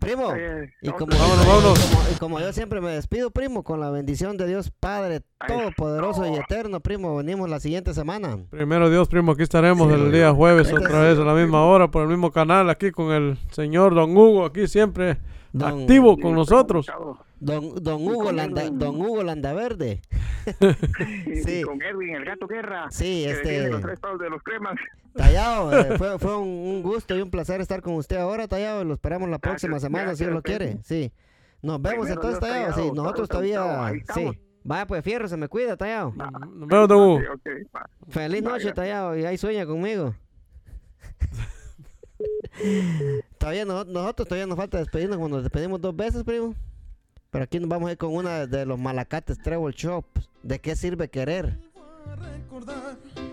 Primo, 0.00 0.32
y 0.82 0.88
como, 0.90 1.12
Vámonos, 1.16 1.44
y 1.44 1.48
vámonos. 1.48 1.78
como- 1.78 2.02
y 2.12 2.18
como 2.18 2.40
yo 2.40 2.52
siempre 2.52 2.80
me 2.80 2.90
despido, 2.90 3.30
primo, 3.30 3.62
con 3.62 3.78
la 3.78 3.90
bendición 3.90 4.36
de 4.36 4.48
Dios 4.48 4.72
Padre 4.80 5.20
Todopoderoso 5.46 6.26
y 6.26 6.34
Eterno, 6.36 6.80
primo, 6.80 7.14
venimos 7.16 7.48
la 7.48 7.60
siguiente 7.60 7.94
semana. 7.94 8.36
Primero 8.50 8.90
Dios, 8.90 9.06
primo, 9.08 9.30
aquí 9.32 9.44
estaremos 9.44 9.92
el 9.92 10.10
día 10.10 10.32
jueves 10.34 10.72
otra 10.72 11.02
vez 11.02 11.16
a 11.18 11.22
la 11.24 11.34
misma 11.34 11.64
hora 11.64 11.88
por 11.92 12.02
el 12.02 12.08
mismo 12.08 12.32
canal 12.32 12.68
aquí 12.68 12.90
con 12.90 13.12
el 13.12 13.38
señor 13.52 13.94
Don 13.94 14.16
Hugo 14.16 14.44
aquí 14.44 14.66
siempre 14.66 15.18
Don- 15.52 15.80
activo 15.82 16.16
con 16.18 16.34
nosotros. 16.34 16.86
Don, 17.40 17.74
don 17.82 18.02
Hugo 18.06 18.32
Landa, 18.32 18.68
Don 18.70 19.00
Hugo 19.00 19.22
Landaverde. 19.22 20.02
Sí. 21.44 21.62
con 21.62 21.80
Edwin, 21.82 22.14
el 22.16 22.24
gato 22.24 22.46
guerra. 22.46 22.86
Sí, 22.90 23.24
este- 23.26 23.68
los 23.68 23.82
tres 23.82 24.00
palos 24.00 24.18
de 24.18 24.30
los 24.30 24.42
cremas. 24.42 24.76
Tallado, 25.14 25.78
eh, 25.78 25.84
fue, 25.98 26.18
fue 26.18 26.36
un, 26.38 26.48
un 26.48 26.82
gusto 26.82 27.16
y 27.16 27.20
un 27.20 27.30
placer 27.30 27.60
estar 27.60 27.82
con 27.82 27.94
usted 27.94 28.16
ahora, 28.16 28.48
Tallado. 28.48 28.82
Lo 28.84 28.94
esperamos 28.94 29.28
la 29.28 29.38
próxima 29.38 29.72
Gracias, 29.72 29.82
semana, 29.90 30.14
si 30.14 30.24
Dios 30.24 30.34
lo 30.34 30.40
gracias, 30.42 30.58
quiere. 30.58 30.78
Sí. 30.84 31.12
Nos 31.60 31.82
vemos 31.82 32.06
Primero 32.06 32.22
entonces, 32.22 32.40
Dios, 32.40 32.50
Tallado. 32.52 32.72
Sí, 32.72 32.80
Tallado. 32.80 32.94
nosotros 32.94 33.28
todavía. 33.28 33.92
Sí. 34.14 34.30
Vaya, 34.64 34.86
pues 34.86 35.04
fierro, 35.04 35.28
se 35.28 35.36
me 35.36 35.48
cuida, 35.48 35.76
Tallado. 35.76 36.12
Nos 36.16 36.68
vemos, 36.68 36.88
Don 36.88 36.98
Hugo. 36.98 37.20
Feliz 38.08 38.42
noche, 38.42 38.72
Tallado. 38.72 39.16
Y 39.18 39.24
ahí 39.24 39.36
sueña 39.38 39.66
conmigo. 39.66 40.14
todavía 43.38 43.64
no- 43.64 43.84
nosotros 43.84 44.28
todavía 44.28 44.46
nos 44.46 44.56
falta 44.56 44.78
despedirnos 44.78 45.18
cuando 45.18 45.36
nos 45.38 45.44
despedimos 45.44 45.80
dos 45.80 45.94
veces, 45.96 46.24
primo. 46.24 46.54
Pero 47.30 47.44
aquí 47.44 47.60
nos 47.60 47.68
vamos 47.68 47.88
a 47.88 47.92
ir 47.92 47.98
con 47.98 48.14
una 48.14 48.46
de 48.46 48.64
los 48.66 48.78
malacates 48.78 49.38
Treble 49.42 49.72
Shop. 49.76 50.04
¿De 50.42 50.58
qué 50.60 50.74
sirve 50.76 51.08
querer? 51.08 51.58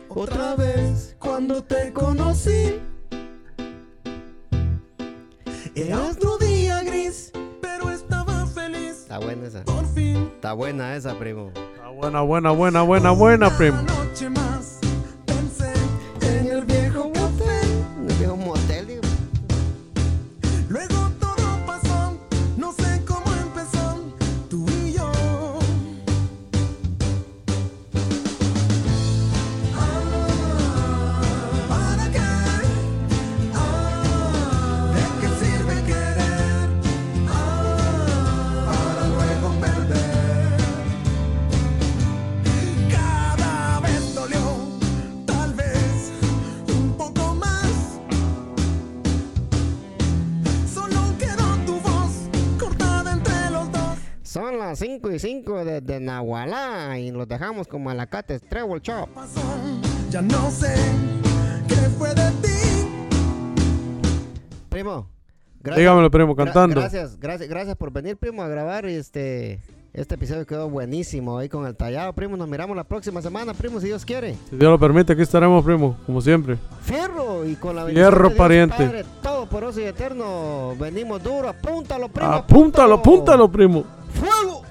Otra 0.10 0.56
vez 0.56 1.16
cuando 1.20 1.64
te 1.64 1.92
conocí. 1.94 2.80
Era 5.76 6.02
otro 6.04 6.38
día 6.38 6.84
gris, 6.84 7.32
pero 7.62 7.90
estaba 7.90 8.46
feliz. 8.48 9.02
Está 9.02 9.18
buena 9.20 9.48
esa. 9.48 9.64
Por 9.66 9.86
fin, 9.94 10.30
Está 10.36 10.54
buena 10.54 10.96
esa, 10.96 11.18
primo. 11.18 11.52
Ah, 11.84 11.90
Buena, 11.90 12.22
buena, 12.22 12.52
buena, 12.52 12.82
buena, 12.82 13.12
buena, 13.12 13.58
primo. 13.58 13.78
Las 54.76 54.80
5 54.80 55.10
y 55.12 55.20
5 55.20 55.64
desde 55.64 56.02
Nahualá 56.02 57.00
y 57.00 57.10
los 57.10 57.26
dejamos 57.30 57.66
con 57.66 57.82
Malacates 57.82 58.42
Treble 58.42 58.82
Shop. 58.84 59.08
Pasó, 59.14 59.40
ya 60.10 60.22
no 60.22 60.52
sé 60.52 60.76
qué 61.66 61.76
fue 61.98 62.10
de 62.14 62.30
ti. 62.42 62.88
Primo. 64.70 65.08
Gracias, 65.62 65.78
Dígamelo, 65.80 66.12
primo, 66.12 66.36
gra- 66.36 66.44
cantando. 66.44 66.82
gracias, 66.82 67.18
gracias, 67.18 67.48
gracias 67.50 67.78
por 67.78 67.92
venir, 67.94 68.18
primo, 68.18 68.44
a 68.44 68.50
grabar. 68.50 68.86
Y 68.90 68.96
este, 68.96 69.62
este 69.96 70.16
episodio 70.16 70.46
quedó 70.46 70.70
buenísimo 70.70 71.38
ahí 71.38 71.48
con 71.48 71.66
el 71.66 71.74
tallado, 71.74 72.12
primo. 72.12 72.36
Nos 72.36 72.50
miramos 72.50 72.76
la 72.76 72.84
próxima 72.84 73.22
semana, 73.22 73.54
primo, 73.54 73.80
si 73.80 73.88
Dios 73.88 74.04
quiere. 74.04 74.36
Si 74.50 74.58
Dios 74.58 74.70
lo 74.70 74.78
permite, 74.78 75.14
aquí 75.14 75.22
estaremos, 75.22 75.64
primo, 75.64 75.96
como 76.06 76.20
siempre. 76.20 76.58
Fierro 76.82 77.46
y 77.46 77.56
con 77.56 77.78
la 77.78 77.86
Fierro, 77.86 77.94
bendición 77.96 78.14
de 78.14 78.28
Dios 78.28 78.38
pariente. 78.38 78.76
Padre 78.76 79.06
Todopoderoso 79.24 79.80
y 79.80 79.84
Eterno, 79.86 80.76
venimos 80.78 81.24
duro. 81.24 81.48
Apúntalo, 81.48 82.10
primo. 82.10 82.30
Apúntalo, 82.30 82.96
apúntalo, 82.96 83.50
primo. 83.50 83.86
¡Fuego! 84.14 84.64